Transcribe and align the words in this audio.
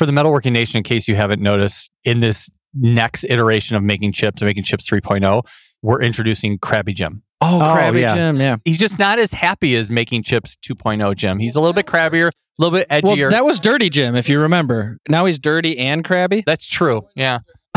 For 0.00 0.06
the 0.06 0.12
Metalworking 0.12 0.52
Nation, 0.52 0.78
in 0.78 0.82
case 0.82 1.06
you 1.08 1.14
haven't 1.14 1.42
noticed, 1.42 1.90
in 2.06 2.20
this 2.20 2.48
next 2.72 3.22
iteration 3.24 3.76
of 3.76 3.82
making 3.82 4.12
chips 4.12 4.40
and 4.40 4.46
making 4.48 4.62
chips 4.62 4.88
3.0, 4.88 5.42
we're 5.82 6.00
introducing 6.00 6.58
Krabby 6.58 6.94
Jim. 6.94 7.22
Oh, 7.42 7.60
Oh, 7.60 7.64
Krabby 7.74 8.00
yeah. 8.00 8.14
Jim, 8.14 8.40
yeah. 8.40 8.56
He's 8.64 8.78
just 8.78 8.98
not 8.98 9.18
as 9.18 9.34
happy 9.34 9.76
as 9.76 9.90
making 9.90 10.22
chips 10.22 10.56
2.0 10.66 11.14
Jim. 11.16 11.38
He's 11.38 11.54
a 11.54 11.60
little 11.60 11.74
bit 11.74 11.84
crabbier, 11.84 12.28
a 12.28 12.32
little 12.56 12.78
bit 12.78 12.86
Well, 13.02 13.14
edgier. 13.14 13.28
that 13.30 13.44
was 13.44 13.60
Dirty 13.60 13.90
Jim, 13.90 14.16
if 14.16 14.26
you 14.30 14.40
remember. 14.40 14.96
Now 15.06 15.26
he's 15.26 15.38
dirty 15.38 15.76
and 15.78 16.02
crabby. 16.02 16.44
That's 16.46 16.66
true. 16.66 17.02
Yeah. 17.14 17.40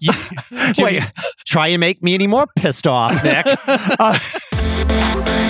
You- 0.00 0.12
Jim- 0.72 0.84
Wait, 0.84 1.02
try 1.46 1.68
and 1.68 1.78
make 1.78 2.02
me 2.02 2.14
any 2.14 2.26
more 2.26 2.48
pissed 2.56 2.88
off, 2.88 3.22
Nick. 3.22 3.46
Uh, 3.68 4.18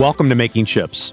Welcome 0.00 0.30
to 0.30 0.34
Making 0.34 0.64
Chips. 0.64 1.12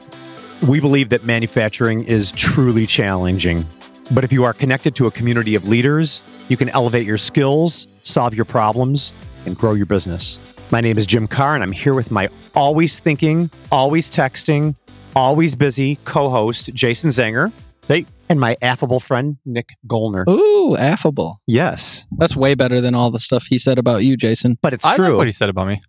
We 0.65 0.79
believe 0.79 1.09
that 1.09 1.25
manufacturing 1.25 2.05
is 2.05 2.31
truly 2.31 2.87
challenging. 2.87 3.65
But 4.11 4.23
if 4.23 4.31
you 4.31 4.45
are 4.45 4.53
connected 4.53 4.95
to 4.95 5.07
a 5.07 5.11
community 5.11 5.55
of 5.55 5.67
leaders, 5.67 6.21
you 6.47 6.55
can 6.55 6.69
elevate 6.69 7.05
your 7.05 7.17
skills, 7.17 7.85
solve 8.03 8.33
your 8.33 8.45
problems, 8.45 9.11
and 9.45 9.57
grow 9.57 9.73
your 9.73 9.87
business. 9.87 10.39
My 10.71 10.79
name 10.79 10.97
is 10.97 11.05
Jim 11.05 11.27
Carr, 11.27 11.53
and 11.53 11.65
I'm 11.65 11.73
here 11.73 11.93
with 11.93 12.11
my 12.11 12.29
always 12.55 12.97
thinking, 12.97 13.49
always 13.73 14.09
texting, 14.09 14.73
always 15.17 15.53
busy 15.53 15.97
co 16.05 16.29
host, 16.29 16.73
Jason 16.73 17.09
Zenger. 17.09 17.51
Hey. 17.89 18.05
And 18.29 18.39
my 18.39 18.55
affable 18.61 19.01
friend, 19.01 19.35
Nick 19.45 19.67
Goellner. 19.85 20.25
Ooh, 20.29 20.77
affable. 20.77 21.41
Yes, 21.45 22.05
That's 22.17 22.37
way 22.37 22.55
better 22.55 22.79
than 22.79 22.95
all 22.95 23.11
the 23.11 23.19
stuff 23.19 23.47
he 23.47 23.59
said 23.59 23.77
about 23.77 24.05
you, 24.05 24.15
Jason. 24.15 24.57
but 24.61 24.73
it's 24.73 24.85
I 24.85 24.91
like 24.91 24.97
true. 24.97 25.17
what 25.17 25.27
he 25.27 25.33
said 25.33 25.49
about 25.49 25.67
me. 25.67 25.81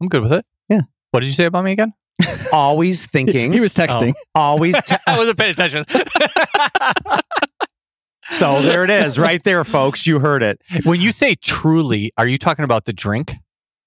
I'm 0.00 0.08
good 0.08 0.22
with 0.22 0.32
it. 0.32 0.46
Yeah. 0.70 0.80
What 1.10 1.20
did 1.20 1.26
you 1.26 1.34
say 1.34 1.44
about 1.44 1.64
me 1.64 1.72
again? 1.72 1.92
Always 2.52 3.06
thinking, 3.12 3.52
He 3.52 3.60
was 3.60 3.74
texting. 3.74 4.14
Oh. 4.34 4.40
always. 4.40 4.74
Te- 4.82 4.96
I 5.06 5.18
wasn't 5.18 5.38
paying 5.38 5.52
attention. 5.52 5.84
so 8.30 8.62
there 8.62 8.84
it 8.84 8.90
is, 8.90 9.18
right 9.18 9.42
there, 9.44 9.64
folks. 9.64 10.06
You 10.06 10.18
heard 10.20 10.42
it. 10.42 10.60
when 10.84 11.00
you 11.00 11.12
say 11.12 11.34
truly, 11.36 12.12
are 12.16 12.26
you 12.26 12.38
talking 12.38 12.64
about 12.64 12.84
the 12.84 12.92
drink? 12.92 13.34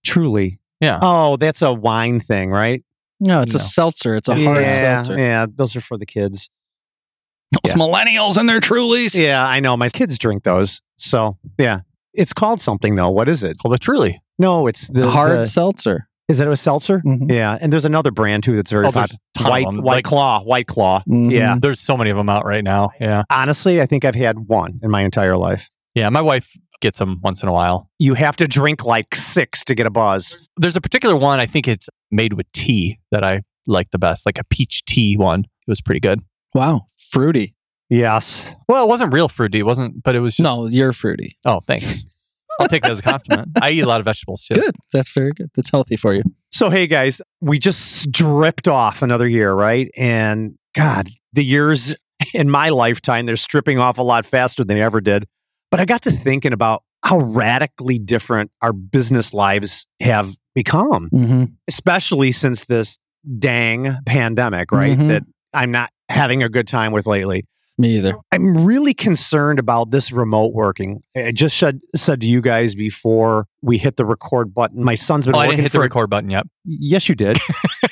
Truly. 0.06 0.60
Yeah. 0.82 1.00
Oh, 1.02 1.38
that's 1.38 1.62
a 1.62 1.72
wine 1.72 2.20
thing, 2.20 2.50
right? 2.52 2.84
No, 3.20 3.42
it's 3.42 3.56
a 3.56 3.60
seltzer. 3.60 4.16
It's 4.18 4.28
a 4.28 4.36
hard 4.36 4.64
yeah, 4.64 5.02
seltzer. 5.02 5.18
yeah. 5.18 5.46
Those 5.54 5.76
are 5.78 5.82
for 5.82 5.98
the 5.98 6.06
kids. 6.06 6.50
Those 7.64 7.74
millennials 7.76 8.36
and 8.36 8.50
their 8.50 8.60
Trulies. 8.60 9.16
Yeah, 9.16 9.46
I 9.46 9.60
know. 9.62 9.78
My 9.78 9.88
kids 9.88 10.18
drink 10.18 10.44
those. 10.44 10.82
So 10.98 11.38
yeah, 11.58 11.82
it's 12.14 12.34
called 12.34 12.60
something 12.60 12.96
though. 12.96 13.12
What 13.12 13.30
is 13.30 13.44
it? 13.44 13.58
Called 13.60 13.76
a 13.76 13.78
truly. 13.78 14.22
No, 14.40 14.68
it's 14.68 14.90
the 14.90 15.10
hard 15.10 15.32
the- 15.32 15.46
seltzer. 15.46 16.10
Is 16.30 16.40
it 16.40 16.48
a 16.48 16.56
seltzer? 16.56 17.02
Mhm. 17.06 17.32
Yeah, 17.32 17.58
and 17.60 17.72
there's 17.74 17.86
another 17.86 18.12
brand 18.12 18.44
too 18.44 18.56
that's 18.56 18.72
very 18.72 18.86
Oh, 18.88 18.92
popular. 18.92 19.18
a 19.36 19.40
ton 19.40 19.46
of 19.48 19.52
White. 19.52 19.66
White 19.84 19.84
Like- 19.96 20.04
Claw, 20.06 20.42
White 20.44 20.68
Claw. 20.68 21.04
Mhm. 21.08 21.32
Yeah. 21.32 21.56
There's 21.60 21.80
so 21.80 21.98
many 21.98 22.10
of 22.10 22.18
them 22.18 22.30
out 22.30 22.46
right 22.46 22.64
now. 22.64 22.90
Yeah. 23.00 23.24
Honestly, 23.30 23.82
I 23.82 23.86
think 23.86 24.06
I've 24.06 24.16
had 24.16 24.48
one 24.48 24.80
in 24.82 24.90
my 24.92 25.02
entire 25.02 25.38
life. 25.38 25.70
Yeah. 25.96 26.10
My 26.10 26.22
wife 26.22 26.52
gets 26.82 27.00
them 27.00 27.20
once 27.24 27.44
in 27.44 27.50
a 27.50 27.54
while. 27.54 27.90
You 28.00 28.14
have 28.16 28.36
to 28.38 28.48
drink 28.48 28.84
like 28.86 29.16
six 29.16 29.64
to 29.66 29.76
get 29.76 29.86
a 29.86 29.90
buzz. 29.90 30.38
There's 30.58 30.76
a 30.76 30.82
particular 30.82 31.16
one, 31.16 31.40
I 31.40 31.46
think 31.46 31.68
it's 31.68 31.88
made 32.12 32.34
with 32.34 32.46
tea 32.52 33.00
that 33.12 33.24
I 33.24 33.42
like 33.68 33.92
the 33.92 34.00
best, 34.00 34.26
like 34.26 34.38
a 34.38 34.44
peach 34.44 34.84
tea 34.86 35.16
one. 35.18 35.42
It 35.42 35.72
was 35.72 35.80
pretty 35.82 36.02
good. 36.02 36.20
Wow. 36.54 36.88
Fruity. 36.98 37.56
Yes. 37.90 38.54
Well, 38.68 38.84
it 38.84 38.88
wasn't 38.88 39.14
real 39.14 39.30
fruity. 39.30 39.60
It 39.60 39.66
wasn't, 39.66 40.04
but 40.04 40.16
it 40.16 40.20
was 40.20 40.34
just. 40.36 40.44
No, 40.44 40.68
you're 40.68 40.94
fruity. 40.94 41.38
Oh, 41.46 41.62
thanks. 41.68 42.04
I'll 42.60 42.68
take 42.68 42.84
that 42.84 42.92
as 42.92 43.00
a 43.00 43.02
compliment. 43.04 43.50
I 43.62 43.72
eat 43.72 43.82
a 43.82 43.88
lot 43.88 44.00
of 44.00 44.06
vegetables 44.06 44.44
too. 44.46 44.56
Good. 44.56 44.76
That's 44.92 45.12
very 45.12 45.32
good. 45.32 45.50
That's 45.56 45.70
healthy 45.72 45.96
for 45.96 46.14
you. 46.14 46.24
So 46.52 46.70
hey 46.70 46.88
guys, 46.88 47.22
we 47.42 47.60
just 47.60 47.82
stripped 48.02 48.68
off 48.68 49.02
another 49.02 49.28
year, 49.28 49.54
right? 49.54 49.90
And 49.98 50.56
God, 50.76 51.10
the 51.34 51.44
years 51.44 51.96
in 52.34 52.50
my 52.50 52.70
lifetime, 52.70 53.26
they're 53.26 53.36
stripping 53.36 53.80
off 53.80 53.98
a 53.98 54.04
lot 54.04 54.26
faster 54.26 54.64
than 54.64 54.78
they 54.78 54.84
ever 54.84 55.02
did. 55.02 55.26
But 55.72 55.80
I 55.80 55.86
got 55.86 56.04
to 56.04 56.12
thinking 56.12 56.54
about 56.54 56.84
how 57.04 57.20
radically 57.20 58.00
different 58.00 58.52
our 58.62 58.72
business 58.72 59.34
lives 59.34 59.88
have 60.00 60.36
become, 60.56 61.10
Mm-hmm. 61.12 61.44
especially 61.68 62.32
since 62.32 62.66
this 62.66 62.98
dang 63.40 63.98
pandemic, 64.06 64.72
right? 64.72 64.98
Mhm. 64.98 65.08
That 65.10 65.24
I'm 65.54 65.72
not 65.72 65.90
having 66.10 66.44
a 66.44 66.50
good 66.50 66.68
time 66.68 66.92
with 66.92 67.08
lately. 67.08 67.46
Me 67.78 67.98
either. 67.98 68.14
I'm 68.32 68.66
really 68.66 68.94
concerned 68.94 69.58
about 69.58 69.90
this 69.90 70.12
remote 70.12 70.54
working. 70.54 71.02
I 71.16 71.32
just 71.32 71.58
said, 71.58 71.82
said 71.96 72.22
to 72.22 72.28
you 72.28 72.40
guys 72.40 72.76
before 72.76 73.48
we 73.64 73.80
hit 73.80 73.98
the 73.98 74.06
record 74.06 74.54
button. 74.54 74.84
My 74.84 74.94
son's 74.94 75.26
been 75.26 75.34
Oh, 75.36 75.40
I 75.40 75.48
working 75.48 75.58
didn't 75.58 75.64
hit 75.66 75.72
for 75.72 75.78
the 75.78 75.82
record 75.82 76.10
button 76.12 76.30
yet. 76.30 76.46
Yes, 76.66 77.10
you 77.10 77.16
did. 77.16 77.40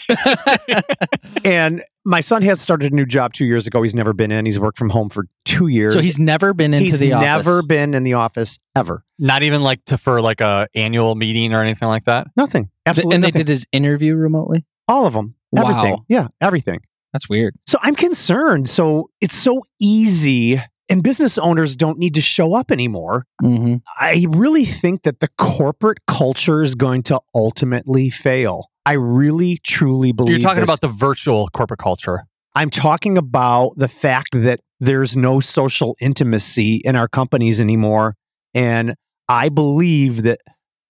and 1.45 1.83
my 2.05 2.21
son 2.21 2.41
has 2.43 2.61
started 2.61 2.91
a 2.91 2.95
new 2.95 3.05
job 3.05 3.33
two 3.33 3.45
years 3.45 3.67
ago. 3.67 3.81
He's 3.81 3.95
never 3.95 4.13
been 4.13 4.31
in. 4.31 4.45
He's 4.45 4.59
worked 4.59 4.77
from 4.77 4.89
home 4.89 5.09
for 5.09 5.25
two 5.45 5.67
years. 5.67 5.93
So 5.93 6.01
he's 6.01 6.19
never 6.19 6.53
been 6.53 6.73
into 6.73 6.85
He's 6.85 6.99
the 6.99 7.13
office. 7.13 7.25
never 7.25 7.63
been 7.63 7.93
in 7.93 8.03
the 8.03 8.13
office 8.13 8.59
ever. 8.75 9.03
Not 9.19 9.43
even 9.43 9.61
like 9.61 9.83
to 9.85 9.97
for 9.97 10.21
like 10.21 10.41
a 10.41 10.67
annual 10.75 11.15
meeting 11.15 11.53
or 11.53 11.61
anything 11.61 11.87
like 11.87 12.05
that. 12.05 12.27
Nothing. 12.35 12.69
Absolutely 12.85 13.15
and 13.15 13.23
they 13.23 13.31
did 13.31 13.47
his 13.47 13.65
interview 13.71 14.15
remotely. 14.15 14.65
All 14.87 15.05
of 15.05 15.13
them. 15.13 15.35
Everything. 15.55 15.91
Wow. 15.91 16.05
Yeah, 16.07 16.27
everything. 16.39 16.81
That's 17.13 17.27
weird. 17.27 17.55
So 17.67 17.77
I'm 17.81 17.95
concerned. 17.95 18.69
So 18.69 19.09
it's 19.19 19.35
so 19.35 19.63
easy, 19.79 20.61
and 20.89 21.03
business 21.03 21.37
owners 21.37 21.75
don't 21.75 21.97
need 21.99 22.13
to 22.15 22.21
show 22.21 22.53
up 22.53 22.71
anymore. 22.71 23.25
Mm-hmm. 23.41 23.75
I 23.99 24.25
really 24.29 24.65
think 24.65 25.03
that 25.03 25.19
the 25.19 25.29
corporate 25.37 25.99
culture 26.07 26.61
is 26.63 26.75
going 26.75 27.03
to 27.03 27.19
ultimately 27.35 28.09
fail. 28.09 28.69
I 28.85 28.93
really, 28.93 29.57
truly 29.63 30.11
believe 30.11 30.31
You're 30.31 30.39
talking 30.39 30.61
this. 30.61 30.69
about 30.69 30.81
the 30.81 30.87
virtual 30.87 31.47
corporate 31.49 31.79
culture. 31.79 32.23
I'm 32.55 32.69
talking 32.69 33.17
about 33.17 33.73
the 33.77 33.87
fact 33.87 34.29
that 34.33 34.59
there's 34.79 35.15
no 35.15 35.39
social 35.39 35.95
intimacy 36.01 36.81
in 36.83 36.95
our 36.95 37.07
companies 37.07 37.61
anymore. 37.61 38.15
And 38.53 38.95
I 39.29 39.49
believe 39.49 40.23
that 40.23 40.39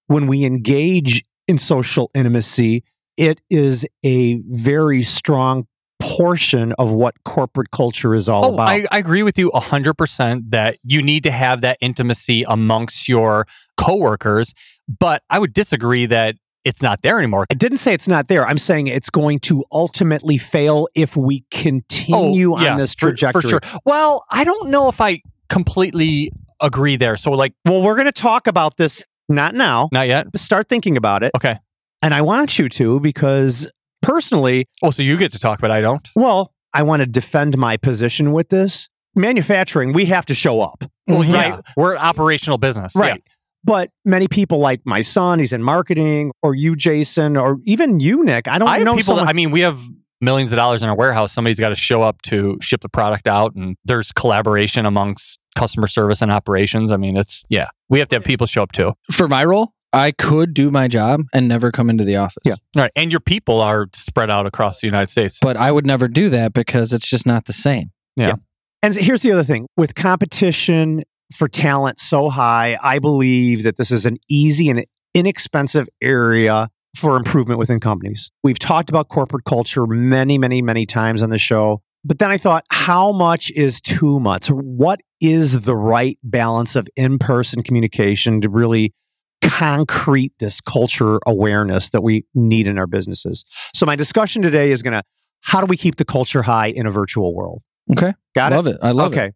when 0.08 0.26
we 0.26 0.46
engage 0.46 1.24
in 1.48 1.58
social 1.58 2.10
intimacy, 2.16 2.84
it 3.18 3.42
is 3.50 3.86
a 4.04 4.42
very 4.48 5.04
strong 5.04 5.68
portion 6.02 6.74
of 6.74 6.92
what 6.92 7.16
corporate 7.24 7.72
culture 7.72 8.14
is 8.16 8.28
all 8.28 8.46
Oh, 8.46 8.54
about. 8.54 8.68
I, 8.70 8.86
I 8.92 8.98
agree 8.98 9.24
with 9.24 9.38
you 9.38 9.52
100% 9.52 10.50
that 10.52 10.78
you 10.84 11.02
need 11.02 11.24
to 11.24 11.32
have 11.32 11.62
that 11.62 11.78
intimacy 11.82 12.44
amongst 12.48 13.08
your 13.08 13.48
coworkers. 13.78 14.54
But 15.00 15.24
I 15.30 15.40
would 15.40 15.54
disagree 15.54 16.06
that 16.08 16.36
it's 16.64 16.82
not 16.82 17.02
there 17.02 17.18
anymore. 17.18 17.46
I 17.50 17.56
didn't 17.56 17.78
say 17.80 17.94
it's 17.94 18.08
not 18.08 18.28
there. 18.28 18.46
I'm 18.46 18.58
saying 18.58 18.88
it's 18.88 19.10
going 19.10 19.40
to 19.42 19.64
ultimately 19.72 20.38
fail 20.38 20.88
if 20.94 21.16
we 21.18 21.44
continue 21.50 22.54
Oh, 22.54 22.60
yeah, 22.60 22.72
on 22.74 22.78
this 22.78 22.94
for- 22.94 23.08
trajectory. 23.08 23.42
For, 23.42 23.48
sure. 23.50 23.62
Well, 23.86 24.26
I 24.30 24.44
don't 24.44 24.70
know 24.70 24.88
if 24.88 25.02
I 25.02 25.22
completely 25.50 26.32
agree 26.60 26.96
there. 26.98 27.18
So, 27.18 27.32
like, 27.32 27.54
Well, 27.66 27.82
we're 27.82 27.96
going 27.96 28.06
to 28.06 28.12
talk 28.12 28.48
about 28.48 28.78
this 28.78 29.02
not 29.30 29.56
now, 29.56 29.90
not 29.92 30.08
yet. 30.08 30.32
but 30.32 30.42
start 30.42 30.68
thinking 30.70 30.98
about 30.98 31.24
it. 31.24 31.32
Okay. 31.36 31.58
And 32.04 32.14
I 32.14 32.22
want 32.22 32.60
you 32.60 32.68
to 32.70 33.00
because 33.00 33.68
personally, 34.02 34.68
Oh, 34.84 34.92
so 34.92 35.02
you 35.04 35.18
get 35.18 35.32
to 35.34 35.40
talk, 35.40 35.60
but 35.62 35.72
I 35.72 35.82
don't. 35.82 36.08
well, 36.16 36.54
I 36.74 36.84
want 36.84 37.02
to 37.02 37.06
defend 37.06 37.58
my 37.58 37.78
position 37.78 38.32
with 38.32 38.50
this. 38.50 38.90
Manufacturing, 39.16 39.92
we 39.94 40.06
have 40.06 40.26
to 40.28 40.34
show 40.34 40.62
up. 40.62 40.84
Well, 41.08 41.24
yeah, 41.24 41.50
Right. 41.56 41.64
we're 41.76 41.98
operational 41.98 42.58
business. 42.58 42.96
Right. 42.96 43.16
Yeah. 43.26 43.34
But 43.64 43.90
many 44.06 44.28
people 44.28 44.60
like 44.60 44.82
my 44.86 45.02
son, 45.02 45.40
he's 45.40 45.54
in 45.54 45.62
marketing, 45.62 46.32
or 46.42 46.56
you, 46.56 46.76
Jason, 46.76 47.36
or 47.38 47.58
even 47.66 48.00
you, 48.00 48.24
Nick. 48.24 48.48
I 48.48 48.58
don't 48.58 48.68
I 48.70 48.78
have 48.78 48.84
know 48.86 48.96
people. 48.96 49.16
someone- 49.18 49.28
I 49.28 49.34
mean, 49.34 49.52
we 49.52 49.60
have 49.62 49.80
millions 50.22 50.52
of 50.52 50.56
dollars 50.56 50.82
in 50.82 50.90
our 50.90 50.96
warehouse. 50.96 51.32
Somebody's 51.34 51.60
got 51.60 51.70
to 51.70 51.76
show 51.76 52.02
up 52.02 52.22
to 52.24 52.58
ship 52.62 52.82
the 52.82 52.90
product 52.90 53.28
out, 53.28 53.54
and 53.56 53.76
there's 53.86 54.12
collaboration 54.14 54.86
amongst 54.86 55.40
customer 55.56 55.88
service 55.88 56.22
and 56.22 56.32
operations. 56.32 56.92
I 56.92 56.98
mean, 56.98 57.18
it's 57.18 57.44
yeah, 57.50 57.68
we 57.90 58.00
have 58.00 58.08
to 58.10 58.16
have 58.16 58.24
people 58.24 58.48
show 58.48 58.64
up 58.64 58.72
too. 58.72 58.94
For 59.12 59.28
my 59.28 59.44
role, 59.44 59.74
I 59.94 60.12
could 60.12 60.54
do 60.54 60.72
my 60.72 60.88
job 60.88 61.24
and 61.34 61.48
never 61.48 61.72
come 61.72 61.90
into 61.90 62.04
the 62.04 62.16
office. 62.16 62.44
Yeah. 62.46 62.56
All 62.76 62.84
right, 62.84 62.92
and 62.96 63.12
your 63.12 63.20
people 63.20 63.62
are 63.62 63.88
spread 63.94 64.30
out 64.30 64.46
across 64.46 64.82
the 64.82 64.88
United 64.88 65.10
States. 65.10 65.38
But 65.42 65.58
I 65.58 65.72
would 65.72 65.86
never 65.86 66.08
do 66.08 66.30
that 66.30 66.54
because 66.54 66.94
it's 66.94 67.08
just 67.08 67.26
not 67.26 67.46
the 67.46 67.54
same. 67.54 67.92
Yeah. 68.16 68.36
And 68.82 68.96
here's 68.96 69.22
the 69.22 69.32
other 69.32 69.44
thing 69.44 69.68
with 69.78 69.96
competition 69.96 71.04
for 71.36 71.48
talent 71.48 72.00
so 72.00 72.30
high, 72.30 72.78
I 72.82 73.00
believe 73.00 73.64
that 73.64 73.78
this 73.78 73.92
is 73.92 74.06
an 74.06 74.18
easy 74.30 74.70
and 74.70 74.86
inexpensive 75.14 75.88
area 76.02 76.70
for 76.96 77.16
improvement 77.16 77.60
within 77.60 77.80
companies. 77.80 78.32
We've 78.44 78.60
talked 78.60 78.90
about 78.90 79.08
corporate 79.08 79.46
culture 79.46 79.88
many, 79.88 80.38
many, 80.38 80.62
many 80.62 80.86
times 80.86 81.22
on 81.22 81.30
the 81.30 81.38
show. 81.38 81.82
But 82.04 82.20
then 82.20 82.32
I 82.32 82.38
thought, 82.38 82.66
how 82.70 83.12
much 83.12 83.52
is 83.52 83.80
too 83.80 84.20
much? 84.20 84.48
What 84.48 85.02
is 85.22 85.62
the 85.62 85.76
right 85.76 86.18
balance 86.24 86.76
of 86.76 86.88
in 86.96 87.20
person 87.20 87.62
communication 87.62 88.42
to 88.42 88.50
really 88.50 88.94
concrete 89.42 90.34
this 90.40 90.62
culture 90.62 91.20
awareness 91.26 91.90
that 91.90 92.02
we 92.02 92.26
need 92.34 92.68
in 92.68 92.78
our 92.78 92.88
businesses? 92.88 93.44
So, 93.74 93.86
my 93.86 93.96
discussion 93.96 94.42
today 94.42 94.72
is 94.72 94.82
going 94.82 94.94
to 94.94 95.04
how 95.42 95.60
do 95.62 95.66
we 95.66 95.78
keep 95.78 95.96
the 95.98 96.06
culture 96.06 96.44
high 96.44 96.68
in 96.68 96.86
a 96.86 96.92
virtual 96.92 97.34
world? 97.34 97.62
Okay. 97.92 98.14
Got 98.36 98.54
it? 98.54 98.56
love 98.56 98.68
it. 98.68 98.78
I 98.82 98.92
love 98.92 99.12
it. 99.14 99.16
okay. 99.18 99.28
it. 99.28 99.36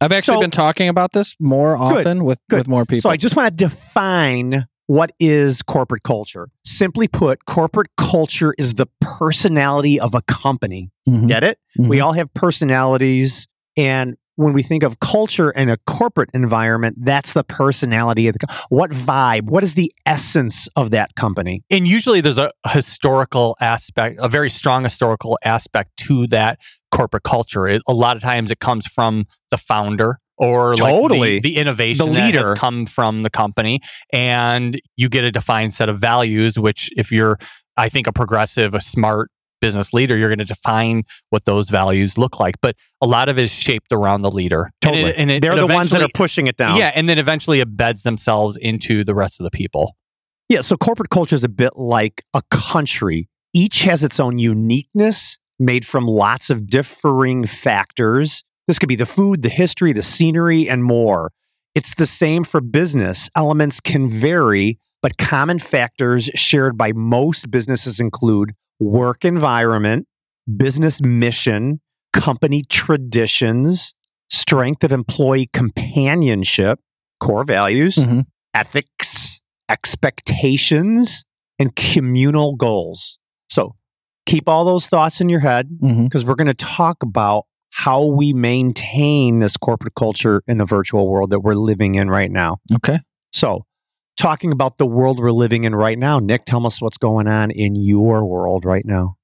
I've 0.00 0.12
actually 0.12 0.36
So- 0.36 0.40
been 0.40 0.50
talking 0.50 0.88
about 0.88 1.12
this 1.12 1.34
more 1.40 1.76
Good, 1.78 1.98
often 1.98 2.24
with, 2.24 2.38
good. 2.50 2.58
with 2.58 2.68
more 2.68 2.84
people. 2.84 3.02
So 3.02 3.10
I 3.10 3.16
just 3.16 3.36
want 3.36 3.46
to 3.46 3.64
define 3.64 4.66
what 4.86 5.12
is 5.18 5.62
corporate 5.62 6.02
culture? 6.02 6.48
Simply 6.66 7.08
put, 7.08 7.46
corporate 7.46 7.88
culture 7.96 8.54
is 8.58 8.74
the 8.74 8.86
personality 9.00 9.98
of 9.98 10.12
a 10.14 10.20
company. 10.22 10.90
Mhm. 11.08 11.26
Get 11.28 11.42
it? 11.42 11.58
Mhm. 11.78 11.88
We 11.88 12.00
all 12.00 12.12
have 12.12 12.32
personalities. 12.34 13.48
And 13.78 14.16
when 14.36 14.52
we 14.52 14.62
think 14.62 14.82
of 14.82 15.00
culture 15.00 15.50
and 15.50 15.70
a 15.70 15.76
corporate 15.86 16.30
environment, 16.34 16.96
that's 17.00 17.32
the 17.32 17.44
personality 17.44 18.28
of 18.28 18.34
the 18.38 18.46
what 18.68 18.90
vibe, 18.90 19.44
what 19.44 19.62
is 19.62 19.74
the 19.74 19.92
essence 20.06 20.68
of 20.76 20.90
that 20.90 21.14
company? 21.14 21.62
and 21.70 21.86
usually 21.88 22.20
there's 22.20 22.38
a 22.38 22.52
historical 22.68 23.56
aspect, 23.60 24.18
a 24.20 24.28
very 24.28 24.50
strong 24.50 24.84
historical 24.84 25.38
aspect 25.44 25.96
to 25.96 26.26
that 26.28 26.58
corporate 26.90 27.22
culture. 27.24 27.66
It, 27.68 27.82
a 27.88 27.92
lot 27.92 28.16
of 28.16 28.22
times 28.22 28.50
it 28.50 28.60
comes 28.60 28.86
from 28.86 29.26
the 29.50 29.58
founder 29.58 30.18
or 30.36 30.76
like 30.76 30.92
Totally. 30.92 31.38
the, 31.40 31.50
the 31.50 31.56
innovation 31.56 32.06
The 32.06 32.12
leader. 32.12 32.48
has 32.50 32.58
come 32.58 32.86
from 32.86 33.22
the 33.22 33.30
company, 33.30 33.80
and 34.12 34.80
you 34.96 35.08
get 35.08 35.24
a 35.24 35.30
defined 35.30 35.74
set 35.74 35.88
of 35.88 35.98
values. 35.98 36.58
Which, 36.58 36.90
if 36.96 37.12
you're, 37.12 37.38
I 37.76 37.88
think, 37.88 38.06
a 38.08 38.12
progressive, 38.12 38.74
a 38.74 38.80
smart 38.80 39.30
business 39.60 39.92
leader, 39.92 40.16
you're 40.16 40.28
going 40.28 40.38
to 40.38 40.44
define 40.44 41.04
what 41.30 41.44
those 41.44 41.70
values 41.70 42.18
look 42.18 42.38
like. 42.40 42.56
But 42.60 42.76
a 43.00 43.06
lot 43.06 43.28
of 43.28 43.38
it 43.38 43.42
is 43.42 43.50
shaped 43.50 43.92
around 43.92 44.22
the 44.22 44.30
leader. 44.30 44.70
And 44.82 44.94
it- 44.96 45.16
and 45.18 45.30
it- 45.30 45.42
They're 45.42 45.56
the 45.56 45.66
ones 45.66 45.90
that 45.90 46.02
are 46.02 46.08
pushing 46.14 46.46
it 46.46 46.56
down. 46.56 46.76
Yeah, 46.78 46.92
and 46.94 47.08
then 47.08 47.18
eventually 47.18 47.62
embeds 47.62 48.02
themselves 48.02 48.56
into 48.56 49.04
the 49.04 49.14
rest 49.14 49.40
of 49.40 49.44
the 49.44 49.50
people. 49.50 49.96
Yeah, 50.48 50.60
so 50.60 50.76
corporate 50.76 51.10
culture 51.10 51.34
is 51.34 51.44
a 51.44 51.48
bit 51.48 51.76
like 51.76 52.22
a 52.34 52.42
country. 52.50 53.28
Each 53.54 53.82
has 53.84 54.04
its 54.04 54.20
own 54.20 54.38
uniqueness 54.38 55.38
made 55.58 55.86
from 55.86 56.06
lots 56.06 56.50
of 56.50 56.66
differing 56.66 57.46
factors. 57.46 58.42
This 58.66 58.78
could 58.78 58.88
be 58.88 58.96
the 58.96 59.06
food, 59.06 59.42
the 59.42 59.48
history, 59.48 59.92
the 59.92 60.02
scenery, 60.02 60.68
and 60.68 60.82
more. 60.84 61.32
It's 61.74 61.94
the 61.94 62.06
same 62.06 62.44
for 62.44 62.60
business. 62.60 63.28
Elements 63.36 63.80
can 63.80 64.08
vary, 64.08 64.78
but 65.02 65.16
common 65.18 65.58
factors 65.58 66.24
shared 66.34 66.76
by 66.76 66.92
most 66.92 67.50
businesses 67.50 67.98
include 68.00 68.52
work 68.80 69.24
environment, 69.24 70.06
business 70.56 71.00
mission, 71.02 71.80
company 72.12 72.62
traditions, 72.68 73.94
strength 74.30 74.84
of 74.84 74.92
employee 74.92 75.48
companionship, 75.52 76.80
core 77.20 77.44
values, 77.44 77.96
Mhm. 77.96 78.26
ethics, 78.54 79.40
expectations, 79.68 81.24
and 81.58 81.74
communal 81.76 82.56
goals. 82.56 83.18
So 83.48 83.74
keep 84.26 84.48
all 84.48 84.64
those 84.64 84.86
thoughts 84.86 85.20
in 85.20 85.28
your 85.28 85.40
head 85.40 85.68
because 86.04 86.24
we're 86.24 86.34
going 86.34 86.46
to 86.48 86.54
talk 86.54 87.02
about 87.02 87.44
how 87.70 88.04
we 88.04 88.32
maintain 88.32 89.40
this 89.40 89.56
corporate 89.56 89.94
culture 89.94 90.42
in 90.46 90.58
the 90.58 90.64
virtual 90.64 91.08
world 91.08 91.30
that 91.30 91.40
we're 91.40 91.54
living 91.54 91.94
in 91.96 92.08
right 92.08 92.30
now. 92.30 92.58
Okay. 92.76 93.00
So, 93.32 93.64
talking 94.16 94.52
about 94.52 94.78
the 94.78 94.86
world 94.86 95.18
we're 95.18 95.32
living 95.32 95.64
in 95.64 95.74
right 95.74 95.98
now, 95.98 96.18
Nick, 96.18 96.44
tell 96.44 96.66
us 96.66 96.80
what's 96.80 96.98
going 96.98 97.26
on 97.26 97.50
in 97.50 97.74
your 97.74 98.24
world 98.24 98.64
right 98.64 98.84
now, 98.84 99.16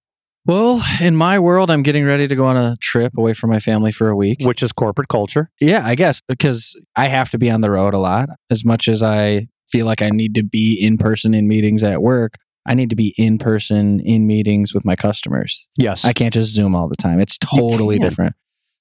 Well, 0.46 0.82
in 1.00 1.16
my 1.16 1.38
world, 1.38 1.70
I'm 1.70 1.82
getting 1.82 2.04
ready 2.04 2.26
to 2.26 2.34
go 2.34 2.46
on 2.46 2.56
a 2.56 2.76
trip 2.80 3.12
away 3.16 3.34
from 3.34 3.50
my 3.50 3.60
family 3.60 3.92
for 3.92 4.08
a 4.08 4.16
week. 4.16 4.38
which 4.42 4.62
is 4.62 4.72
corporate 4.72 5.08
culture. 5.08 5.50
Yeah, 5.60 5.86
I 5.86 5.94
guess 5.94 6.20
because 6.28 6.74
I 6.96 7.08
have 7.08 7.30
to 7.30 7.38
be 7.38 7.50
on 7.50 7.60
the 7.60 7.70
road 7.70 7.94
a 7.94 7.98
lot. 7.98 8.28
As 8.50 8.64
much 8.64 8.88
as 8.88 9.02
I 9.02 9.48
feel 9.70 9.86
like 9.86 10.02
I 10.02 10.10
need 10.10 10.34
to 10.34 10.42
be 10.42 10.74
in 10.74 10.98
person 10.98 11.34
in 11.34 11.46
meetings 11.46 11.82
at 11.84 12.02
work, 12.02 12.34
I 12.66 12.74
need 12.74 12.90
to 12.90 12.96
be 12.96 13.14
in 13.16 13.38
person 13.38 14.00
in 14.00 14.26
meetings 14.26 14.74
with 14.74 14.84
my 14.84 14.96
customers. 14.96 15.66
Yes. 15.76 16.04
I 16.04 16.12
can't 16.12 16.34
just 16.34 16.50
Zoom 16.52 16.74
all 16.74 16.88
the 16.88 16.96
time. 16.96 17.20
It's 17.20 17.38
totally 17.38 17.98
different. 17.98 18.34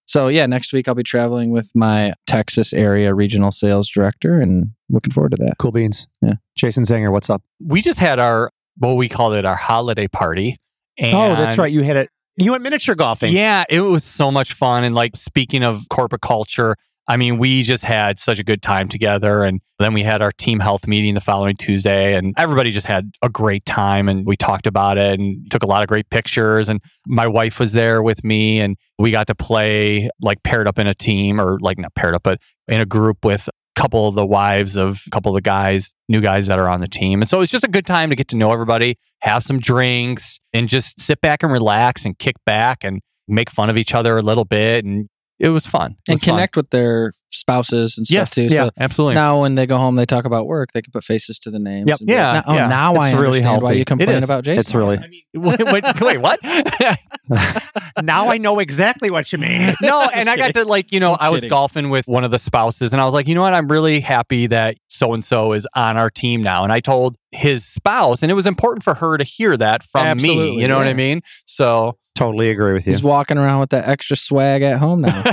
So, 0.10 0.28
yeah, 0.28 0.48
next 0.48 0.74
week 0.74 0.88
I'll 0.88 0.96
be 0.96 1.04
traveling 1.04 1.52
with 1.52 1.70
my 1.76 2.14
Texas 2.26 2.74
area 2.74 3.14
regional 3.14 3.52
sales 3.52 3.88
director 3.88 4.42
and 4.42 4.72
looking 4.90 5.14
forward 5.14 5.34
to 5.34 5.38
that. 5.44 5.60
cool 5.60 5.72
beans. 5.72 6.08
Yeah. 6.24 6.34
Jason 6.56 6.84
Zenger, 6.84 7.12
what's 7.12 7.30
up? 7.30 7.44
We 7.64 7.84
just 7.84 8.00
had 8.00 8.18
our 8.18 8.50
what 8.78 8.96
we 8.96 9.08
called 9.08 9.34
it 9.36 9.46
our 9.46 9.56
holiday 9.56 10.08
party. 10.08 10.58
And 10.98 11.16
oh, 11.16 11.36
that's 11.36 11.60
right. 11.60 11.72
You 11.72 11.84
had 11.84 11.96
it. 11.96 12.10
You 12.38 12.52
went 12.52 12.64
miniature 12.64 12.96
golfing. 12.96 13.34
Yeah, 13.34 13.66
it 13.70 13.82
was 13.82 14.04
so 14.04 14.32
much 14.32 14.54
fun. 14.54 14.84
And 14.84 14.96
like 14.96 15.16
speaking 15.16 15.62
of 15.64 15.88
corporate 15.90 16.24
culture, 16.24 16.76
I 17.10 17.18
mean, 17.18 17.40
we 17.40 17.64
just 17.64 17.84
had 17.84 18.20
such 18.20 18.38
a 18.38 18.44
good 18.44 18.62
time 18.62 18.88
together. 18.88 19.44
And 19.44 19.62
then 19.80 19.96
we 19.96 20.04
had 20.04 20.22
our 20.22 20.32
team 20.32 20.60
health 20.60 20.88
meeting 20.88 21.16
the 21.16 21.22
following 21.22 21.58
Tuesday, 21.58 22.14
and 22.14 22.36
everybody 22.38 22.70
just 22.70 22.86
had 22.86 23.12
a 23.24 23.30
great 23.30 23.66
time. 23.66 24.08
And 24.08 24.28
we 24.28 24.38
talked 24.38 24.68
about 24.68 25.00
it 25.00 25.20
and 25.20 25.50
took 25.50 25.64
a 25.64 25.66
lot 25.66 25.82
of 25.82 25.88
great 25.88 26.08
pictures. 26.12 26.70
And 26.70 26.80
my 27.08 27.26
wife 27.26 27.60
was 27.60 27.74
there 27.74 28.04
with 28.04 28.24
me, 28.24 28.60
and 28.60 28.78
we 29.00 29.10
got 29.10 29.26
to 29.26 29.36
play 29.36 30.08
like 30.22 30.44
paired 30.44 30.68
up 30.68 30.78
in 30.78 30.86
a 30.86 30.94
team 30.94 31.42
or 31.42 31.58
like 31.62 31.80
not 31.80 31.96
paired 31.96 32.14
up, 32.14 32.22
but 32.22 32.40
in 32.68 32.80
a 32.80 32.86
group 32.86 33.26
with 33.26 33.48
a 33.48 33.82
couple 33.82 34.08
of 34.08 34.14
the 34.14 34.26
wives 34.26 34.78
of 34.78 35.02
a 35.08 35.10
couple 35.10 35.32
of 35.32 35.36
the 35.36 35.42
guys, 35.42 35.96
new 36.10 36.22
guys 36.22 36.46
that 36.46 36.60
are 36.60 36.70
on 36.70 36.80
the 36.80 36.88
team. 36.88 37.24
And 37.24 37.30
so 37.30 37.42
it's 37.42 37.52
just 37.52 37.64
a 37.64 37.70
good 37.70 37.88
time 37.88 38.12
to 38.12 38.16
get 38.16 38.28
to 38.28 38.36
know 38.36 38.54
everybody, 38.54 39.00
have 39.22 39.44
some 39.44 39.60
drinks, 39.60 40.40
and 40.54 40.70
just 40.70 41.02
sit 41.02 41.22
back 41.22 41.42
and 41.42 41.52
relax 41.52 42.06
and 42.06 42.16
kick 42.20 42.36
back 42.46 42.84
and 42.84 43.02
make 43.28 43.50
fun 43.50 43.72
of 43.72 43.78
each 43.78 43.96
other 43.96 44.16
a 44.16 44.22
little 44.22 44.46
bit. 44.46 44.86
And 44.86 45.10
it 45.40 45.50
was 45.50 45.66
fun. 45.66 45.92
It 45.92 46.12
And 46.12 46.16
was 46.16 46.24
fun. 46.24 46.34
connect 46.36 46.56
with 46.58 46.70
their 46.72 47.14
spouses 47.32 47.98
and 47.98 48.06
Yes, 48.10 48.28
stuff 48.32 48.36
too. 48.36 48.54
yeah, 48.54 48.66
So 48.66 48.72
absolutely. 48.78 49.16
now 49.16 49.42
when 49.42 49.56
they 49.56 49.66
go 49.66 49.78
home, 49.78 49.96
they 49.96 50.06
talk 50.06 50.26
about 50.26 50.48
work, 50.48 50.74
they 50.74 50.82
can 50.82 50.92
put 50.92 51.04
faces 51.04 51.40
to 51.40 51.52
the 51.52 51.60
names. 51.60 51.88
Yep. 51.88 52.00
and 52.00 52.08
be 52.08 52.14
like, 52.14 52.20
Yeah, 52.20 52.34
now, 52.34 52.44
oh, 52.48 52.54
yeah. 52.56 52.68
now 52.68 52.92
It's 52.96 53.04
I 53.06 53.12
really 53.14 53.38
understand 53.40 53.62
why 53.62 53.72
you 53.74 53.86
complain 53.86 54.24
about 54.24 54.44
Jason. 54.44 54.60
It's 54.60 54.76
really- 54.76 54.98
I 54.98 55.08
mean, 55.08 55.22
wait, 55.36 55.72
wait, 55.72 56.02
wait, 56.02 56.18
what? 56.22 56.40
now 58.02 58.30
I 58.30 58.38
know 58.38 58.60
exactly 58.60 59.10
what 59.12 59.32
you 59.32 59.38
mean. 59.38 59.76
no, 59.82 60.02
Just 60.02 60.16
and 60.16 60.30
I 60.30 60.36
got 60.38 60.54
to 60.56 60.66
like, 60.66 60.92
you 60.92 61.00
know, 61.00 61.14
I'm 61.14 61.18
I 61.20 61.30
was 61.30 61.40
kidding. 61.42 61.50
golfing 61.50 61.90
with 61.90 62.08
one 62.08 62.24
of 62.24 62.32
the 62.32 62.40
spouses 62.40 62.92
and 62.92 63.02
I 63.02 63.06
was 63.06 63.14
like, 63.14 63.28
you 63.28 63.36
know 63.36 63.42
what? 63.42 63.54
I'm 63.54 63.68
really 63.68 64.00
happy 64.00 64.48
that 64.48 64.78
so 64.88 65.14
and 65.14 65.24
so 65.24 65.54
is 65.54 65.68
on 65.76 65.98
our 65.98 66.10
team 66.10 66.42
now. 66.42 66.64
And 66.64 66.74
I 66.74 66.80
told 66.80 67.16
his 67.32 67.64
spouse, 67.66 68.24
and 68.24 68.32
it 68.32 68.34
was 68.36 68.48
important 68.48 68.84
for 68.84 68.96
her 68.96 69.16
to 69.18 69.24
hear 69.24 69.56
that 69.58 69.84
from 69.84 70.18
me. 70.18 70.60
You 70.60 70.68
know 70.68 70.78
what 70.78 70.88
I 70.88 70.94
mean? 70.94 71.22
So 71.46 71.98
Totally 72.20 72.50
agree 72.50 72.74
with 72.74 72.86
you. 72.86 72.94
He's 72.94 73.04
walking 73.04 73.38
around 73.38 73.60
with 73.62 73.70
that 73.70 73.88
extra 73.88 74.18
swag 74.18 74.62
at 74.62 74.80
home 74.80 75.02
now. 75.02 75.24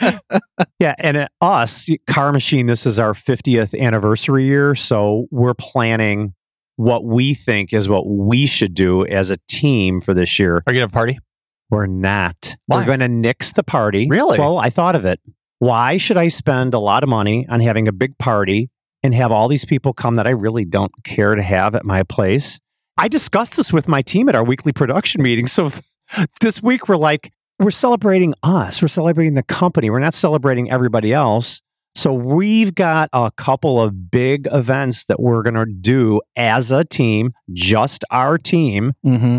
Yeah, 0.78 0.96
and 0.98 1.16
at 1.16 1.32
us, 1.40 1.86
Carr 2.08 2.32
Machine, 2.32 2.66
this 2.66 2.86
is 2.86 2.98
our 2.98 3.12
50th 3.12 3.78
anniversary 3.78 4.46
year. 4.46 4.74
So 4.74 5.26
we're 5.30 5.54
planning 5.54 6.34
what 6.74 7.04
we 7.04 7.34
think 7.34 7.72
is 7.72 7.88
what 7.88 8.08
we 8.08 8.46
should 8.46 8.74
do 8.74 9.06
as 9.06 9.30
a 9.30 9.36
team 9.48 10.00
for 10.00 10.12
this 10.12 10.40
year. 10.40 10.56
are 10.66 10.72
you 10.72 10.78
gonna 10.78 10.80
have 10.80 10.90
a 10.90 10.92
party? 10.92 11.18
We're 11.70 11.86
not. 11.86 12.56
Why? 12.66 12.78
We're 12.78 12.84
going 12.84 13.00
to 13.00 13.08
nix 13.08 13.52
the 13.52 13.62
party. 13.62 14.06
Really? 14.10 14.38
Well, 14.38 14.58
I 14.58 14.68
thought 14.68 14.94
of 14.94 15.06
it. 15.06 15.20
Why 15.58 15.96
should 15.96 16.18
I 16.18 16.28
spend 16.28 16.74
a 16.74 16.78
lot 16.78 17.02
of 17.02 17.08
money 17.08 17.46
on 17.48 17.60
having 17.60 17.88
a 17.88 17.92
big 17.92 18.18
party 18.18 18.68
and 19.02 19.14
have 19.14 19.32
all 19.32 19.48
these 19.48 19.64
people 19.64 19.94
come 19.94 20.16
that 20.16 20.26
I 20.26 20.30
really 20.30 20.66
don't 20.66 20.92
care 21.04 21.34
to 21.34 21.42
have 21.42 21.74
at 21.74 21.84
my 21.84 22.02
place? 22.02 22.60
I 22.98 23.08
discussed 23.08 23.56
this 23.56 23.72
with 23.72 23.88
my 23.88 24.02
team 24.02 24.28
at 24.28 24.34
our 24.34 24.44
weekly 24.44 24.72
production 24.72 25.22
meeting. 25.22 25.46
So 25.46 25.70
this 26.40 26.62
week 26.62 26.88
we're 26.88 26.96
like, 26.96 27.32
we're 27.58 27.70
celebrating 27.70 28.34
us. 28.42 28.82
We're 28.82 28.88
celebrating 28.88 29.34
the 29.34 29.42
company. 29.42 29.88
We're 29.90 29.98
not 30.00 30.14
celebrating 30.14 30.70
everybody 30.70 31.12
else. 31.12 31.62
So 31.94 32.12
we've 32.12 32.74
got 32.74 33.08
a 33.12 33.30
couple 33.36 33.80
of 33.80 34.10
big 34.10 34.48
events 34.50 35.04
that 35.04 35.20
we're 35.20 35.42
going 35.42 35.54
to 35.54 35.66
do 35.66 36.20
as 36.36 36.72
a 36.72 36.84
team, 36.84 37.32
just 37.52 38.04
our 38.10 38.38
team 38.38 38.92
hmm 39.02 39.38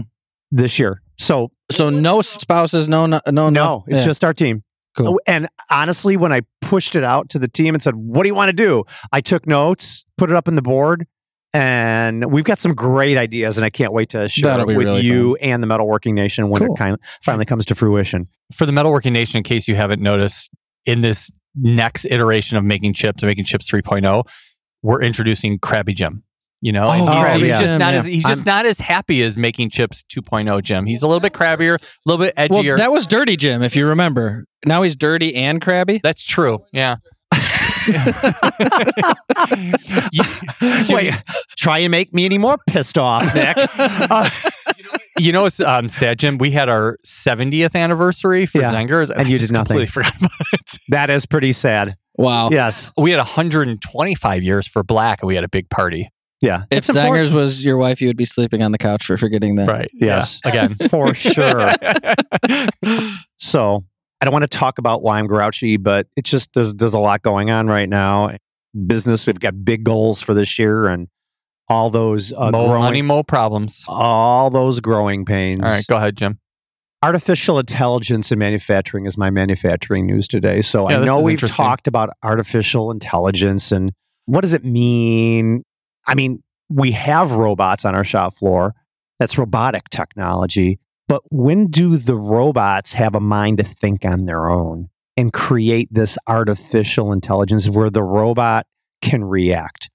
this 0.51 0.77
year. 0.77 1.01
So 1.17 1.51
So 1.71 1.89
no 1.89 2.21
spouses, 2.21 2.87
no, 2.87 3.07
no, 3.07 3.19
no, 3.27 3.49
no, 3.49 3.83
it's 3.87 3.97
yeah. 3.97 4.05
just 4.05 4.23
our 4.23 4.33
team. 4.35 4.63
Cool. 4.95 5.15
Oh, 5.15 5.19
And 5.25 5.47
honestly, 5.71 6.15
when 6.15 6.31
I 6.31 6.41
pushed 6.61 6.95
it 6.95 7.03
out 7.03 7.29
to 7.29 7.39
the 7.39 7.47
team 7.47 7.73
and 7.73 7.81
said, 7.81 7.95
"What 7.95 8.21
do 8.21 8.29
you 8.29 8.35
want 8.35 8.49
to 8.49 8.53
do?" 8.53 8.83
I 9.11 9.21
took 9.21 9.47
notes, 9.47 10.05
put 10.17 10.29
it 10.29 10.35
up 10.35 10.47
in 10.47 10.53
the 10.53 10.61
board, 10.61 11.07
and 11.53 12.31
we've 12.31 12.43
got 12.43 12.59
some 12.59 12.73
great 12.73 13.17
ideas. 13.17 13.57
And 13.57 13.65
I 13.65 13.69
can't 13.69 13.93
wait 13.93 14.09
to 14.09 14.27
share 14.29 14.51
That'll 14.51 14.63
it 14.65 14.73
be 14.73 14.77
with 14.77 14.87
really 14.87 15.01
you 15.01 15.35
and 15.37 15.61
the 15.61 15.67
Metalworking 15.67 16.13
Nation 16.13 16.49
when 16.49 16.61
Cool. 16.63 16.73
it 16.73 16.77
kind 16.77 16.97
finally 17.23 17.45
comes 17.45 17.65
to 17.67 17.75
fruition. 17.75 18.27
For 18.53 18.65
the 18.65 18.71
Metalworking 18.71 19.11
Nation, 19.11 19.37
in 19.37 19.43
case 19.43 19.67
you 19.67 19.75
haven't 19.75 20.01
noticed, 20.01 20.49
in 20.85 21.01
this 21.01 21.31
next 21.55 22.05
iteration 22.05 22.57
of 22.57 22.63
making 22.63 22.93
chips, 22.93 23.21
making 23.23 23.45
chips 23.45 23.69
3.0, 23.69 24.23
we're 24.81 25.01
introducing 25.01 25.59
Krabby 25.59 25.95
Jim. 25.95 26.23
You 26.61 26.71
know, 26.71 26.87
Oh, 26.87 26.93
he's, 26.93 27.03
Krabby 27.03 27.39
he's 27.39 27.47
Jim, 27.57 27.59
just 27.61 27.79
not 27.79 27.93
yeah. 27.93 27.99
as 27.99 28.05
he's 28.05 28.23
just 28.23 28.45
not 28.45 28.65
as 28.65 28.79
happy 28.79 29.21
as 29.21 29.37
making 29.37 29.69
chips 29.69 30.01
2.0 30.09 30.63
Jim. 30.63 30.85
He's 30.85 31.01
a 31.01 31.07
little 31.07 31.19
bit 31.19 31.33
crabbier, 31.33 31.75
a 31.75 31.79
little 32.05 32.23
bit 32.25 32.33
Well, 32.49 32.63
edgier. 32.63 32.77
that 32.77 32.89
was 32.91 33.05
Dirty 33.05 33.35
Jim, 33.35 33.61
if 33.61 33.75
you 33.75 33.85
remember. 33.85 34.45
Now 34.65 34.81
he's 34.81 34.95
dirty 34.95 35.35
and 35.35 35.61
crabby. 35.61 35.99
That's 36.01 36.23
true. 36.23 36.59
Yeah. 36.71 36.95
You- 40.11 40.23
Wait, 40.89 41.13
try 41.57 41.79
and 41.79 41.91
make 41.91 42.13
me 42.13 42.25
any 42.25 42.37
more 42.37 42.57
pissed 42.67 42.97
off, 42.97 43.33
Nick. 43.35 43.55
Uh, 43.77 44.29
You 45.19 45.31
know, 45.31 45.45
it's 45.45 45.59
um, 45.59 45.89
sad, 45.89 46.17
Jim. 46.17 46.39
We 46.39 46.49
had 46.49 46.69
our 46.69 46.97
70th 47.05 47.75
anniversary 47.75 48.47
for 48.47 48.59
Yeah, 48.61 48.73
Zengers, 48.73 49.11
and 49.11 49.27
I 49.27 49.29
you 49.29 49.37
just 49.37 49.49
did 49.51 49.53
nothing. 49.53 49.77
Completely 49.77 49.85
forgot 49.85 50.15
about 50.17 50.31
it. 50.53 50.79
that 50.89 51.11
is 51.11 51.27
pretty 51.27 51.53
sad. 51.53 51.95
Wow. 52.17 52.49
Yes. 52.49 52.89
We 52.97 53.11
had 53.11 53.17
125 53.17 54.41
years 54.43 54.67
for 54.67 54.81
Black, 54.83 55.21
and 55.21 55.27
we 55.27 55.35
had 55.35 55.43
a 55.43 55.47
big 55.49 55.69
party. 55.69 56.09
Yeah. 56.41 56.63
If 56.71 56.79
It's 56.79 56.89
important. 56.89 57.31
Was 57.31 57.63
your 57.63 57.77
wife, 57.77 58.01
you 58.01 58.07
would 58.07 58.17
be 58.17 58.25
sleeping 58.25 58.63
on 58.63 58.71
the 58.71 58.79
couch 58.79 59.05
for 59.05 59.15
forgetting 59.15 59.55
that. 59.57 59.67
Right. 59.67 59.89
Yes. 59.93 60.39
Yeah. 60.43 60.49
Again. 60.49 60.75
For 60.89 61.13
sure. 61.13 61.73
So 63.37 63.83
I 64.23 64.25
don't 64.25 64.31
want 64.31 64.49
to 64.49 64.57
talk 64.57 64.77
about 64.77 65.01
why 65.01 65.19
I'm 65.19 65.27
grouchy, 65.27 65.75
but 65.75 66.07
it's 66.15 66.29
just 66.29 66.53
there's 66.53 66.73
there's 66.75 66.93
a 66.93 66.99
lot 66.99 67.23
going 67.23 67.51
on 67.51 67.67
right 67.67 67.89
now. 67.89 68.37
business. 68.87 69.27
We've 69.27 69.37
got 69.37 69.65
big 69.65 69.83
goals 69.83 70.21
for 70.21 70.33
this 70.33 70.57
year 70.57 70.87
and 70.87 71.09
all 71.67 71.89
those 71.89 72.31
uh, 72.31 72.49
Mo 72.49 72.67
growing, 72.67 72.83
money, 72.83 73.01
mo 73.01 73.23
problems. 73.23 73.83
all 73.85 74.49
those 74.49 74.79
growing 74.79 75.25
pains. 75.25 75.59
All 75.61 75.67
right, 75.67 75.85
go 75.87 75.97
ahead, 75.97 76.15
Jim. 76.15 76.39
Artificial 77.01 77.59
intelligence 77.59 78.31
in 78.31 78.39
manufacturing 78.39 79.07
is 79.07 79.17
my 79.17 79.29
manufacturing 79.29 80.05
news 80.05 80.29
today. 80.29 80.61
So 80.61 80.89
Yeah, 80.89 81.01
I 81.01 81.03
know 81.03 81.19
we've 81.19 81.41
talked 81.41 81.89
about 81.89 82.09
artificial 82.23 82.91
intelligence 82.91 83.73
and 83.73 83.91
what 84.23 84.39
does 84.39 84.53
it 84.53 84.63
mean? 84.63 85.65
I 86.07 86.15
mean, 86.15 86.41
we 86.69 86.93
have 86.93 87.31
robots 87.31 87.83
on 87.83 87.93
our 87.93 88.05
shop 88.05 88.37
floor. 88.37 88.73
That's 89.19 89.37
robotic 89.37 89.89
technology. 89.89 90.79
But 91.13 91.21
when 91.29 91.67
do 91.67 91.97
the 91.97 92.15
robots 92.15 92.93
have 92.93 93.13
a 93.13 93.19
mind 93.19 93.59
to 93.59 93.63
think 93.63 94.03
on 94.03 94.25
their 94.25 94.49
own 94.49 94.89
and 95.15 95.31
create 95.31 95.87
this 95.91 96.17
artificial 96.25 97.11
intelligence 97.11 97.69
where 97.69 97.91
the 97.91 98.01
robot 98.01 98.65
can 99.03 99.23
react? 99.23 99.91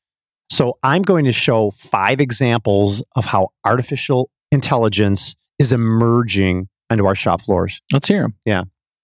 So 0.48 0.78
I'm 0.84 1.02
going 1.02 1.24
to 1.24 1.32
show 1.32 1.72
five 1.72 2.20
examples 2.20 3.02
of 3.16 3.24
how 3.24 3.48
artificial 3.64 4.30
intelligence 4.52 5.34
is 5.58 5.72
emerging 5.72 6.68
onto 6.88 7.04
our 7.04 7.16
shop 7.16 7.42
floors. 7.42 7.82
Let's 7.92 8.06
hear 8.06 8.22
them. 8.22 8.36
Yeah. 8.44 8.62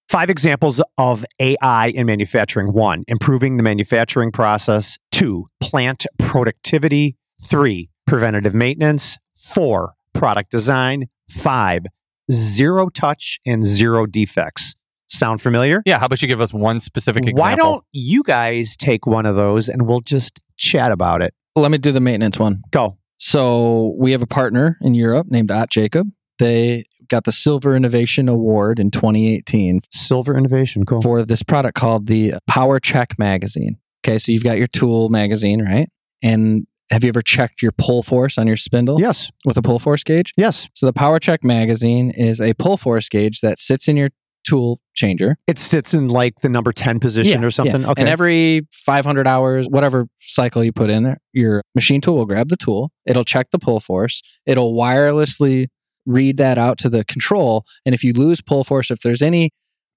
Five 0.08 0.30
examples 0.30 0.80
of 0.96 1.24
AI 1.40 1.88
in 1.88 2.06
manufacturing. 2.06 2.72
One, 2.72 3.02
improving 3.08 3.56
the 3.56 3.64
manufacturing 3.64 4.30
process. 4.30 5.00
Two, 5.10 5.48
plant 5.60 6.06
productivity. 6.20 7.16
Three, 7.42 7.90
preventative 8.06 8.54
maintenance. 8.54 9.18
Four, 9.34 9.94
product 10.12 10.52
design. 10.52 11.06
Five, 11.28 11.86
zero 12.30 12.88
touch 12.88 13.38
and 13.46 13.64
zero 13.64 14.06
defects. 14.06 14.74
Sound 15.08 15.40
familiar? 15.40 15.82
Yeah, 15.84 15.98
how 15.98 16.06
about 16.06 16.22
you 16.22 16.28
give 16.28 16.40
us 16.40 16.52
one 16.52 16.80
specific 16.80 17.24
example? 17.24 17.42
Why 17.42 17.54
don't 17.54 17.84
you 17.92 18.22
guys 18.22 18.76
take 18.76 19.06
one 19.06 19.26
of 19.26 19.36
those 19.36 19.68
and 19.68 19.82
we'll 19.82 20.00
just 20.00 20.40
chat 20.56 20.92
about 20.92 21.22
it? 21.22 21.34
Let 21.56 21.70
me 21.70 21.78
do 21.78 21.92
the 21.92 22.00
maintenance 22.00 22.38
one. 22.38 22.62
Go. 22.70 22.98
So 23.18 23.94
we 23.98 24.12
have 24.12 24.22
a 24.22 24.26
partner 24.26 24.76
in 24.80 24.94
Europe 24.94 25.28
named 25.30 25.50
OTT-JAKOB. 25.50 26.10
They 26.38 26.84
got 27.08 27.24
the 27.24 27.32
Silver 27.32 27.76
Innovation 27.76 28.28
Award 28.28 28.80
in 28.80 28.90
2018 28.90 29.80
Silver 29.92 30.36
innovation. 30.36 30.84
Cool. 30.84 31.02
for 31.02 31.24
this 31.24 31.42
product 31.42 31.76
called 31.76 32.06
the 32.06 32.34
Power 32.48 32.80
Check 32.80 33.18
magazine. 33.18 33.76
Okay, 34.04 34.18
so 34.18 34.32
you've 34.32 34.44
got 34.44 34.58
your 34.58 34.66
tool 34.66 35.08
magazine, 35.10 35.62
right? 35.62 35.88
And 36.22 36.66
have 36.90 37.04
you 37.04 37.08
ever 37.08 37.22
checked 37.22 37.62
your 37.62 37.72
pull 37.72 38.02
force 38.02 38.38
on 38.38 38.46
your 38.46 38.56
spindle 38.56 39.00
yes. 39.00 39.30
with 39.44 39.56
a 39.56 39.62
pull 39.62 39.78
force 39.78 40.02
gauge? 40.04 40.32
Yes. 40.36 40.68
So 40.74 40.86
the 40.86 40.92
Power 40.92 41.18
Check 41.18 41.42
magazine 41.42 42.10
is 42.10 42.40
a 42.40 42.54
pull 42.54 42.76
force 42.76 43.08
gauge 43.08 43.40
that 43.40 43.58
sits 43.58 43.88
in 43.88 43.96
your 43.96 44.10
tool 44.46 44.80
changer. 44.94 45.36
It 45.46 45.58
sits 45.58 45.94
in 45.94 46.08
like 46.08 46.40
the 46.42 46.48
number 46.48 46.72
10 46.72 47.00
position 47.00 47.40
Yeah, 47.40 47.46
or 47.46 47.50
something. 47.50 47.80
yeah. 47.80 47.90
Okay. 47.90 48.02
And 48.02 48.08
every 48.08 48.66
500 48.72 49.26
hours, 49.26 49.66
whatever 49.68 50.06
cycle 50.20 50.62
you 50.62 50.72
put 50.72 50.90
in 50.90 51.02
there, 51.02 51.18
your 51.32 51.62
machine 51.74 52.00
tool 52.00 52.16
will 52.16 52.26
grab 52.26 52.50
the 52.50 52.56
tool. 52.56 52.92
It'll 53.06 53.24
check 53.24 53.50
the 53.50 53.58
pull 53.58 53.80
force. 53.80 54.22
It'll 54.46 54.74
wirelessly 54.74 55.68
read 56.06 56.36
that 56.36 56.58
out 56.58 56.76
to 56.78 56.90
the 56.90 57.04
control. 57.04 57.64
And 57.86 57.94
if 57.94 58.04
you 58.04 58.12
lose 58.12 58.42
pull 58.42 58.64
force, 58.64 58.90
if 58.90 59.00
there's 59.00 59.22
any 59.22 59.50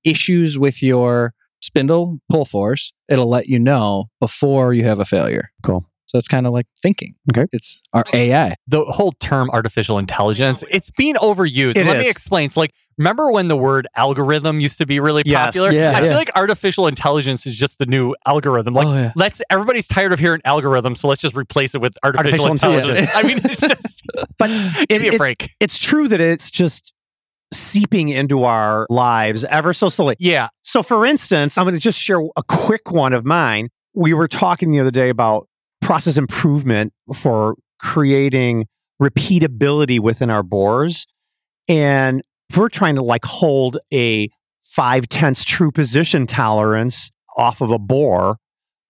issues 0.06 0.58
with 0.58 0.82
your 0.82 1.34
spindle 1.60 2.20
pull 2.30 2.46
force, 2.46 2.94
it'll 3.10 3.30
let 3.30 3.48
you 3.48 3.60
know 3.60 4.06
before 4.22 4.74
you 4.74 4.86
have 4.86 5.00
a 5.00 5.06
failure. 5.06 5.50
Cool. 5.64 5.86
So 6.08 6.18
it's 6.18 6.28
kind 6.28 6.48
of 6.48 6.54
like 6.54 6.66
thinking. 6.78 7.16
Okay. 7.32 7.46
It's 7.52 7.82
our 7.94 8.04
AI. 8.14 8.56
the 8.68 8.84
whole 8.86 9.12
term 9.20 9.50
artificial 9.52 10.00
intelligence, 10.00 10.64
it's 10.72 10.90
being 10.92 11.16
overused. 11.16 11.76
It 11.76 11.86
Let 11.86 11.98
is. 11.98 12.04
me 12.06 12.10
explain. 12.10 12.50
So 12.50 12.60
like 12.62 12.74
remember 12.98 13.32
when 13.32 13.48
the 13.50 13.56
word 13.58 13.88
algorithm 13.96 14.60
used 14.60 14.78
to 14.80 14.86
be 14.86 15.00
really 15.00 15.22
Yes. 15.26 15.48
popular? 15.48 15.72
Yeah, 15.72 15.92
I 15.92 16.00
yeah. 16.02 16.08
feel 16.08 16.16
like 16.16 16.32
artificial 16.36 16.88
intelligence 16.88 17.46
is 17.46 17.54
just 17.56 17.78
the 17.78 17.86
new 17.86 18.16
algorithm. 18.26 18.74
Like 18.74 18.88
oh, 18.88 18.94
yeah. 18.94 19.12
let's 19.16 19.42
everybody's 19.50 19.88
tired 19.88 20.14
of 20.14 20.20
hearing 20.20 20.42
algorithm, 20.46 20.96
so 20.96 21.08
let's 21.08 21.22
just 21.22 21.36
replace 21.36 21.76
it 21.76 21.82
with 21.82 21.94
artificial, 22.04 22.46
Artificial 22.48 22.52
intelligence. 22.54 23.10
I 23.14 23.24
mean, 23.24 23.42
it's 23.44 23.60
just 23.86 24.02
But 24.40 24.48
give 24.90 25.02
me 25.02 25.10
a 25.10 25.14
it- 25.14 25.18
break. 25.18 25.52
it's 25.60 25.78
true 25.78 26.08
that 26.08 26.20
it's 26.22 26.50
just 26.50 26.94
seeping 27.54 28.10
into 28.10 28.44
our 28.44 28.86
lives 28.90 29.44
ever 29.46 29.74
so 29.74 29.90
slowly. 29.90 30.16
Yeah. 30.20 30.50
So, 30.64 30.84
for 30.84 31.06
instance, 31.06 31.58
I'm 31.58 31.64
going 31.66 31.76
to 31.76 31.80
just 31.80 32.00
share 32.00 32.20
a 32.36 32.44
quick 32.48 32.92
one 32.92 33.14
of 33.14 33.24
mine. 33.26 33.70
We 33.94 34.14
were 34.14 34.28
talking 34.28 34.72
the 34.72 34.80
other 34.82 34.92
day 34.92 35.10
about 35.10 35.48
process 35.88 36.18
improvement 36.18 36.92
for 37.16 37.56
creating 37.80 38.66
repeatability 39.02 40.02
within 40.02 40.30
our 40.30 40.44
bores. 40.44 41.08
And 41.70 42.24
if 42.50 42.58
we're 42.58 42.68
trying 42.68 42.96
to 42.96 43.02
like 43.02 43.24
hold 43.24 43.78
a 43.94 44.28
five 44.66 45.08
tenths 45.08 45.46
true 45.46 45.72
position 45.72 46.28
tolerance 46.28 47.10
off 47.38 47.62
of 47.62 47.72
a 47.72 47.80
bore, 47.80 48.36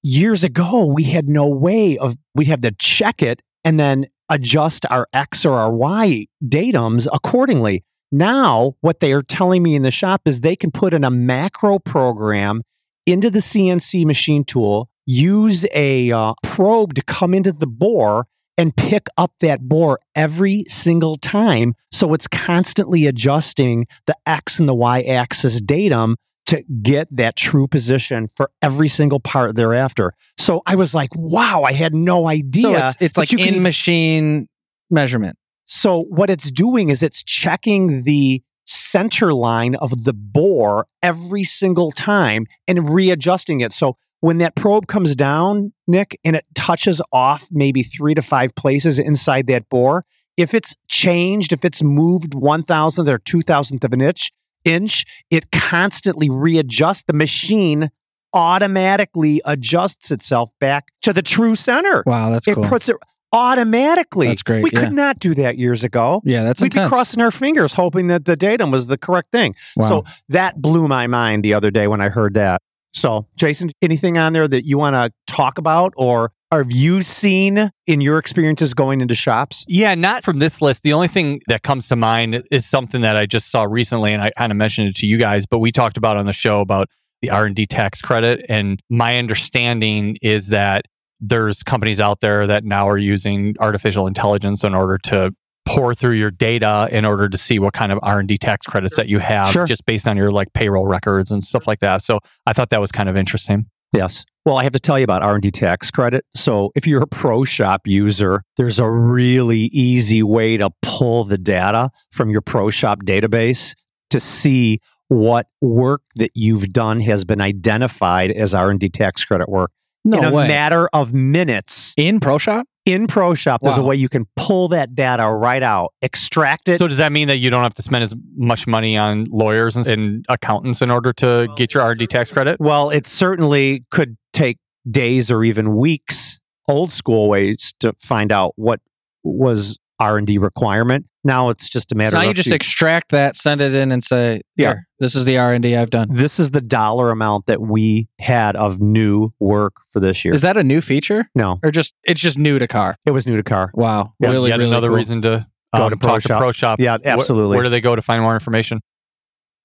years 0.02 0.44
ago, 0.44 0.92
we 0.92 1.04
had 1.04 1.30
no 1.30 1.48
way 1.48 2.00
of, 2.00 2.18
we'd 2.34 2.48
have 2.48 2.62
to 2.62 2.72
check 2.72 3.22
it 3.22 3.44
and 3.64 3.80
then 3.80 4.08
adjust 4.28 4.84
our 4.90 5.08
X 5.14 5.46
or 5.46 5.54
our 5.54 5.72
Y 5.72 6.26
datums 6.44 7.08
accordingly. 7.14 7.84
Now, 8.12 8.74
what 8.82 9.02
they 9.02 9.14
are 9.14 9.22
telling 9.22 9.62
me 9.62 9.76
in 9.76 9.84
the 9.84 9.92
shop 9.92 10.22
is 10.26 10.40
they 10.40 10.56
can 10.56 10.72
put 10.72 10.96
in 10.96 11.04
a 11.04 11.12
macro 11.12 11.78
program 11.78 12.64
into 13.06 13.30
the 13.30 13.38
CNC 13.38 14.04
machine 14.04 14.44
tool, 14.44 14.90
use 15.08 15.66
a 15.74 16.12
uh, 16.12 16.34
probe 16.44 16.94
to 16.94 17.02
come 17.02 17.34
into 17.34 17.52
the 17.52 17.66
bore 17.66 18.28
and 18.58 18.76
pick 18.76 19.08
up 19.18 19.34
that 19.40 19.62
bore 19.62 20.00
every 20.16 20.66
single 20.68 21.16
time. 21.16 21.74
So 21.92 22.14
it's 22.14 22.28
constantly 22.28 23.08
adjusting 23.08 23.88
the 24.06 24.16
X 24.26 24.60
and 24.60 24.68
the 24.68 24.76
Y 24.76 25.02
axis 25.02 25.62
datum 25.62 26.18
to 26.48 26.64
get 26.82 27.08
that 27.12 27.36
true 27.36 27.68
position 27.68 28.30
for 28.36 28.52
every 28.62 28.90
single 28.90 29.20
part 29.20 29.56
thereafter. 29.56 30.14
So 30.38 30.62
I 30.66 30.76
was 30.76 30.94
like, 30.94 31.10
wow, 31.16 31.64
I 31.64 31.74
had 31.74 31.94
no 31.94 32.28
idea. 32.28 32.62
So 32.62 32.76
it's, 32.76 32.98
it's 33.00 33.18
like 33.18 33.34
in 33.34 33.62
machine 33.62 34.48
measurement. 34.90 35.38
so 35.66 36.02
what 36.04 36.30
it's 36.30 36.50
doing 36.50 36.90
is 36.90 37.04
it's 37.04 37.22
checking 37.24 38.04
the 38.04 38.42
center 38.66 39.34
line 39.34 39.76
of 39.76 40.04
the 40.04 40.14
bore 40.14 40.88
every 41.02 41.44
single 41.44 41.92
time 41.92 42.46
and 42.68 42.90
readjusting 42.90 43.62
it. 43.62 43.72
So 43.72 43.98
when 44.22 44.40
that 44.40 44.56
probe 44.56 44.88
comes 44.88 45.16
down, 45.16 45.74
Nick, 45.88 46.20
and 46.24 46.36
it 46.36 46.46
touches 46.56 47.02
off 47.12 47.48
maybe 47.52 47.84
three 47.84 48.14
to 48.16 48.22
five 48.22 48.56
places 48.56 49.00
inside 49.00 49.48
that 49.48 49.70
bore, 49.70 50.06
if 50.38 50.54
it's 50.54 50.76
changed, 50.88 51.54
if 51.54 51.64
it's 51.66 51.84
moved 51.84 52.34
one 52.34 52.64
thousandth 52.64 53.10
or 53.10 53.20
two 53.20 53.42
thousandth 53.42 53.84
of 53.84 53.94
an 53.94 54.02
inch, 54.02 54.32
inch, 54.64 55.06
it 55.30 55.52
constantly 55.52 56.30
readjusts. 56.30 57.04
The 57.08 57.14
machine 57.14 57.90
automatically 58.34 59.42
adjusts 59.46 60.12
itself 60.12 60.52
back 60.60 60.88
to 61.02 61.14
the 61.14 61.22
true 61.22 61.56
center. 61.56 62.04
Wow, 62.06 62.30
that's 62.32 62.48
it 62.48 62.56
cool. 62.56 62.64
puts 62.66 62.90
it 62.90 62.98
automatically. 63.34 64.28
That's 64.28 64.44
great, 64.44 64.64
We 64.64 64.72
yeah. 64.74 64.82
could 64.82 64.94
not 64.94 65.20
do 65.20 65.34
that 65.36 65.58
years 65.58 65.84
ago. 65.84 66.22
yeah, 66.24 66.44
that's 66.44 66.62
We'd 66.62 66.74
be 66.74 66.88
crossing 66.88 67.22
our 67.22 67.32
fingers 67.32 67.74
hoping 67.74 68.08
that 68.08 68.26
the 68.26 68.36
datum 68.36 68.72
was 68.72 68.88
the 68.88 68.98
correct 68.98 69.32
thing. 69.32 69.56
Wow. 69.76 69.88
So 69.88 70.04
that 70.30 70.62
blew 70.62 70.88
my 70.88 71.08
mind 71.08 71.44
the 71.44 71.54
other 71.54 71.72
day 71.72 71.88
when 71.88 72.02
I 72.02 72.10
heard 72.10 72.36
that. 72.36 72.62
So, 72.98 73.28
Jason, 73.36 73.72
anything 73.82 74.18
on 74.18 74.34
there 74.34 74.48
that 74.48 74.66
you 74.66 74.78
want 74.78 74.96
to 74.96 75.12
talk 75.32 75.60
about 75.60 75.94
or 75.96 76.32
have 76.52 76.72
you 76.72 77.04
seen 77.04 77.72
in 77.86 78.02
your 78.02 78.18
experiences 78.18 78.74
going 78.74 79.02
into 79.02 79.14
shops? 79.14 79.66
Yeah, 79.68 79.94
not 79.96 80.24
from 80.24 80.40
this 80.40 80.62
list. 80.62 80.84
The 80.84 80.94
only 80.94 81.10
thing 81.10 81.42
that 81.48 81.62
comes 81.62 81.90
to 81.90 81.96
mind 81.96 82.42
is 82.50 82.66
something 82.66 83.02
that 83.02 83.16
I 83.16 83.26
just 83.26 83.52
saw 83.52 83.64
recently, 83.64 84.14
and 84.14 84.24
I 84.24 84.32
kind 84.38 84.52
of 84.52 84.58
mentioned 84.58 84.88
it 84.88 84.96
to 84.96 85.06
you 85.06 85.18
guys. 85.18 85.46
But 85.46 85.60
we 85.60 85.72
talked 85.72 85.98
about 85.98 86.18
on 86.18 86.26
the 86.26 86.34
show 86.34 86.62
about 86.62 86.88
the 87.22 87.30
R 87.30 87.46
and 87.46 87.56
D 87.56 87.66
tax 87.66 88.02
credit, 88.02 88.46
and 88.50 88.82
my 88.90 89.18
understanding 89.18 90.18
is 90.22 90.48
that 90.48 90.86
there's 91.20 91.64
companies 91.64 92.00
out 92.00 92.22
there 92.22 92.48
that 92.48 92.64
now 92.64 92.88
are 92.88 92.98
using 92.98 93.56
artificial 93.60 94.08
intelligence 94.08 94.64
in 94.64 94.74
order 94.74 94.98
to 95.00 95.32
pour 95.68 95.94
through 95.94 96.14
your 96.16 96.32
data 96.32 96.88
in 96.92 97.06
order 97.06 97.30
to 97.30 97.38
see 97.38 97.60
what 97.60 97.74
kind 97.74 97.92
of 97.92 98.00
R&D 98.02 98.38
tax 98.40 98.66
credits 98.66 98.96
that 98.96 99.08
you 99.08 99.20
have 99.20 99.52
Sure. 99.52 99.66
just 99.66 99.86
based 99.86 100.08
on 100.08 100.18
your 100.18 100.32
like 100.32 100.52
payroll 100.54 100.88
records 100.88 101.32
and 101.32 101.44
stuff 101.44 101.68
like 101.68 101.80
that. 101.82 102.04
So 102.04 102.20
I 102.46 102.54
thought 102.54 102.70
that 102.70 102.82
was 102.82 102.92
kind 102.92 103.10
of 103.10 103.16
interesting. 103.18 103.66
Yes. 103.94 104.26
Well, 104.46 104.58
I 104.58 104.64
have 104.64 104.74
to 104.74 104.80
tell 104.80 104.98
you 104.98 105.04
about 105.04 105.24
R&D 105.24 105.52
tax 105.52 105.92
credit. 105.92 106.26
So, 106.36 106.72
if 106.76 106.88
you're 106.88 107.04
a 107.04 107.08
ProShop 107.08 107.80
user, 107.86 108.44
there's 108.56 108.80
a 108.80 108.90
really 108.90 109.70
easy 109.74 110.24
way 110.24 110.56
to 110.58 110.70
pull 110.82 111.24
the 111.26 111.38
data 111.38 111.90
from 112.12 112.30
your 112.30 112.42
ProShop 112.42 113.04
database 113.04 113.76
to 114.10 114.20
see 114.22 114.80
what 115.10 115.48
work 115.62 116.02
that 116.16 116.32
you've 116.34 116.72
done 116.74 117.00
has 117.02 117.24
been 117.26 117.40
identified 117.42 118.32
as 118.32 118.54
R&D 118.54 118.90
tax 118.90 119.24
credit 119.26 119.48
work 119.50 119.72
no 120.06 120.18
in 120.20 120.24
a 120.26 120.32
way. 120.32 120.48
matter 120.48 120.88
of 120.94 121.14
minutes. 121.14 121.94
in 121.98 122.20
ProShop? 122.22 122.64
In 122.88 123.06
ProShop, 123.06 123.60
there's 123.62 123.78
a 123.78 123.82
way 123.84 123.96
you 123.96 124.08
can 124.08 124.26
pull 124.38 124.70
that 124.70 124.96
data 124.96 125.28
right 125.28 125.62
out, 125.62 125.94
extract 126.02 126.70
it. 126.70 126.78
So 126.78 126.88
does 126.88 127.00
that 127.00 127.12
mean 127.12 127.28
that 127.28 127.36
you 127.36 127.50
don't 127.50 127.64
have 127.64 127.74
to 127.74 127.82
spend 127.82 128.02
as 128.02 128.14
much 128.38 128.66
money 128.66 128.98
on 128.98 129.26
lawyers 129.26 129.76
and, 129.76 129.86
and 129.88 130.26
accountants 130.30 130.82
in 130.82 130.90
order 130.90 131.12
to 131.14 131.50
get 131.58 131.74
your 131.74 131.84
R&D 131.84 132.08
tax 132.08 132.32
credit? 132.32 132.62
well, 132.62 132.90
it 132.90 133.06
certainly 133.06 133.84
could 133.92 134.16
take 134.32 134.58
days 134.90 135.30
or 135.30 135.44
even 135.44 135.76
weeks, 135.76 136.40
old 136.70 136.94
school 136.94 137.28
ways 137.28 137.74
to 137.82 137.94
find 138.00 138.32
out 138.32 138.54
what 138.56 138.80
was 139.22 139.78
R&D 140.00 140.38
requirement. 140.38 141.06
Now 141.24 141.50
it's 141.50 141.68
just 141.70 141.92
a 141.92 141.96
matter 141.96 142.12
So 142.12 142.18
now 142.18 142.22
of 142.24 142.28
you 142.30 142.34
just 142.34 142.50
you- 142.50 142.56
extract 142.56 143.12
that, 143.12 143.36
send 143.36 143.62
it 143.62 143.74
in, 143.74 143.92
and 143.92 144.04
say, 144.04 144.42
Yeah. 144.56 144.76
This 145.00 145.16
is 145.16 145.26
the 145.26 145.38
R 145.38 145.54
and 145.54 145.62
D 145.62 145.76
I've 145.76 145.90
done." 145.90 146.08
this 146.12 146.40
is 146.40 146.52
the 146.52 146.62
dollar 146.62 147.12
amount 147.12 147.46
that 147.48 147.62
we 147.62 148.08
had 148.20 148.56
of 148.56 148.80
new 148.82 149.30
work 149.40 149.74
for 149.92 150.00
this 150.00 150.24
year. 150.26 150.34
Is 150.34 150.42
that 150.42 150.58
a 150.58 150.64
new 150.64 150.82
feature, 150.82 151.30
no, 151.36 151.60
or 151.64 151.72
just 151.72 151.94
it's 152.04 152.22
just 152.22 152.38
new 152.38 152.58
to 152.60 152.68
Carr? 152.68 152.96
it 153.06 153.12
was 153.12 153.28
new 153.28 153.36
to 153.38 153.44
Carr. 153.44 153.70
Wow, 153.74 154.14
Yeah, 154.20 154.30
really, 154.30 154.50
Yet 154.50 154.58
really 154.60 154.72
another 154.72 154.88
cool. 154.88 154.98
reason 154.98 155.22
to 155.24 155.46
Go 155.76 155.84
um, 155.84 155.90
to 155.92 155.98
talk 155.98 156.22
to 156.24 156.30
ProShop. 156.30 156.78
Yeah, 156.80 156.98
Wh- 157.04 157.08
absolutely. 157.08 157.56
Where, 157.58 157.64
do 157.66 157.70
they 157.70 157.82
go 157.82 157.96
to 157.96 158.02
find 158.02 158.22
more 158.22 158.34
information? 158.34 158.80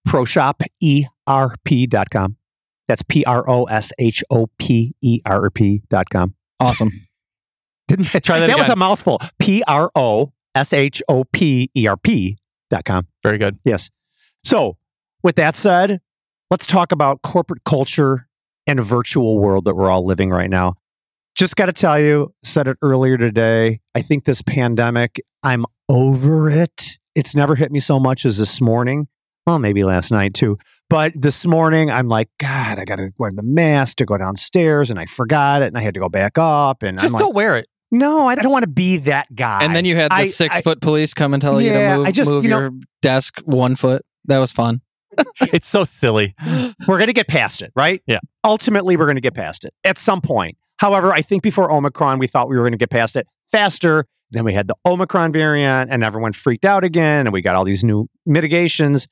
ProShopERP.com. 0.08 2.36
That's 2.88 3.02
P 3.02 3.24
R 3.24 3.48
O 3.48 3.64
S 3.64 3.92
H 3.98 4.22
O 4.30 4.48
P 4.58 4.94
E 5.00 5.20
R 5.24 5.48
P.com. 5.50 6.34
Awesome. 6.60 6.90
Didn't 7.96 8.24
Try 8.24 8.40
that 8.40 8.46
That 8.48 8.58
was 8.58 8.68
a 8.68 8.76
mouthful. 8.76 9.20
P 9.38 9.62
R 9.68 9.90
O 9.94 10.32
S 10.54 10.72
H 10.72 11.02
O 11.08 11.24
P 11.24 11.70
E 11.76 11.86
R 11.86 11.96
P.com. 11.96 13.06
Very 13.22 13.36
good. 13.36 13.58
Yes. 13.64 13.90
So, 14.42 14.78
with 15.22 15.36
that 15.36 15.56
said, 15.56 16.00
let's 16.50 16.66
talk 16.66 16.90
about 16.92 17.20
corporate 17.22 17.64
culture 17.64 18.28
and 18.66 18.80
a 18.80 18.82
virtual 18.82 19.38
world 19.38 19.66
that 19.66 19.74
we're 19.74 19.90
all 19.90 20.06
living 20.06 20.30
right 20.30 20.48
now. 20.48 20.74
Just 21.34 21.56
got 21.56 21.66
to 21.66 21.72
tell 21.72 21.98
you, 21.98 22.32
said 22.42 22.66
it 22.66 22.78
earlier 22.82 23.18
today. 23.18 23.80
I 23.94 24.02
think 24.02 24.24
this 24.24 24.42
pandemic, 24.42 25.20
I'm 25.42 25.66
over 25.88 26.48
it. 26.48 26.98
It's 27.14 27.34
never 27.34 27.54
hit 27.54 27.70
me 27.70 27.80
so 27.80 28.00
much 28.00 28.24
as 28.24 28.38
this 28.38 28.60
morning. 28.60 29.06
Well, 29.46 29.58
maybe 29.58 29.84
last 29.84 30.10
night 30.10 30.34
too. 30.34 30.58
But 30.88 31.12
this 31.16 31.46
morning, 31.46 31.90
I'm 31.90 32.08
like, 32.08 32.28
God, 32.38 32.78
I 32.78 32.84
got 32.84 32.96
to 32.96 33.10
wear 33.18 33.30
the 33.34 33.42
mask 33.42 33.96
to 33.96 34.04
go 34.04 34.18
downstairs, 34.18 34.90
and 34.90 34.98
I 34.98 35.06
forgot 35.06 35.62
it, 35.62 35.66
and 35.66 35.78
I 35.78 35.80
had 35.80 35.94
to 35.94 36.00
go 36.00 36.10
back 36.10 36.36
up, 36.36 36.82
and 36.82 36.98
Just 36.98 37.14
I'm 37.14 37.18
don't 37.18 37.34
wear 37.34 37.56
it. 37.56 37.66
No, 37.92 38.26
I 38.26 38.34
don't 38.34 38.50
want 38.50 38.64
to 38.64 38.68
be 38.70 38.96
that 38.98 39.32
guy. 39.36 39.62
and 39.62 39.76
then 39.76 39.84
you 39.84 39.94
had 39.94 40.10
the 40.10 40.16
I- 40.16 40.26
six 40.26 40.56
I- 40.56 40.60
foot 40.62 40.80
police 40.80 41.14
come 41.14 41.32
and 41.34 41.40
tell 41.40 41.60
you 41.60 41.70
to 41.72 41.96
move, 41.98 42.06
I 42.06 42.10
just- 42.10 42.28
move 42.30 42.42
you 42.44 42.50
know- 42.50 42.58
your 42.58 42.70
desk 43.02 43.38
one 43.44 43.76
foot. 43.76 44.02
That 44.24 44.38
was 44.38 44.50
fun. 44.50 44.80
It's 45.52 45.66
so 45.66 45.84
silly. 45.84 46.34
we're 46.88 46.96
going 46.98 47.06
to 47.08 47.12
get 47.12 47.28
past 47.28 47.60
it, 47.62 47.70
right? 47.76 48.02
Yeah. 48.06 48.18
Ultimately, 48.44 48.96
we're 48.96 49.04
going 49.06 49.16
to 49.16 49.20
get 49.22 49.34
past 49.34 49.64
it 49.64 49.74
at 49.84 49.98
some 49.98 50.20
point. 50.22 50.56
However, 50.78 51.12
I 51.12 51.20
think 51.22 51.42
before 51.42 51.70
Omicron, 51.70 52.18
we 52.18 52.26
thought 52.26 52.48
we 52.48 52.56
were 52.56 52.62
going 52.62 52.72
to 52.72 52.78
get 52.78 52.90
past 52.90 53.14
it 53.16 53.26
faster. 53.50 54.06
Then 54.30 54.44
we 54.44 54.54
had 54.54 54.66
the 54.68 54.74
Omicron 54.86 55.30
variant 55.32 55.90
and 55.92 56.02
everyone 56.02 56.32
freaked 56.32 56.64
out 56.64 56.82
again. 56.84 57.26
And 57.26 57.32
we 57.32 57.42
got 57.42 57.54
all 57.56 57.64
these 57.64 57.84
new 57.84 58.08
mitigations. 58.24 59.06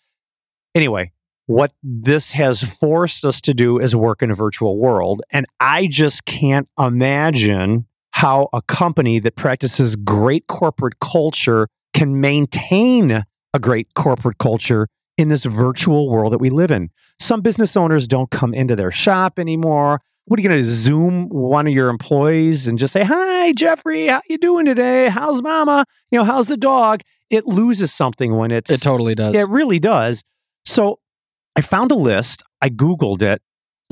Anyway, 0.74 1.12
what 1.46 1.72
this 1.82 2.32
has 2.32 2.62
forced 2.62 3.24
us 3.24 3.40
to 3.42 3.52
do 3.52 3.78
is 3.78 3.94
work 3.94 4.22
in 4.22 4.30
a 4.30 4.34
virtual 4.34 4.78
world. 4.78 5.20
And 5.30 5.44
I 5.60 5.86
just 5.86 6.24
can't 6.24 6.66
imagine 6.78 7.86
how 8.20 8.50
a 8.52 8.60
company 8.60 9.18
that 9.18 9.34
practices 9.34 9.96
great 9.96 10.46
corporate 10.46 11.00
culture 11.00 11.68
can 11.94 12.20
maintain 12.20 13.24
a 13.54 13.58
great 13.58 13.88
corporate 13.94 14.36
culture 14.36 14.88
in 15.16 15.30
this 15.30 15.46
virtual 15.46 16.06
world 16.10 16.30
that 16.30 16.38
we 16.38 16.50
live 16.50 16.70
in. 16.70 16.90
Some 17.18 17.40
business 17.40 17.78
owners 17.78 18.06
don't 18.06 18.30
come 18.30 18.52
into 18.52 18.76
their 18.76 18.90
shop 18.90 19.38
anymore. 19.38 20.02
What 20.26 20.38
are 20.38 20.42
you 20.42 20.48
going 20.50 20.62
to 20.62 20.70
zoom 20.70 21.30
one 21.30 21.66
of 21.66 21.72
your 21.72 21.88
employees 21.88 22.66
and 22.66 22.78
just 22.78 22.92
say, 22.92 23.04
"Hi, 23.04 23.52
Jeffrey, 23.52 24.08
how 24.08 24.20
you 24.28 24.36
doing 24.36 24.66
today? 24.66 25.08
How's 25.08 25.40
mama? 25.40 25.86
You 26.10 26.18
know, 26.18 26.24
how's 26.24 26.48
the 26.48 26.58
dog?" 26.58 27.00
It 27.30 27.46
loses 27.46 27.90
something 27.90 28.36
when 28.36 28.50
it's 28.50 28.70
It 28.70 28.82
totally 28.82 29.14
does. 29.14 29.34
it 29.34 29.48
really 29.48 29.78
does. 29.78 30.24
So 30.66 30.98
I 31.56 31.62
found 31.62 31.90
a 31.90 31.94
list. 31.94 32.42
I 32.60 32.68
Googled 32.68 33.22
it. 33.22 33.40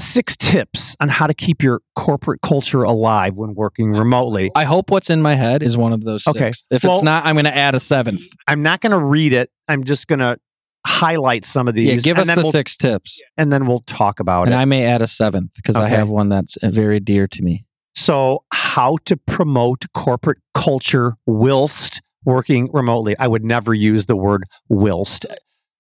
Six 0.01 0.37
tips 0.37 0.95
on 1.01 1.09
how 1.09 1.27
to 1.27 1.35
keep 1.35 1.63
your 1.63 1.81
corporate 1.97 2.41
culture 2.41 2.83
alive 2.85 3.35
when 3.35 3.55
working 3.55 3.91
remotely. 3.91 4.51
I 4.55 4.65
hope 4.65 4.91
what's 4.91 5.11
in 5.11 5.21
my 5.21 5.35
head 5.35 5.63
is 5.63 5.77
one 5.77 5.93
of 5.93 6.05
those 6.05 6.25
six. 6.25 6.37
Okay. 6.37 6.53
If 6.71 6.85
Well- 6.85 6.97
it's 6.97 7.03
not, 7.05 7.27
I'm 7.27 7.35
going 7.35 7.47
to 7.47 7.57
add 7.57 7.75
a 7.75 7.81
seventh. 7.81 8.23
I'm 8.47 8.63
not 8.63 8.81
going 8.81 8.93
to 8.93 8.99
read 8.99 9.33
it. 9.33 9.51
I'm 9.67 9.85
just 9.85 10.07
going 10.07 10.21
to 10.21 10.39
highlight 10.87 11.45
some 11.45 11.69
of 11.69 11.75
these. 11.75 11.89
Yeah, 11.89 11.97
give 11.97 12.17
and 12.17 12.23
us 12.23 12.27
then 12.29 12.37
the 12.39 12.43
we'll, 12.45 12.53
six 12.53 12.77
tips. 12.77 13.21
and 13.37 13.53
then 13.53 13.67
we'll 13.67 13.81
talk 13.81 14.21
about 14.21 14.43
And 14.43 14.51
it. 14.51 14.55
And 14.55 14.61
I 14.63 14.65
may 14.65 14.85
add 14.85 15.03
a 15.03 15.09
seventh 15.09 15.53
because 15.57 15.77
I 15.77 15.89
have 15.89 16.09
one 16.09 16.29
that's 16.29 16.57
uh, 16.59 16.71
very 16.71 17.01
dear 17.01 17.27
to 17.27 17.43
me. 17.43 17.65
So, 17.95 18.45
how 18.53 18.99
to 19.07 19.17
promote 19.17 19.87
corporate 19.93 20.39
culture 20.55 21.15
whilst 21.27 22.01
working 22.25 22.71
remotely? 22.73 23.17
I 23.19 23.27
would 23.27 23.45
never 23.45 23.75
use 23.75 24.07
the 24.07 24.17
word 24.17 24.45
whilst. 24.69 25.27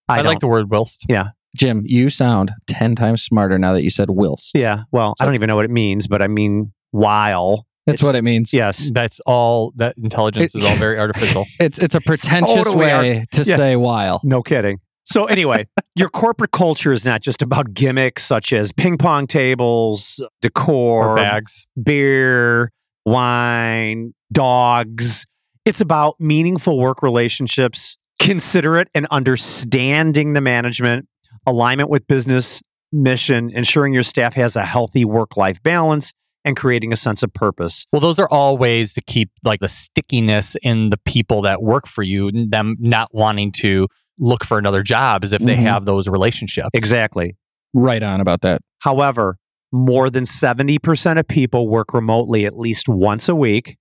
I, 0.08 0.18
I, 0.18 0.22
like 0.22 0.40
the 0.40 0.48
word 0.48 0.70
whilst. 0.70 1.04
Jim, 1.56 1.82
you 1.84 2.10
sound 2.10 2.52
10 2.66 2.94
times 2.94 3.22
smarter 3.22 3.58
now 3.58 3.72
that 3.72 3.82
you 3.82 3.90
said 3.90 4.10
whilst. 4.10 4.54
Yeah. 4.54 4.82
Well, 4.92 5.14
I 5.20 5.24
don't 5.24 5.34
even 5.34 5.48
know 5.48 5.56
what 5.56 5.64
it 5.64 5.70
means, 5.70 6.06
but 6.06 6.22
I 6.22 6.28
mean 6.28 6.72
while. 6.90 7.66
That's 7.86 8.02
what 8.02 8.16
it 8.16 8.22
means. 8.22 8.52
Yes. 8.52 8.90
That's 8.92 9.18
all. 9.24 9.72
That 9.76 9.96
intelligence 9.96 10.54
is 10.54 10.62
all 10.62 10.76
very 10.76 10.98
artificial. 10.98 11.46
It's 11.60 11.78
it's 11.78 11.94
a 11.94 12.00
pretentious 12.02 12.54
totally 12.54 12.76
way 12.76 13.24
to 13.32 13.44
yeah. 13.44 13.56
say 13.56 13.76
while. 13.76 14.20
No 14.24 14.42
kidding. 14.42 14.78
So 15.04 15.24
anyway, 15.24 15.66
your 15.94 16.10
corporate 16.10 16.50
culture 16.50 16.92
is 16.92 17.06
not 17.06 17.22
just 17.22 17.40
about 17.40 17.72
gimmicks 17.72 18.24
such 18.24 18.52
as 18.52 18.72
ping 18.72 18.98
pong 18.98 19.26
tables, 19.26 20.22
decor, 20.42 21.08
Or 21.08 21.16
bags. 21.16 21.66
beer, 21.82 22.70
wine, 23.06 24.12
dogs. 24.32 25.26
It's 25.64 25.80
about 25.80 26.16
meaningful 26.20 26.78
work 26.78 27.02
relationships, 27.02 27.96
considerate 28.18 28.88
and 28.94 29.06
understanding 29.10 30.34
the 30.34 30.42
management, 30.42 31.08
alignment 31.50 31.90
with 31.90 32.06
business 32.06 32.62
mission, 32.92 33.50
ensuring 33.54 33.92
your 33.92 34.02
staff 34.02 34.34
has 34.34 34.56
a 34.56 34.64
healthy 34.64 35.04
work-life 35.04 35.62
balance, 35.62 36.12
and 36.44 36.56
creating 36.56 36.92
a 36.92 36.96
sense 36.96 37.22
of 37.22 37.32
purpose. 37.34 37.86
Well, 37.92 38.00
those 38.00 38.18
are 38.18 38.28
all 38.30 38.56
ways 38.56 38.94
to 38.94 39.02
keep 39.02 39.30
like 39.44 39.60
the 39.60 39.68
stickiness 39.68 40.56
in 40.62 40.90
the 40.90 40.96
people 40.96 41.42
that 41.42 41.62
work 41.62 41.86
for 41.86 42.02
you, 42.02 42.30
them 42.48 42.76
not 42.78 43.08
wanting 43.12 43.52
to 43.58 43.88
look 44.18 44.44
for 44.44 44.56
another 44.58 44.82
job 44.82 45.24
as 45.24 45.32
if 45.32 45.42
they 45.42 45.56
Mhm. 45.56 45.62
have 45.62 45.84
those 45.84 46.08
relationships. 46.08 46.68
Exactly. 46.72 47.36
Right 47.74 48.02
on 48.02 48.20
about 48.20 48.40
that. 48.42 48.62
However, 48.78 49.36
more 49.72 50.08
than 50.08 50.24
70% 50.24 51.18
of 51.18 51.28
people 51.28 51.68
work 51.68 51.92
remotely 51.92 52.46
at 52.46 52.56
least 52.56 52.88
once 52.88 53.28
a 53.28 53.34
week, 53.34 53.76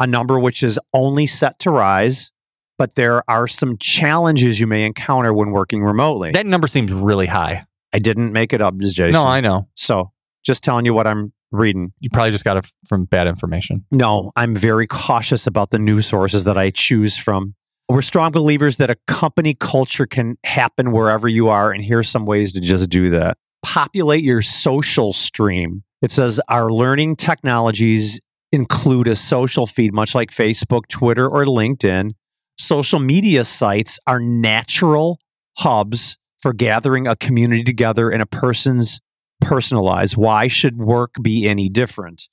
a 0.00 0.06
number 0.06 0.38
which 0.38 0.62
is 0.62 0.78
only 0.92 1.26
set 1.26 1.58
to 1.60 1.70
rise. 1.70 2.32
But 2.78 2.96
there 2.96 3.28
are 3.30 3.46
some 3.46 3.78
challenges 3.78 4.58
you 4.58 4.66
may 4.66 4.84
encounter 4.84 5.32
when 5.32 5.50
working 5.50 5.82
remotely. 5.82 6.32
That 6.32 6.46
number 6.46 6.66
seems 6.66 6.92
really 6.92 7.26
high. 7.26 7.66
I 7.92 7.98
didn't 8.00 8.32
make 8.32 8.52
it 8.52 8.60
up, 8.60 8.76
Jason. 8.78 9.12
No, 9.12 9.24
I 9.24 9.40
know. 9.40 9.68
so 9.76 10.10
just 10.44 10.62
telling 10.62 10.84
you 10.84 10.92
what 10.92 11.06
I'm 11.06 11.32
reading. 11.52 11.92
You 12.00 12.10
probably 12.10 12.32
just 12.32 12.44
got 12.44 12.56
it 12.56 12.70
from 12.86 13.04
bad 13.04 13.26
information. 13.26 13.84
No, 13.90 14.32
I'm 14.36 14.54
very 14.56 14.86
cautious 14.86 15.46
about 15.46 15.70
the 15.70 15.78
news 15.78 16.06
sources 16.06 16.44
that 16.44 16.58
I 16.58 16.70
choose 16.70 17.16
from. 17.16 17.54
We're 17.88 18.02
strong 18.02 18.32
believers 18.32 18.78
that 18.78 18.90
a 18.90 18.96
company 19.06 19.54
culture 19.54 20.06
can 20.06 20.36
happen 20.44 20.90
wherever 20.90 21.28
you 21.28 21.48
are, 21.48 21.70
and 21.70 21.84
here's 21.84 22.08
some 22.08 22.24
ways 22.26 22.52
to 22.52 22.60
just 22.60 22.90
do 22.90 23.10
that. 23.10 23.36
Populate 23.62 24.24
your 24.24 24.42
social 24.42 25.12
stream. 25.12 25.84
It 26.02 26.10
says 26.10 26.40
our 26.48 26.70
learning 26.70 27.16
technologies 27.16 28.20
include 28.52 29.08
a 29.08 29.16
social 29.16 29.66
feed, 29.66 29.92
much 29.92 30.14
like 30.14 30.30
Facebook, 30.30 30.88
Twitter, 30.88 31.28
or 31.28 31.44
LinkedIn. 31.44 32.12
Social 32.56 32.98
media 32.98 33.44
sites 33.44 33.98
are 34.06 34.20
natural 34.20 35.18
hubs 35.58 36.18
for 36.40 36.52
gathering 36.52 37.06
a 37.06 37.16
community 37.16 37.64
together 37.64 38.10
in 38.10 38.20
a 38.20 38.26
person's 38.26 39.00
personalized. 39.40 40.16
Why 40.16 40.48
should 40.48 40.78
work 40.78 41.14
be 41.22 41.48
any 41.48 41.68
different? 41.68 42.28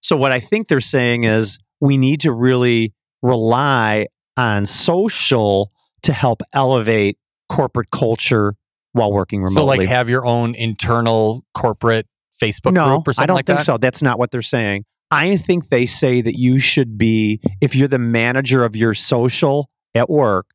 So, 0.00 0.16
what 0.16 0.32
I 0.32 0.40
think 0.40 0.68
they're 0.68 0.80
saying 0.80 1.24
is 1.24 1.58
we 1.80 1.98
need 1.98 2.20
to 2.20 2.32
really 2.32 2.94
rely 3.22 4.06
on 4.36 4.66
social 4.66 5.72
to 6.02 6.12
help 6.12 6.42
elevate 6.52 7.18
corporate 7.48 7.90
culture 7.90 8.54
while 8.92 9.12
working 9.12 9.42
remotely. 9.42 9.54
So, 9.54 9.64
like, 9.64 9.88
have 9.88 10.08
your 10.08 10.24
own 10.24 10.54
internal 10.54 11.44
corporate 11.54 12.06
Facebook 12.40 12.72
no, 12.72 12.88
group 12.88 13.08
or 13.08 13.12
something 13.12 13.22
I 13.22 13.26
don't 13.26 13.36
like 13.36 13.46
think 13.46 13.58
that? 13.60 13.64
so. 13.64 13.78
That's 13.78 14.02
not 14.02 14.18
what 14.18 14.30
they're 14.30 14.42
saying. 14.42 14.84
I 15.16 15.38
think 15.38 15.70
they 15.70 15.86
say 15.86 16.20
that 16.20 16.38
you 16.38 16.60
should 16.60 16.98
be, 16.98 17.40
if 17.62 17.74
you're 17.74 17.88
the 17.88 17.98
manager 17.98 18.66
of 18.66 18.76
your 18.76 18.92
social 18.92 19.70
at 19.94 20.10
work, 20.10 20.46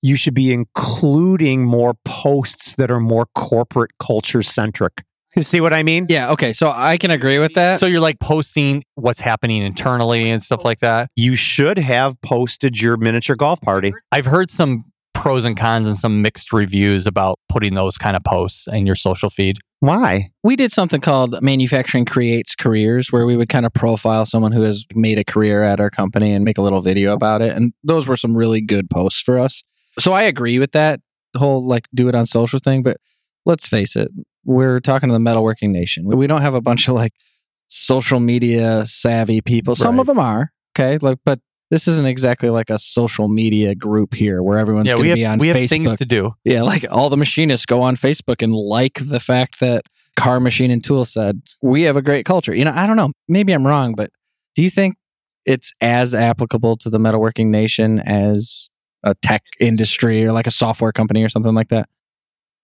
you 0.00 0.16
should 0.16 0.32
be 0.32 0.54
including 0.54 1.66
more 1.66 1.92
posts 2.06 2.74
that 2.76 2.90
are 2.90 2.98
more 2.98 3.26
corporate 3.34 3.90
culture 3.98 4.42
centric. 4.42 5.04
You 5.36 5.42
see 5.42 5.60
what 5.60 5.74
I 5.74 5.82
mean? 5.82 6.06
Yeah, 6.08 6.30
okay. 6.30 6.54
So 6.54 6.72
I 6.74 6.96
can 6.96 7.10
agree 7.10 7.38
with 7.38 7.52
that. 7.54 7.78
So 7.78 7.84
you're 7.84 8.00
like 8.00 8.18
posting 8.18 8.84
what's 8.94 9.20
happening 9.20 9.62
internally 9.62 10.30
and 10.30 10.42
stuff 10.42 10.64
like 10.64 10.80
that. 10.80 11.10
You 11.14 11.36
should 11.36 11.76
have 11.76 12.18
posted 12.22 12.80
your 12.80 12.96
miniature 12.96 13.36
golf 13.36 13.60
party. 13.60 13.92
I've 14.10 14.24
heard 14.24 14.50
some 14.50 14.84
pros 15.16 15.44
and 15.44 15.56
cons 15.56 15.88
and 15.88 15.96
some 15.98 16.22
mixed 16.22 16.52
reviews 16.52 17.06
about 17.06 17.38
putting 17.48 17.74
those 17.74 17.96
kind 17.98 18.16
of 18.16 18.24
posts 18.24 18.66
in 18.68 18.86
your 18.86 18.94
social 18.96 19.30
feed. 19.30 19.58
Why? 19.80 20.30
we 20.42 20.56
did 20.56 20.72
something 20.72 21.00
called 21.02 21.40
Manufacturing 21.42 22.06
Creates 22.06 22.54
Careers, 22.54 23.12
where 23.12 23.26
we 23.26 23.36
would 23.36 23.48
kind 23.50 23.66
of 23.66 23.74
profile 23.74 24.24
someone 24.24 24.52
who 24.52 24.62
has 24.62 24.86
made 24.94 25.18
a 25.18 25.24
career 25.24 25.62
at 25.62 25.80
our 25.80 25.90
company 25.90 26.32
and 26.32 26.44
make 26.44 26.56
a 26.56 26.62
little 26.62 26.80
video 26.80 27.12
about 27.12 27.42
it. 27.42 27.54
And 27.54 27.72
those 27.84 28.08
were 28.08 28.16
some 28.16 28.34
really 28.36 28.60
good 28.62 28.88
posts 28.88 29.20
for 29.20 29.38
us. 29.38 29.62
So 29.98 30.12
I 30.12 30.22
agree 30.22 30.58
with 30.58 30.72
that, 30.72 31.00
whole 31.36 31.66
like 31.66 31.86
do 31.94 32.08
it 32.08 32.14
on 32.14 32.26
social 32.26 32.58
thing. 32.58 32.82
But 32.82 32.96
let's 33.44 33.68
face 33.68 33.96
it, 33.96 34.10
we're 34.44 34.80
talking 34.80 35.08
to 35.10 35.12
the 35.12 35.18
metalworking 35.18 35.70
nation. 35.70 36.06
We 36.06 36.26
don't 36.26 36.42
have 36.42 36.54
a 36.54 36.60
bunch 36.62 36.88
of 36.88 36.94
like 36.94 37.12
social 37.68 38.20
media 38.20 38.84
savvy 38.86 39.40
people. 39.42 39.74
Some 39.76 39.96
Right. 39.96 40.00
of 40.00 40.06
them 40.06 40.18
are, 40.18 40.52
okay, 40.74 40.98
like, 40.98 41.18
but 41.24 41.40
this 41.70 41.88
isn't 41.88 42.06
exactly 42.06 42.50
like 42.50 42.70
a 42.70 42.78
social 42.78 43.28
media 43.28 43.74
group 43.74 44.14
here 44.14 44.42
where 44.42 44.58
everyone's 44.58 44.86
yeah, 44.86 44.92
going 44.92 45.02
we 45.02 45.06
to 45.08 45.10
have 45.10 45.16
be 45.16 45.26
on 45.26 45.38
we 45.38 45.48
have 45.48 45.56
Facebook. 45.56 45.68
things 45.68 45.96
to 45.98 46.04
do. 46.04 46.34
yeah, 46.44 46.62
like 46.62 46.86
all 46.90 47.10
the 47.10 47.16
machinists 47.16 47.66
go 47.66 47.82
on 47.82 47.96
Facebook 47.96 48.42
and 48.42 48.54
like 48.54 48.98
the 49.00 49.20
fact 49.20 49.60
that 49.60 49.82
Carr 50.16 50.40
Machine 50.40 50.70
and 50.70 50.82
Tool 50.82 51.04
said 51.04 51.42
we 51.62 51.82
have 51.82 51.96
a 51.96 52.02
great 52.02 52.24
culture. 52.24 52.54
You 52.54 52.64
know, 52.64 52.72
I 52.74 52.86
don't 52.86 52.96
know. 52.96 53.10
Maybe 53.28 53.52
I'm 53.52 53.66
wrong, 53.66 53.94
but 53.94 54.10
do 54.54 54.62
you 54.62 54.70
think 54.70 54.96
it's 55.44 55.72
as 55.80 56.14
applicable 56.14 56.76
to 56.78 56.90
the 56.90 56.98
metalworking 56.98 57.48
nation 57.48 58.00
as 58.00 58.68
a 59.02 59.14
tech 59.14 59.42
industry 59.60 60.24
or 60.24 60.32
like 60.32 60.46
a 60.46 60.50
software 60.50 60.92
company 60.92 61.22
or 61.22 61.28
something 61.28 61.54
like 61.54 61.68
that? 61.68 61.88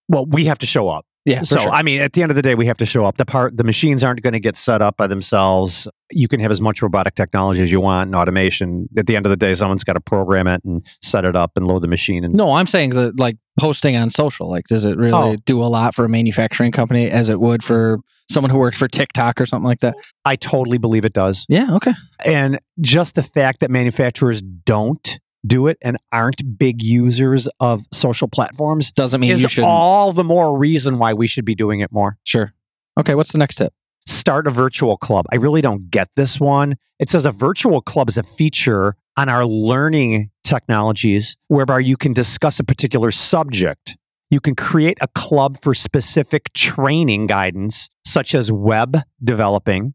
Well, 0.09 0.27
we 0.27 0.47
have 0.47 0.59
to 0.59 0.67
show 0.67 0.89
up. 0.89 1.07
Yeah, 1.25 1.43
so 1.43 1.57
sure. 1.59 1.71
I 1.71 1.83
mean, 1.83 2.01
at 2.01 2.15
the 2.15 2.23
end 2.23 2.33
of 2.33 2.37
the 2.37 2.43
day, 2.43 2.57
we 2.57 2.67
have 2.67 2.77
to 2.79 2.87
show 2.87 3.05
up. 3.05 3.17
The 3.17 3.25
part, 3.25 3.57
the 3.57 3.63
machines 3.63 4.03
aren't 4.03 4.23
going 4.23 4.33
to 4.33 4.41
get 4.41 4.57
set 4.57 4.83
up 4.83 4.97
by 4.97 5.07
themselves. 5.07 5.87
You 6.11 6.27
can 6.27 6.41
have 6.41 6.51
as 6.51 6.61
much 6.61 6.83
robotic 6.83 7.15
technology 7.15 7.63
as 7.63 7.71
you 7.71 7.81
want 7.81 8.09
and 8.09 8.17
automation. 8.17 8.89
At 8.97 9.07
the 9.07 9.15
end 9.15 9.25
of 9.27 9.31
the 9.31 9.37
day, 9.37 9.55
someone's 9.55 9.85
got 9.85 9.93
to 9.93 10.01
program 10.01 10.49
it 10.49 10.63
and 10.65 10.85
set 11.01 11.25
it 11.25 11.37
up 11.37 11.53
and 11.57 11.67
load 11.67 11.83
the 11.83 11.89
machine. 11.89 12.25
And 12.25 12.35
No, 12.35 12.53
I'm 12.55 12.67
saying 12.67 12.91
that 12.91 13.21
like 13.21 13.37
posting 13.59 13.95
on 13.95 14.11
social. 14.11 14.51
Like, 14.51 14.65
does 14.65 14.85
it 14.85 14.95
oh. 14.95 15.01
really 15.01 15.13
Oh. 15.13 15.37
do 15.47 15.63
a 15.63 15.67
lot 15.67 15.95
for 15.95 16.05
a 16.05 16.09
manufacturing 16.09 16.73
company 16.73 17.09
as 17.09 17.29
it 17.29 17.39
would 17.39 17.63
for 17.63 18.01
someone 18.29 18.51
who 18.51 18.59
works 18.59 18.79
for 18.79 18.89
TikTok 18.89 19.41
or 19.41 19.47
something 19.47 19.67
like 19.67 19.81
that? 19.81 19.95
I 20.25 20.35
totally 20.35 20.79
believe 20.79 21.05
it 21.05 21.13
does. 21.13 21.47
Yeah. 21.49 21.73
Okay. 21.75 21.93
And 22.25 22.59
just 22.81 23.15
the 23.15 23.23
fact 23.23 23.61
that 23.61 23.71
manufacturers 23.71 24.43
don't 24.43 25.21
do 25.47 25.67
it 25.67 25.77
and 25.83 25.97
aren't 26.13 26.59
big 26.59 26.83
users 26.83 27.49
of 27.61 27.85
social 27.93 28.29
platforms 28.29 28.93
Doesn't 28.93 29.21
mean 29.21 29.37
you 29.37 29.45
is 29.45 29.51
should. 29.51 29.65
all 29.65 30.13
the 30.13 30.25
more 30.25 30.57
reason 30.59 30.99
why 30.99 31.15
we 31.15 31.27
should 31.27 31.45
be 31.45 31.55
doing 31.55 31.81
it 31.81 31.91
more. 31.93 32.17
Sure. 32.25 32.53
Okay. 32.99 33.15
What's 33.15 33.33
the 33.33 33.39
next 33.39 33.57
tip? 33.57 33.73
start 34.07 34.47
a 34.47 34.51
virtual 34.51 34.97
club. 34.97 35.27
I 35.31 35.37
really 35.37 35.61
don't 35.61 35.91
get 35.91 36.09
this 36.17 36.41
one. 36.41 36.77
It 36.99 37.09
says 37.11 37.25
a 37.25 37.33
virtual 37.33 37.81
club 37.81 38.09
is 38.09 38.19
a 38.19 38.23
feature 38.23 38.97
on 39.17 39.29
our 39.29 39.45
learning 39.47 40.31
technologies 40.45 41.37
whereby 41.49 41.81
you 41.81 41.97
can 41.97 42.13
discuss 42.13 42.59
a 42.59 42.65
particular 42.65 43.11
subject. 43.11 43.97
You 44.31 44.41
can 44.41 44.55
create 44.55 44.99
a 45.01 45.09
club 45.09 45.59
for 45.63 45.75
specific 45.75 46.53
training 46.53 47.27
guidance, 47.27 47.91
such 48.05 48.35
as 48.35 48.51
web 48.51 48.99
developing. 49.23 49.95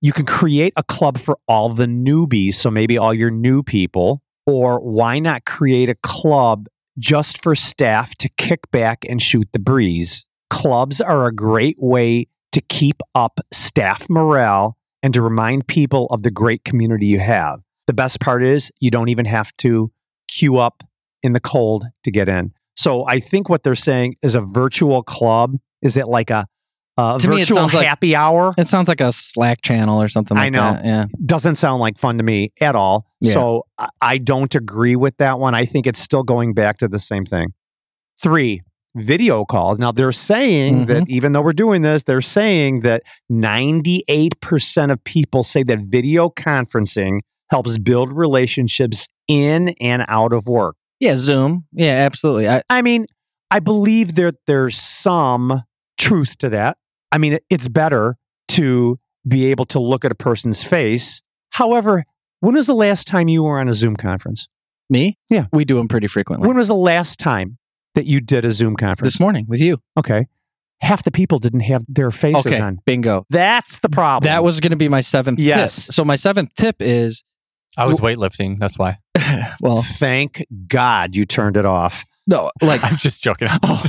You 0.00 0.12
can 0.12 0.26
create 0.26 0.72
a 0.76 0.82
club 0.82 1.18
for 1.18 1.38
all 1.48 1.68
the 1.70 1.86
newbies, 1.86 2.56
so 2.56 2.70
maybe 2.70 2.98
all 2.98 3.14
your 3.14 3.30
new 3.30 3.62
people. 3.62 4.22
Or 4.46 4.80
why 4.80 5.18
not 5.18 5.44
create 5.44 5.88
a 5.88 5.94
club 6.02 6.66
just 6.98 7.42
for 7.42 7.54
staff 7.54 8.14
to 8.16 8.28
kick 8.28 8.70
back 8.70 9.04
and 9.08 9.22
shoot 9.22 9.48
the 9.52 9.58
breeze? 9.58 10.26
Clubs 10.50 11.00
are 11.00 11.26
a 11.26 11.34
great 11.34 11.76
way 11.78 12.26
to 12.52 12.60
keep 12.60 13.02
up 13.14 13.40
staff 13.52 14.08
morale 14.10 14.76
and 15.02 15.14
to 15.14 15.22
remind 15.22 15.66
people 15.66 16.06
of 16.10 16.22
the 16.22 16.30
great 16.30 16.64
community 16.64 17.06
you 17.06 17.18
have. 17.18 17.60
The 17.86 17.94
best 17.94 18.20
part 18.20 18.42
is 18.42 18.70
you 18.78 18.90
don't 18.90 19.08
even 19.08 19.24
have 19.24 19.56
to 19.58 19.90
queue 20.28 20.58
up 20.58 20.82
in 21.22 21.32
the 21.32 21.40
cold 21.40 21.86
to 22.04 22.10
get 22.10 22.28
in. 22.28 22.52
So 22.76 23.06
I 23.06 23.20
think 23.20 23.48
what 23.48 23.62
they're 23.62 23.74
saying 23.74 24.16
is 24.22 24.34
a 24.34 24.40
virtual 24.40 25.02
club. 25.02 25.56
Is 25.82 25.96
it 25.96 26.08
like 26.08 26.30
a, 26.30 26.46
a 26.96 27.18
To 27.20 27.28
me, 27.28 27.36
it 27.36 27.38
virtual 27.40 27.56
sounds 27.56 27.74
like- 27.74 27.86
happy 27.86 28.14
hour? 28.14 28.52
It 28.58 28.68
sounds 28.68 28.88
like 28.88 29.00
a 29.00 29.12
Slack 29.12 29.62
channel 29.62 30.00
or 30.00 30.08
something 30.08 30.36
like 30.36 30.46
I 30.46 30.48
know. 30.50 30.72
that. 30.74 30.84
Yeah. 30.84 31.04
Doesn't 31.24 31.56
sound 31.56 31.80
like 31.80 31.98
fun 31.98 32.18
to 32.18 32.24
me 32.24 32.52
at 32.60 32.74
all. 32.74 33.06
Yeah. 33.20 33.34
So 33.34 33.66
I- 34.00 34.18
don't 34.18 34.54
agree 34.54 34.96
with 34.96 35.16
that 35.16 35.38
one. 35.38 35.54
I 35.54 35.64
think 35.64 35.86
it's 35.86 36.00
still 36.00 36.22
going 36.22 36.54
back 36.54 36.78
to 36.78 36.88
the 36.88 36.98
same 36.98 37.24
thing. 37.24 37.48
Three, 38.20 38.62
video 38.94 39.44
calls. 39.44 39.78
Now 39.78 39.90
they're 39.90 40.12
saying 40.12 40.86
that 40.86 41.04
mm-hmm. 41.04 41.10
even 41.14 41.32
though 41.32 41.40
we're 41.42 41.54
doing 41.54 41.82
this, 41.82 42.02
they're 42.02 42.20
saying 42.20 42.80
that 42.80 43.02
98% 43.30 44.92
of 44.92 45.02
people 45.04 45.42
say 45.42 45.62
that 45.64 45.78
video 45.86 46.28
conferencing 46.28 47.20
helps 47.50 47.78
build 47.78 48.12
relationships 48.12 49.08
in 49.28 49.74
and 49.80 50.04
out 50.08 50.32
of 50.32 50.46
work. 50.46 50.76
Yeah. 51.00 51.16
Zoom. 51.16 51.64
Yeah. 51.72 51.92
Absolutely. 51.92 52.48
I, 52.48 52.62
I 52.68 52.82
mean, 52.82 53.06
I 53.50 53.60
believe 53.60 54.14
that 54.16 54.36
there's 54.46 54.76
some 54.78 55.62
truth 55.98 56.38
to 56.38 56.48
that. 56.50 56.76
I 57.12 57.18
mean, 57.18 57.38
it's 57.50 57.68
better 57.68 58.16
to 58.48 58.98
be 59.28 59.46
able 59.46 59.64
to 59.66 59.78
look 59.78 60.04
at 60.04 60.10
a 60.10 60.14
person's 60.16 60.62
face. 60.64 61.22
However, 61.50 62.04
when 62.40 62.54
was 62.56 62.66
the 62.66 62.74
last 62.74 63.06
time 63.06 63.28
you 63.28 63.44
were 63.44 63.60
on 63.60 63.68
a 63.68 63.74
Zoom 63.74 63.96
conference? 63.96 64.48
me. 64.90 65.16
Yeah. 65.30 65.46
We 65.52 65.64
do 65.64 65.76
them 65.76 65.88
pretty 65.88 66.06
frequently. 66.06 66.46
When 66.46 66.56
was 66.58 66.68
the 66.68 66.74
last 66.74 67.18
time 67.18 67.56
that 67.94 68.04
you 68.04 68.20
did 68.20 68.44
a 68.44 68.50
Zoom 68.50 68.76
conference? 68.76 69.14
this 69.14 69.20
morning 69.20 69.46
with 69.48 69.60
you. 69.60 69.78
okay. 69.96 70.26
Half 70.82 71.04
the 71.04 71.10
people 71.12 71.38
didn't 71.38 71.60
have 71.60 71.84
their 71.88 72.10
faces 72.10 72.44
Okay. 72.44 72.60
on. 72.60 72.78
Bingo. 72.84 73.24
That's 73.30 73.78
the 73.78 73.88
problem. 73.88 74.28
That 74.28 74.42
was 74.44 74.60
going 74.60 74.72
to 74.72 74.76
be 74.76 74.88
my 74.88 75.00
seventh 75.00 75.38
Yes. 75.38 75.86
tip. 75.86 75.94
So 75.94 76.04
my 76.04 76.16
seventh 76.16 76.50
tip 76.58 76.76
is, 76.80 77.22
I 77.78 77.86
was 77.86 77.98
weightlifting. 77.98 78.58
That's 78.58 78.76
why. 78.78 78.98
well, 79.60 79.80
Thank 79.82 80.44
God 80.66 81.14
you 81.16 81.24
turned 81.24 81.56
it 81.56 81.64
off. 81.64 82.04
no, 82.26 82.50
like 82.60 82.82
I'm 82.90 82.96
just 82.98 83.22
joking. 83.22 83.48
Oh. 83.62 83.82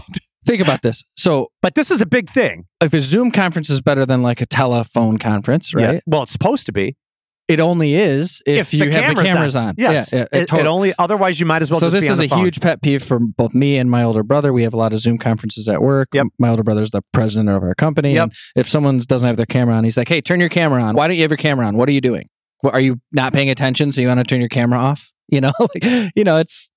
Think 0.45 0.61
about 0.61 0.81
this. 0.81 1.03
So 1.15 1.47
But 1.61 1.75
this 1.75 1.91
is 1.91 2.01
a 2.01 2.05
big 2.05 2.29
thing. 2.29 2.65
if 2.81 2.93
a 2.93 2.99
Zoom 3.01 3.31
conference 3.31 3.69
is 3.69 3.81
better 3.81 4.05
than 4.05 4.21
like 4.21 4.41
a 4.41 4.45
telephone 4.45 5.17
conference, 5.17 5.73
right? 5.73 5.95
Yeah. 5.95 5.99
Well, 6.05 6.23
it's 6.23 6.31
supposed 6.31 6.65
to 6.67 6.71
be. 6.71 6.95
It 7.49 7.59
only 7.59 7.95
is 7.95 8.41
if, 8.45 8.71
the 8.71 8.77
you 8.77 8.91
have 8.91 9.15
the 9.15 9.21
camera's 9.21 9.27
cameras 9.27 9.55
on. 9.57 9.75
Yes. 9.77 10.13
Yeah, 10.13 10.19
yeah, 10.19 10.25
it, 10.31 10.41
it 10.43 10.47
tot- 10.47 10.65
only 10.65 10.93
otherwise 10.97 11.41
you 11.41 11.45
might 11.45 11.61
as 11.61 11.69
well 11.69 11.81
so 11.81 11.87
just 11.87 11.93
this 11.95 12.03
be 12.05 12.07
on 12.07 12.13
is 12.13 12.17
the 12.19 12.25
a 12.25 12.29
phone. 12.29 12.39
huge 12.39 12.61
pet 12.61 12.81
peeve 12.81 13.03
for 13.03 13.19
both 13.19 13.53
me 13.53 13.77
and 13.77 13.91
my 13.91 14.01
older 14.01 14.23
brother. 14.23 14.53
We 14.53 14.63
have 14.63 14.73
a 14.73 14.77
lot 14.77 14.93
of 14.93 14.99
Zoom 14.99 15.17
conferences 15.17 15.67
at 15.67 15.81
work. 15.81 16.07
Yep. 16.13 16.27
My 16.39 16.49
older 16.49 16.63
brother's 16.63 16.91
the 16.91 17.01
president 17.11 17.49
of 17.49 17.61
our 17.61 17.75
company. 17.75 18.13
Yep. 18.13 18.23
And 18.23 18.33
if 18.55 18.69
someone 18.69 18.97
doesn't 18.99 19.27
have 19.27 19.35
their 19.35 19.45
camera 19.45 19.75
on, 19.75 19.83
he's 19.83 19.97
like, 19.97 20.07
"Hey, 20.07 20.21
turn 20.21 20.39
your 20.39 20.47
camera 20.47 20.81
on. 20.81 20.95
Why 20.95 21.07
don't 21.07 21.17
you 21.17 21.23
have 21.23 21.31
your 21.31 21.37
camera 21.37 21.67
on? 21.67 21.75
What 21.75 21.89
are 21.89 21.91
you 21.91 22.01
doing? 22.01 22.29
What, 22.61 22.73
are 22.75 22.79
you 22.79 23.01
not 23.11 23.33
paying 23.33 23.49
attention? 23.49 23.91
So 23.91 23.99
you 23.99 24.07
want 24.07 24.19
to 24.21 24.23
turn 24.23 24.39
your 24.39 24.47
camera 24.49 24.79
off? 24.79 25.11
You 25.27 25.41
know, 25.41 25.51
like, 25.59 25.83
you 26.15 26.23
know, 26.23 26.37
it's 26.37 26.71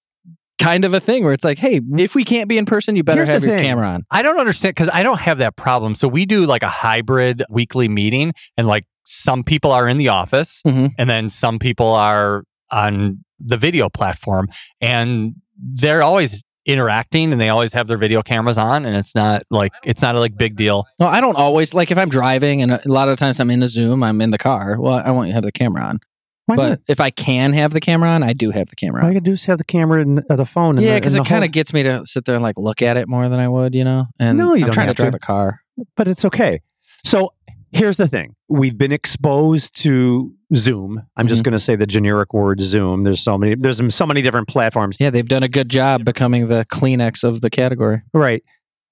kind 0.58 0.84
of 0.84 0.94
a 0.94 1.00
thing 1.00 1.24
where 1.24 1.32
it's 1.32 1.44
like, 1.44 1.58
hey, 1.58 1.80
if 1.98 2.14
we 2.14 2.24
can't 2.24 2.48
be 2.48 2.56
in 2.58 2.64
person, 2.66 2.96
you 2.96 3.02
better 3.04 3.18
Here's 3.20 3.28
have 3.28 3.42
your 3.44 3.56
thing. 3.56 3.64
camera 3.64 3.88
on. 3.88 4.04
I 4.10 4.22
don't 4.22 4.38
understand 4.38 4.74
because 4.74 4.90
I 4.92 5.02
don't 5.02 5.20
have 5.20 5.38
that 5.38 5.56
problem. 5.56 5.94
So 5.94 6.08
we 6.08 6.26
do 6.26 6.46
like 6.46 6.62
a 6.62 6.68
hybrid 6.68 7.42
weekly 7.50 7.88
meeting, 7.88 8.32
and 8.56 8.66
like 8.66 8.84
some 9.04 9.44
people 9.44 9.70
are 9.72 9.86
in 9.86 9.98
the 9.98 10.08
office, 10.08 10.60
Mhm. 10.66 10.92
and 10.98 11.08
then 11.10 11.30
some 11.30 11.58
people 11.58 11.92
are 11.94 12.42
on 12.70 13.24
the 13.38 13.56
video 13.56 13.88
platform, 13.88 14.48
and 14.80 15.34
they're 15.58 16.02
always 16.02 16.42
interacting, 16.64 17.30
and 17.30 17.40
they 17.40 17.48
always 17.48 17.72
have 17.72 17.86
their 17.86 17.98
video 17.98 18.22
cameras 18.22 18.58
on, 18.58 18.84
and 18.84 18.96
it's 18.96 19.14
not 19.14 19.42
like 19.50 19.72
it's 19.84 20.02
not 20.02 20.16
a 20.16 20.20
like 20.20 20.36
big 20.36 20.56
deal. 20.56 20.84
No, 20.98 21.06
I 21.06 21.20
don't 21.20 21.36
always 21.36 21.74
like 21.74 21.90
if 21.92 21.98
I'm 21.98 22.08
driving, 22.08 22.60
and 22.62 22.72
a 22.72 22.80
lot 22.86 23.08
of 23.08 23.18
times 23.18 23.38
I'm 23.38 23.50
in 23.50 23.62
a 23.62 23.68
Zoom, 23.68 24.02
I'm 24.02 24.20
in 24.20 24.30
the 24.32 24.38
car. 24.38 24.76
Well, 24.80 25.00
I 25.04 25.10
want 25.12 25.28
you 25.28 25.32
to 25.32 25.34
have 25.36 25.44
the 25.44 25.52
camera 25.52 25.84
on. 25.84 26.00
Why 26.46 26.56
but 26.56 26.68
not? 26.68 26.80
if 26.88 27.00
I 27.00 27.10
can 27.10 27.52
have 27.52 27.72
the 27.72 27.80
camera 27.80 28.08
on, 28.10 28.22
I 28.22 28.32
do 28.32 28.50
have 28.52 28.68
the 28.68 28.76
camera 28.76 29.02
All 29.02 29.06
on. 29.08 29.12
you 29.12 29.20
gotta 29.20 29.24
do 29.30 29.32
is 29.34 29.44
have 29.44 29.58
the 29.58 29.64
camera 29.64 30.00
and 30.02 30.22
uh, 30.30 30.36
the 30.36 30.46
phone. 30.46 30.80
Yeah, 30.80 30.94
because 30.94 31.12
because 31.14 31.26
it 31.26 31.28
kind 31.30 31.44
of 31.44 31.50
gets 31.52 31.72
me 31.72 31.82
to 31.82 32.04
sit 32.06 32.24
there 32.24 32.34
and 32.36 32.42
like 32.42 32.56
look 32.58 32.82
at 32.82 32.96
it 32.96 33.08
more 33.08 33.28
than 33.28 33.38
I 33.40 33.48
would, 33.48 33.74
you 33.74 33.84
know. 33.84 34.06
And 34.18 34.38
No, 34.38 34.54
you 34.54 34.60
I'm 34.62 34.66
don't 34.68 34.72
trying 34.72 34.86
have 34.88 34.96
to 34.96 35.02
drive 35.02 35.12
to. 35.12 35.16
a 35.16 35.20
car. 35.20 35.60
but 35.96 36.08
it's 36.08 36.24
okay. 36.24 36.60
So 37.04 37.32
here's 37.72 37.96
the 37.96 38.08
thing: 38.08 38.34
we've 38.48 38.78
been 38.78 38.92
exposed 38.92 39.76
to 39.82 40.32
Zoom. 40.54 41.02
I'm 41.16 41.26
just 41.26 41.42
Mhm. 41.42 41.46
going 41.46 41.52
to 41.52 41.58
say 41.58 41.74
the 41.76 41.86
generic 41.86 42.32
word 42.32 42.60
Zoom. 42.60 43.02
There's 43.02 43.20
so 43.20 43.36
many. 43.36 43.56
There's 43.56 43.82
so 43.94 44.06
many 44.06 44.22
different 44.22 44.46
platforms. 44.48 44.96
Yeah, 45.00 45.10
they've 45.10 45.26
done 45.28 45.42
a 45.42 45.48
good 45.48 45.68
job 45.68 46.04
becoming 46.04 46.46
the 46.48 46.64
Kleenex 46.72 47.24
of 47.24 47.40
the 47.40 47.50
category. 47.50 48.02
Right. 48.14 48.42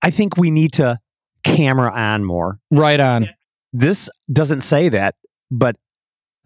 I 0.03 0.11
think 0.11 0.37
we 0.37 0.51
need 0.51 0.73
to 0.75 0.99
camera 1.45 1.93
on 1.93 2.25
more. 2.25 2.59
Right 2.73 2.99
on. 3.01 3.29
This 3.73 4.11
doesn't 4.33 4.63
say 4.63 4.89
that, 4.89 5.15
but 5.51 5.77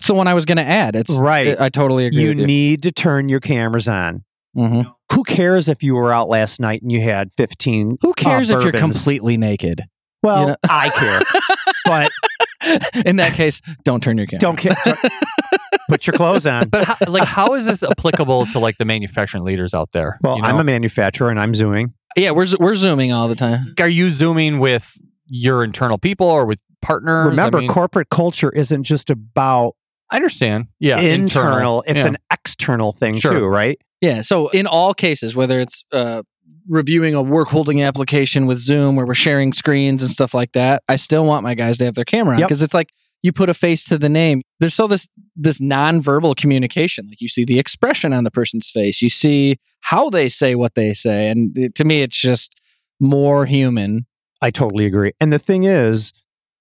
So 0.00 0.14
when 0.14 0.28
I 0.28 0.34
was 0.34 0.44
going 0.44 0.58
to 0.58 0.64
add, 0.64 0.94
it's 0.96 1.11
Right. 1.11 1.58
I, 1.61 1.66
I 1.66 1.68
totally 1.68 2.06
agree 2.06 2.22
you 2.22 2.28
with 2.28 2.38
you. 2.38 2.46
need 2.46 2.82
to 2.84 2.92
turn 2.92 3.28
your 3.28 3.40
cameras 3.40 3.88
on. 3.88 4.24
Mhm. 4.56 4.92
Who 5.12 5.24
cares 5.24 5.68
if 5.68 5.82
you 5.82 5.94
were 5.94 6.12
out 6.12 6.28
last 6.28 6.61
night 6.61 6.82
and 6.82 6.90
you 6.92 7.00
had 7.00 7.32
15? 7.37 7.98
Who 8.02 8.12
cares 8.14 8.50
if 8.50 8.62
you're 8.62 8.72
completely 8.72 9.37
naked? 9.37 9.82
Well, 10.22 10.40
you 10.40 10.46
know? 10.48 10.56
I 10.68 10.90
care, 10.90 11.42
but 11.84 13.04
In 13.06 13.16
that 13.16 13.34
case, 13.34 13.61
don't 13.84 14.02
turn 14.02 14.18
your 14.18 14.26
camera. 14.26 14.40
don't 14.40 14.56
care. 14.56 14.76
Put 15.88 16.06
your 16.06 16.14
clothes 16.14 16.44
on. 16.44 16.68
But 16.68 16.84
how, 16.84 16.96
like, 17.06 17.26
how 17.26 17.54
is 17.54 17.66
this 17.66 17.82
applicable 17.82 18.46
to 18.46 18.58
like 18.58 18.76
the 18.78 18.84
manufacturing 18.84 19.44
leaders 19.44 19.72
out 19.74 19.92
there? 19.92 20.18
Well, 20.22 20.37
you 20.38 20.42
I'm 20.44 20.58
a 20.58 20.64
manufacturer 20.64 21.30
and 21.30 21.40
I'm 21.40 21.54
zooming. 21.54 21.94
Yeah, 22.16 22.32
we're 22.32 22.46
we're 22.58 22.74
zooming 22.74 23.12
all 23.12 23.28
the 23.28 23.37
time. 23.37 23.74
are 23.80 23.88
you 23.88 24.11
zooming 24.11 24.58
with 24.58 24.92
your 25.26 25.62
internal 25.64 25.98
people 25.98 26.26
or 26.26 26.44
with 26.46 26.61
partners? 26.82 27.28
Remember, 27.30 27.58
I, 27.58 27.61
mean, 27.62 27.70
corporate 27.70 28.11
culture 28.11 28.50
isn't 28.50 28.84
just 28.84 29.08
about 29.08 29.76
I 30.11 30.16
understand. 30.16 30.66
Yeah, 30.81 30.99
internal, 31.01 31.85
it's 31.87 32.01
Yeah. 32.01 32.07
an 32.09 32.16
external 32.33 32.92
thing 32.92 33.18
Sure. 33.18 33.33
too, 33.33 33.44
right? 33.47 33.79
Yeah. 34.01 34.23
So 34.23 34.49
in 34.49 34.66
all 34.66 34.94
cases, 34.94 35.35
whether 35.37 35.61
it's 35.61 35.85
uh, 35.92 36.23
reviewing 36.68 37.14
a 37.14 37.23
work 37.23 37.49
holding 37.49 37.83
application 37.83 38.47
with 38.47 38.59
Zoom 38.59 38.97
where 38.97 39.05
we're 39.07 39.14
sharing 39.14 39.53
screens 39.53 40.03
and 40.03 40.11
stuff 40.11 40.35
like 40.35 40.53
that, 40.53 40.83
I 40.88 40.97
still 40.97 41.25
want 41.25 41.42
my 41.42 41.55
guys 41.55 41.79
to 41.79 41.85
have 41.85 41.94
their 41.94 42.05
camera 42.05 42.35
on 42.35 42.38
Yep. 42.40 42.49
because 42.49 42.62
it's 42.62 42.75
like 42.75 42.90
you 43.23 43.33
put 43.33 43.49
a 43.49 43.55
face 43.55 43.83
to 43.85 43.99
the 43.99 44.09
name. 44.09 44.42
There's 44.61 44.75
so 44.75 44.87
this 44.87 45.09
this 45.35 45.61
nonverbal 45.61 46.37
communication. 46.37 47.07
Like 47.09 47.21
you 47.21 47.29
see 47.29 47.44
the 47.44 47.59
expression 47.59 48.12
on 48.12 48.25
the 48.25 48.31
person's 48.31 48.71
face, 48.71 49.03
you 49.03 49.09
see 49.11 49.57
how 49.81 50.09
they 50.11 50.29
say 50.29 50.55
what 50.55 50.75
they 50.75 50.94
say, 50.94 51.29
and 51.29 51.57
it- 51.59 51.75
to 51.77 51.85
me, 51.85 52.03
it's 52.03 52.18
just 52.21 52.55
more 53.01 53.47
human. 53.47 54.07
I 54.40 54.51
totally 54.51 54.87
agree. 54.87 55.12
And 55.21 55.33
the 55.33 55.38
thing 55.38 55.64
is, 55.64 56.12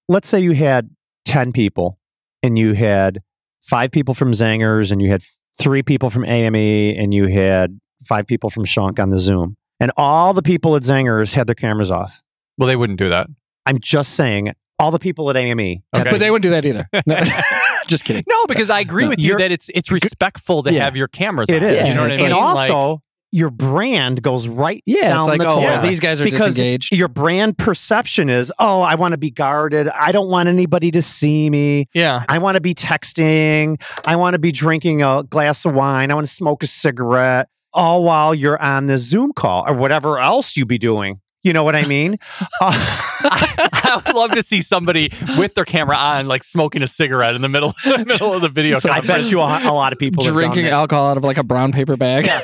let's 0.08 0.28
say 0.28 0.40
you 0.40 0.52
had 0.52 0.90
10 1.24 1.52
people 1.52 1.98
and 2.42 2.58
you 2.58 2.72
had 2.72 3.20
five 3.68 3.90
people 3.90 4.14
from 4.14 4.32
Zengers 4.32 4.90
and 4.90 5.00
you 5.02 5.10
had 5.10 5.22
three 5.60 5.82
people 5.82 6.10
from 6.10 6.24
AME 6.24 6.54
and 6.54 7.12
you 7.12 7.26
had 7.28 7.78
five 8.04 8.26
people 8.26 8.48
from 8.50 8.64
Schunk 8.64 8.98
on 8.98 9.10
the 9.10 9.18
Zoom, 9.18 9.56
and 9.80 9.90
all 9.96 10.32
the 10.32 10.42
people 10.42 10.76
at 10.76 10.82
Zengers 10.82 11.32
had 11.34 11.46
their 11.46 11.54
cameras 11.54 11.90
off. 11.90 12.22
Well, 12.56 12.66
they 12.68 12.76
wouldn't 12.76 12.98
do 12.98 13.08
that. 13.08 13.26
I'm 13.66 13.78
just 13.80 14.14
saying, 14.14 14.52
all 14.78 14.90
the 14.90 14.98
people 14.98 15.28
at 15.30 15.36
AME. 15.36 15.58
Okay. 15.60 15.80
But 15.92 16.18
they 16.20 16.30
wouldn't 16.30 16.42
do 16.44 16.50
that 16.50 16.64
either. 16.64 16.88
No. 17.06 17.16
Just 17.88 18.04
kidding. 18.04 18.22
No, 18.28 18.44
because 18.46 18.68
I 18.68 18.80
agree 18.80 19.04
No, 19.04 19.08
with 19.10 19.18
you 19.18 19.28
you're- 19.28 19.42
that 19.42 19.50
it's 19.50 19.70
it's 19.74 19.90
respectful 19.90 20.62
to 20.62 20.70
Yeah. 20.72 20.84
have 20.84 20.94
your 20.94 21.08
cameras. 21.08 21.48
It 21.48 21.62
on. 21.62 21.70
is. 21.70 21.88
You 21.88 21.94
know 21.94 22.02
what 22.02 22.10
I 22.10 22.14
And 22.14 22.22
mean? 22.22 22.32
and 22.32 22.36
Like- 22.54 22.70
also, 22.70 23.02
your 23.30 23.50
brand 23.50 24.22
goes 24.22 24.48
right 24.48 24.82
Yeah, 24.86 25.08
down 25.08 25.20
it's 25.20 25.28
like, 25.28 25.40
the 25.40 25.48
oh, 25.48 25.58
well, 25.60 25.82
these 25.82 26.00
guys 26.00 26.20
are 26.20 26.24
because 26.24 26.54
disengaged. 26.54 26.94
your 26.94 27.08
brand 27.08 27.58
perception 27.58 28.28
is, 28.30 28.52
oh, 28.58 28.80
I 28.80 28.94
want 28.94 29.12
to 29.12 29.18
be 29.18 29.30
guarded. 29.30 29.88
I 29.88 30.12
don't 30.12 30.28
want 30.28 30.48
anybody 30.48 30.90
to 30.92 31.02
see 31.02 31.50
me. 31.50 31.88
yeah. 31.92 32.24
I 32.28 32.38
want 32.38 32.54
to 32.54 32.60
be 32.60 32.74
texting. 32.74 33.80
I 34.06 34.16
want 34.16 34.34
to 34.34 34.38
be 34.38 34.52
drinking 34.52 35.02
a 35.02 35.24
glass 35.24 35.64
of 35.64 35.74
wine. 35.74 36.10
I 36.10 36.14
want 36.14 36.26
to 36.26 36.32
smoke 36.32 36.62
a 36.62 36.66
cigarette, 36.66 37.48
all 37.74 38.02
while 38.04 38.34
you're 38.34 38.60
on 38.62 38.86
the 38.86 38.98
Zoom 38.98 39.32
call 39.34 39.64
or 39.68 39.74
whatever 39.74 40.18
else 40.18 40.56
you 40.56 40.64
be 40.64 40.78
doing. 40.78 41.20
You 41.44 41.52
know 41.52 41.62
what 41.64 41.76
I 41.76 41.84
mean? 41.84 42.18
Uh, 43.20 43.28
I, 43.30 44.02
would 44.06 44.14
love 44.14 44.30
to 44.32 44.42
see 44.44 44.62
somebody 44.62 45.12
with 45.36 45.54
their 45.54 45.64
camera 45.64 45.96
on, 45.96 46.28
like 46.28 46.44
smoking 46.44 46.82
a 46.82 46.88
cigarette 46.88 47.34
in 47.34 47.42
the 47.42 47.48
middle, 47.48 47.74
middle 47.84 48.32
of 48.32 48.42
the 48.42 48.48
video. 48.48 48.78
I 48.84 49.00
bet 49.00 49.24
you 49.24 49.40
a, 49.40 49.68
a 49.68 49.72
lot 49.72 49.92
of 49.92 49.98
people 49.98 50.22
Drinking 50.24 50.66
alcohol 50.66 51.08
out 51.08 51.16
of 51.16 51.24
like 51.24 51.36
a 51.36 51.42
brown 51.42 51.72
paper 51.72 51.96
bag. 51.96 52.26
Yeah. 52.26 52.40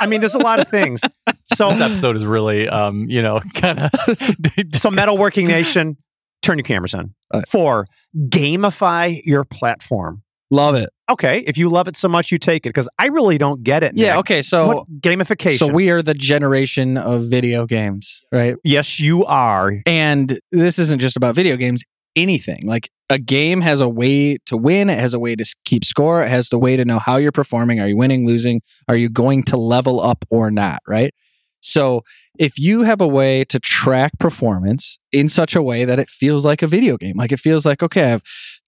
I 0.00 0.06
mean, 0.06 0.20
there's 0.20 0.34
a 0.34 0.38
lot 0.38 0.60
of 0.60 0.68
things. 0.68 1.00
So, 1.54 1.70
this 1.70 1.80
episode 1.80 2.16
is 2.16 2.24
really, 2.24 2.68
um, 2.68 3.06
you 3.08 3.22
know, 3.22 3.40
kind 3.54 3.78
of. 3.78 3.90
so 4.74 4.90
Metalworking 4.90 5.46
Nation, 5.46 5.96
turn 6.42 6.58
your 6.58 6.64
cameras 6.64 6.94
on. 6.94 7.14
Uh, 7.32 7.42
Four, 7.48 7.86
gamify 8.28 9.20
your 9.24 9.44
platform. 9.44 10.22
Love 10.50 10.76
it. 10.76 10.90
Okay, 11.08 11.40
if 11.46 11.56
you 11.56 11.68
love 11.68 11.88
it 11.88 11.96
so 11.96 12.08
much, 12.08 12.30
you 12.30 12.38
take 12.38 12.66
it 12.66 12.70
because 12.70 12.88
I 12.98 13.06
really 13.06 13.38
don't 13.38 13.62
get 13.62 13.82
it. 13.82 13.96
Yeah. 13.96 14.12
Nick. 14.12 14.20
Okay. 14.20 14.42
So 14.42 14.66
what 14.66 15.00
gamification? 15.00 15.58
so 15.58 15.66
we 15.68 15.90
are 15.90 16.02
the 16.02 16.14
generation 16.14 16.96
of 16.96 17.24
video 17.24 17.66
games, 17.66 18.22
right? 18.32 18.54
yes, 18.64 18.98
you 19.00 19.24
are. 19.24 19.82
And 19.86 20.40
this 20.52 20.78
isn't 20.78 21.00
just 21.00 21.16
about 21.16 21.34
video 21.34 21.56
games. 21.56 21.82
Anything 22.16 22.60
like 22.64 22.90
a 23.08 23.18
game 23.18 23.60
has 23.60 23.80
a 23.80 23.88
way 23.88 24.38
to 24.46 24.56
win. 24.56 24.90
It 24.90 24.98
has 24.98 25.14
a 25.14 25.18
way 25.18 25.36
to 25.36 25.44
keep 25.64 25.84
score. 25.84 26.24
It 26.24 26.30
has 26.30 26.48
the 26.48 26.58
way 26.58 26.76
to 26.76 26.84
know 26.84 26.98
how 26.98 27.18
you're 27.18 27.30
performing. 27.32 27.78
Are 27.78 27.86
you 27.86 27.96
winning, 27.96 28.26
losing? 28.26 28.62
Are 28.88 28.96
you 28.96 29.08
going 29.08 29.44
to 29.44 29.56
level 29.56 30.00
up 30.00 30.24
or 30.30 30.50
not? 30.50 30.80
Right. 30.88 31.14
So 31.60 32.02
if 32.38 32.58
you 32.58 32.82
have 32.82 33.00
a 33.00 33.06
way 33.06 33.44
to 33.44 33.58
track 33.58 34.12
performance 34.18 34.98
in 35.12 35.28
such 35.28 35.56
a 35.56 35.62
way 35.62 35.84
that 35.84 35.98
it 35.98 36.08
feels 36.08 36.44
like 36.44 36.62
a 36.62 36.66
video 36.66 36.96
game, 36.96 37.16
like 37.16 37.32
it 37.32 37.40
feels 37.40 37.64
like, 37.66 37.82
okay, 37.82 38.04
I 38.04 38.08
have 38.08 38.22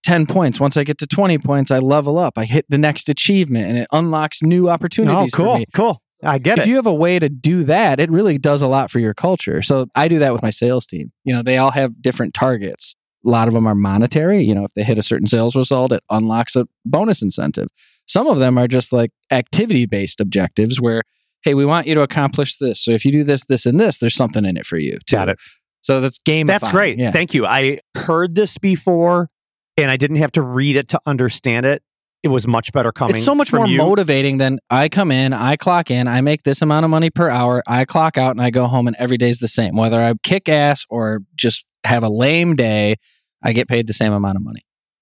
10 0.05 0.27
points. 0.27 0.59
Once 0.59 0.77
I 0.77 0.85
get 0.85 0.99
to 0.99 1.07
20 1.07 1.39
points, 1.39 1.71
I 1.71 1.79
level 1.79 2.19
up. 2.19 2.37
I 2.37 2.45
hit 2.45 2.67
the 2.69 2.79
next 2.79 3.09
achievement 3.09 3.67
and 3.69 3.79
it 3.79 3.89
unlocks 3.93 4.43
new 4.43 4.69
Oh, 4.69 4.73
opportunities 4.73 5.31
for 5.35 5.45
cool, 5.45 5.59
me 5.59 5.67
cool. 5.75 6.03
I 6.25 6.39
get 6.39 6.59
if 6.59 6.59
it. 6.59 6.63
If 6.63 6.69
you 6.69 6.77
have 6.77 6.87
a 6.87 6.95
way 6.95 7.19
to 7.19 7.29
do 7.29 7.63
that, 7.65 8.01
it 8.01 8.11
really 8.11 8.39
does 8.39 8.63
a 8.63 8.67
lot 8.67 8.91
for 8.91 8.99
your 8.99 9.15
culture. 9.15 9.63
So 9.63 9.87
I 9.95 10.09
do 10.09 10.19
that 10.19 10.33
with 10.33 10.43
my 10.43 10.51
sales 10.51 10.87
team. 10.87 11.13
You 11.25 11.35
know, 11.35 11.43
they 11.43 11.59
all 11.59 11.71
have 11.71 12.03
different 12.03 12.35
targets. 12.35 12.97
A 13.27 13.31
lot 13.31 13.49
of 13.49 13.55
them 13.55 13.67
are 13.67 13.75
monetary. 13.75 14.45
You 14.45 14.55
know, 14.55 14.65
if 14.65 14.73
they 14.75 14.85
hit 14.85 14.99
a 14.99 15.03
certain 15.03 15.27
sales 15.27 15.57
result, 15.57 15.93
it 15.93 16.03
unlocks 16.11 16.57
a 16.57 16.67
bonus 16.85 17.23
incentive. 17.23 17.69
Some 18.07 18.27
of 18.27 18.39
them 18.39 18.57
are 18.57 18.69
just 18.69 18.93
like 18.93 19.11
activity 19.31 19.87
based 19.87 20.21
objectives 20.21 20.81
where, 20.81 21.03
hey, 21.43 21.55
we 21.55 21.65
want 21.65 21.87
you 21.87 21.95
to 21.95 22.03
accomplish 22.03 22.57
this. 22.59 22.83
So 22.83 22.93
if 22.93 23.05
you 23.05 23.13
do 23.13 23.25
this, 23.25 23.45
this, 23.49 23.67
and 23.67 23.79
this, 23.79 23.99
there's 23.99 24.15
something 24.15 24.45
in 24.45 24.57
it 24.57 24.67
for 24.67 24.79
you. 24.79 24.99
Too. 25.07 25.17
Got 25.17 25.29
it. 25.29 25.39
So 25.83 26.01
that's 26.01 26.19
game. 26.19 26.47
That's 26.47 26.69
great. 26.69 26.99
Yeah. 26.99 27.13
Thank 27.13 27.35
you. 27.35 27.47
I 27.47 27.81
heard 27.95 28.35
this 28.35 28.59
before, 28.59 29.31
and 29.77 29.91
I 29.91 29.97
didn't 29.97 30.17
have 30.17 30.33
to 30.33 30.43
read 30.43 30.77
it 30.77 30.89
to 30.89 31.01
understand 31.07 31.67
it. 31.67 31.83
It 32.25 32.29
was 32.29 32.49
much 32.49 32.73
better 32.73 32.91
coming. 32.91 33.17
It's 33.17 33.25
so 33.25 33.35
much 33.35 33.53
more 33.53 33.67
you. 33.67 33.79
motivating 33.79 34.39
than 34.39 34.59
I 34.71 34.89
come 34.89 35.13
in, 35.13 35.33
I 35.33 35.55
clock 35.55 35.89
in, 35.89 36.09
I 36.09 36.21
make 36.21 36.43
this 36.43 36.63
amount 36.63 36.85
of 36.85 36.91
money 36.91 37.11
per 37.11 37.31
hour, 37.31 37.63
I 37.67 37.85
clock 37.85 38.19
out, 38.19 38.33
and 38.33 38.43
I 38.43 38.51
go 38.51 38.67
home, 38.67 38.89
and 38.89 38.97
every 38.99 39.17
day's 39.17 39.39
the 39.39 39.47
same. 39.47 39.77
Whether 39.77 40.03
I 40.03 40.15
kick 40.25 40.49
ass 40.49 40.85
or 40.91 41.21
just 41.37 41.65
have 41.89 42.05
a 42.05 42.09
lame 42.09 42.55
day, 42.57 42.97
I 43.43 43.53
get 43.53 43.69
paid 43.69 43.87
the 43.87 43.93
same 43.93 44.13
amount 44.13 44.37
of 44.37 44.43
money. 44.45 44.61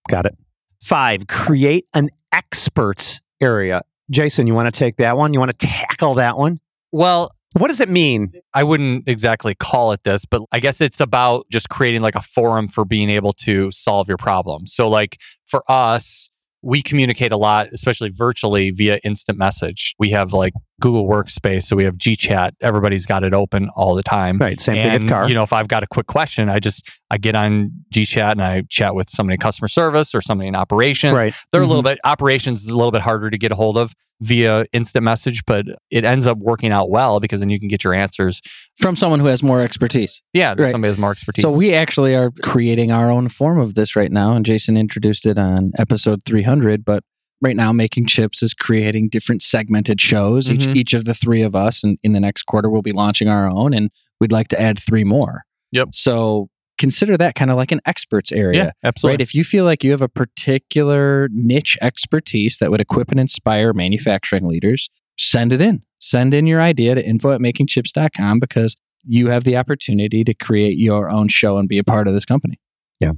Got 0.09 0.27
it. 0.27 0.37
Five, 0.81 1.27
create 1.27 1.87
an 1.95 2.11
experts 2.33 3.21
area. 3.41 3.83
Jason, 4.11 4.47
you 4.47 4.55
want 4.55 4.73
to 4.73 4.79
take 4.79 4.97
that 4.99 5.17
one? 5.17 5.33
You 5.33 5.41
want 5.41 5.59
to 5.59 5.67
tackle 5.67 6.15
that 6.15 6.39
one? 6.39 6.61
Well, 6.93 7.31
What 7.55 7.69
does 7.69 7.81
it 7.81 7.89
mean? 7.89 8.33
I 8.53 8.63
wouldn't 8.65 9.09
exactly 9.09 9.55
call 9.55 9.93
it 9.93 10.05
this, 10.05 10.27
but 10.27 10.43
I 10.53 10.61
guess 10.61 10.81
it's 10.83 11.01
about 11.01 11.47
just 11.51 11.71
creating 11.71 12.03
like 12.03 12.15
a 12.15 12.21
forum 12.21 12.69
for 12.69 12.85
being 12.85 13.09
able 13.09 13.33
to 13.45 13.71
solve 13.73 14.09
your 14.09 14.19
problems. 14.19 14.75
So, 14.75 14.89
like 14.89 15.19
for 15.47 15.63
us, 15.67 16.29
we 16.67 16.83
communicate 16.83 17.31
a 17.31 17.37
lot, 17.37 17.69
especially 17.73 18.11
virtually 18.11 18.71
via 18.71 18.99
instant 19.05 19.39
message. 19.39 19.95
We 20.01 20.11
have 20.11 20.33
like 20.33 20.53
Google 20.81 21.07
Workspace, 21.07 21.63
so 21.63 21.77
we 21.77 21.85
have 21.85 21.95
GChat. 21.95 22.53
Everybody's 22.61 23.07
got 23.07 23.23
it 23.23 23.33
open 23.33 23.69
all 23.77 23.95
the 23.95 24.03
time. 24.03 24.39
Right. 24.39 24.61
Same 24.61 24.75
thing 24.75 24.91
and, 24.91 25.05
at 25.05 25.09
Carr. 25.09 25.29
You 25.29 25.35
know, 25.37 25.45
if 25.45 25.53
I've 25.53 25.69
got 25.69 25.85
a 25.85 25.87
quick 25.87 26.09
question, 26.09 26.49
I 26.49 26.59
just 26.59 26.91
I 27.09 27.19
get 27.19 27.37
on 27.37 27.71
GChat 27.95 28.33
and 28.33 28.43
I 28.43 28.63
chat 28.69 28.97
with 28.97 29.11
somebody 29.11 29.35
in 29.35 29.41
customer 29.41 29.69
service 29.69 30.13
or 30.13 30.21
somebody 30.21 30.49
in 30.49 30.57
operations. 30.57 31.15
right. 31.15 31.33
They're 31.53 31.63
a 31.63 31.67
little 31.67 31.83
mm-hmm. 31.83 31.93
bit 31.93 31.99
operations 32.03 32.65
is 32.65 32.71
a 32.71 32.77
little 32.77 32.93
bit 32.93 33.03
harder 33.03 33.31
to 33.31 33.39
get 33.39 33.53
a 33.53 33.55
hold 33.55 33.79
of 33.79 33.95
via 34.21 34.65
instant 34.73 35.05
message, 35.05 35.43
but 35.47 35.67
it 35.91 36.05
ends 36.05 36.27
up 36.27 36.39
working 36.39 36.73
out 36.73 36.89
well 36.91 37.21
because 37.21 37.41
then 37.41 37.51
you 37.51 37.59
can 37.59 37.69
get 37.69 37.85
your 37.85 37.93
answers. 37.95 38.41
From 38.79 38.97
someone 38.97 39.21
who 39.21 39.27
has 39.27 39.43
more 39.43 39.61
expertise. 39.61 40.23
Yeah, 40.33 40.55
Right. 40.57 40.71
somebody 40.71 40.91
has 40.91 40.99
more 40.99 41.11
expertise. 41.11 41.43
So 41.43 41.53
we 41.53 41.75
actually 41.75 42.15
are 42.15 42.31
creating 42.43 42.91
our 42.93 43.11
own 43.11 43.29
form 43.29 43.59
of 43.59 43.75
this 43.75 43.95
right 43.95 44.11
now. 44.11 44.35
And 44.35 44.45
Jason 44.47 44.77
introduced 44.77 45.27
it 45.27 45.39
on 45.39 45.73
episode 45.79 46.23
300. 46.25 46.85
But 46.85 47.05
right 47.43 47.57
now, 47.57 47.73
Making 47.73 48.07
Chips 48.07 48.43
is 48.43 48.55
creating 48.55 49.11
different 49.11 49.43
segmented 49.43 50.01
shows. 50.01 50.51
Each, 50.51 50.67
Mhm. 50.67 50.77
each 50.77 50.95
of 50.95 51.05
the 51.05 51.15
three 51.15 51.43
of 51.43 51.55
us, 51.55 51.85
and 51.85 51.99
in 52.03 52.13
the 52.13 52.21
next 52.21 52.45
quarter, 52.45 52.71
we'll 52.71 52.83
be 52.83 52.93
launching 52.93 53.29
our 53.29 53.47
own. 53.49 53.75
And 53.75 53.91
we'd 54.21 54.33
like 54.33 54.49
to 54.49 54.61
add 54.61 54.79
three 54.79 55.05
more. 55.05 55.43
Yep. 55.73 55.89
So 55.93 56.49
consider 56.79 57.17
that 57.17 57.35
kind 57.35 57.51
of 57.51 57.57
like 57.57 57.73
an 57.73 57.81
experts 57.87 58.33
area. 58.33 58.65
yeah, 58.65 58.71
absolutely. 58.85 59.15
Right. 59.15 59.21
If 59.21 59.35
you 59.35 59.45
feel 59.45 59.65
like 59.65 59.83
you 59.83 59.91
have 59.91 60.03
a 60.03 60.09
particular 60.09 61.29
niche 61.33 61.79
expertise 61.81 62.59
that 62.59 62.71
would 62.71 62.81
equip 62.81 63.11
and 63.11 63.21
inspire 63.21 63.73
manufacturing 63.73 64.47
leaders, 64.47 64.91
send 65.19 65.53
it 65.53 65.61
in. 65.61 65.83
Send 65.99 66.35
in 66.35 66.47
your 66.47 66.61
idea 66.61 66.95
to 66.95 67.05
info 67.05 67.33
at 67.33 67.41
makingchips.com 67.41 68.39
because 68.39 68.77
you 69.05 69.29
have 69.29 69.45
the 69.45 69.57
opportunity 69.57 70.25
to 70.25 70.35
create 70.35 70.77
your 70.77 71.09
own 71.09 71.29
show 71.29 71.59
and 71.59 71.69
be 71.69 71.79
a 71.79 71.85
part 71.85 72.09
of 72.09 72.15
this 72.15 72.25
company. 72.25 72.59
Yeah. 73.01 73.13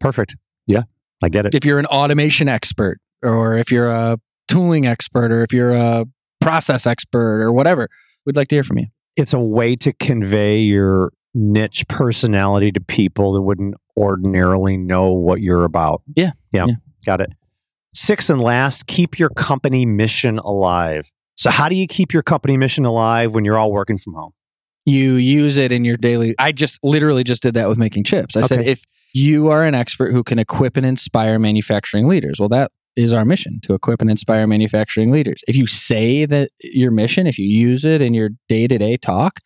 Perfect. 0.00 0.36
Yeah, 0.66 0.82
I 1.22 1.28
get 1.28 1.46
it. 1.46 1.54
If 1.54 1.64
you're 1.64 1.78
an 1.78 1.86
automation 1.86 2.48
expert, 2.48 2.98
or 3.22 3.56
if 3.56 3.70
you're 3.70 3.88
a 3.88 4.18
tooling 4.48 4.86
expert, 4.86 5.32
or 5.32 5.42
if 5.42 5.52
you're 5.52 5.72
a 5.72 6.04
process 6.40 6.86
expert, 6.86 7.40
or 7.40 7.52
whatever, 7.52 7.88
we'd 8.24 8.36
like 8.36 8.48
to 8.48 8.56
hear 8.56 8.64
from 8.64 8.78
you. 8.78 8.86
It's 9.16 9.32
a 9.32 9.40
way 9.40 9.76
to 9.76 9.92
convey 9.94 10.58
your 10.58 11.12
niche 11.36 11.86
personality 11.88 12.72
to 12.72 12.80
people 12.80 13.32
that 13.32 13.42
wouldn't 13.42 13.74
ordinarily 13.96 14.76
know 14.76 15.12
what 15.12 15.40
you're 15.40 15.64
about. 15.64 16.02
Yeah. 16.14 16.32
Yeah. 16.52 16.66
Yeah. 16.66 16.74
Got 17.04 17.20
it. 17.20 17.32
Sixth 17.94 18.28
and 18.28 18.40
last, 18.40 18.86
keep 18.86 19.18
your 19.18 19.30
company 19.30 19.86
mission 19.86 20.38
alive. 20.38 21.10
So, 21.36 21.50
how 21.50 21.68
do 21.68 21.76
you 21.76 21.86
keep 21.86 22.12
your 22.12 22.22
company 22.22 22.56
mission 22.56 22.84
alive 22.84 23.34
when 23.34 23.44
you're 23.44 23.58
all 23.58 23.72
working 23.72 23.98
from 23.98 24.14
home? 24.14 24.32
you 24.86 25.14
use 25.14 25.56
it 25.56 25.72
in 25.72 25.84
your 25.84 25.96
daily 25.96 26.34
i 26.38 26.52
just 26.52 26.78
literally 26.82 27.24
just 27.24 27.42
did 27.42 27.54
that 27.54 27.68
with 27.68 27.76
making 27.76 28.04
chips 28.04 28.36
i 28.36 28.46
said 28.46 28.66
if 28.66 28.84
you 29.12 29.48
are 29.48 29.64
an 29.64 29.74
expert 29.74 30.12
who 30.12 30.22
can 30.22 30.38
equip 30.38 30.76
and 30.76 30.86
inspire 30.86 31.38
manufacturing 31.38 32.06
leaders 32.06 32.38
well 32.38 32.48
that 32.48 32.70
is 32.94 33.12
our 33.12 33.26
mission 33.26 33.60
to 33.62 33.74
equip 33.74 34.00
and 34.00 34.10
inspire 34.10 34.46
manufacturing 34.46 35.10
leaders 35.10 35.42
if 35.48 35.56
you 35.56 35.66
say 35.66 36.24
that 36.24 36.50
your 36.62 36.90
mission 36.90 37.26
if 37.26 37.38
you 37.38 37.46
use 37.46 37.84
it 37.84 38.00
in 38.00 38.14
your 38.14 38.30
day-to-day 38.48 38.96
talk 38.96 39.40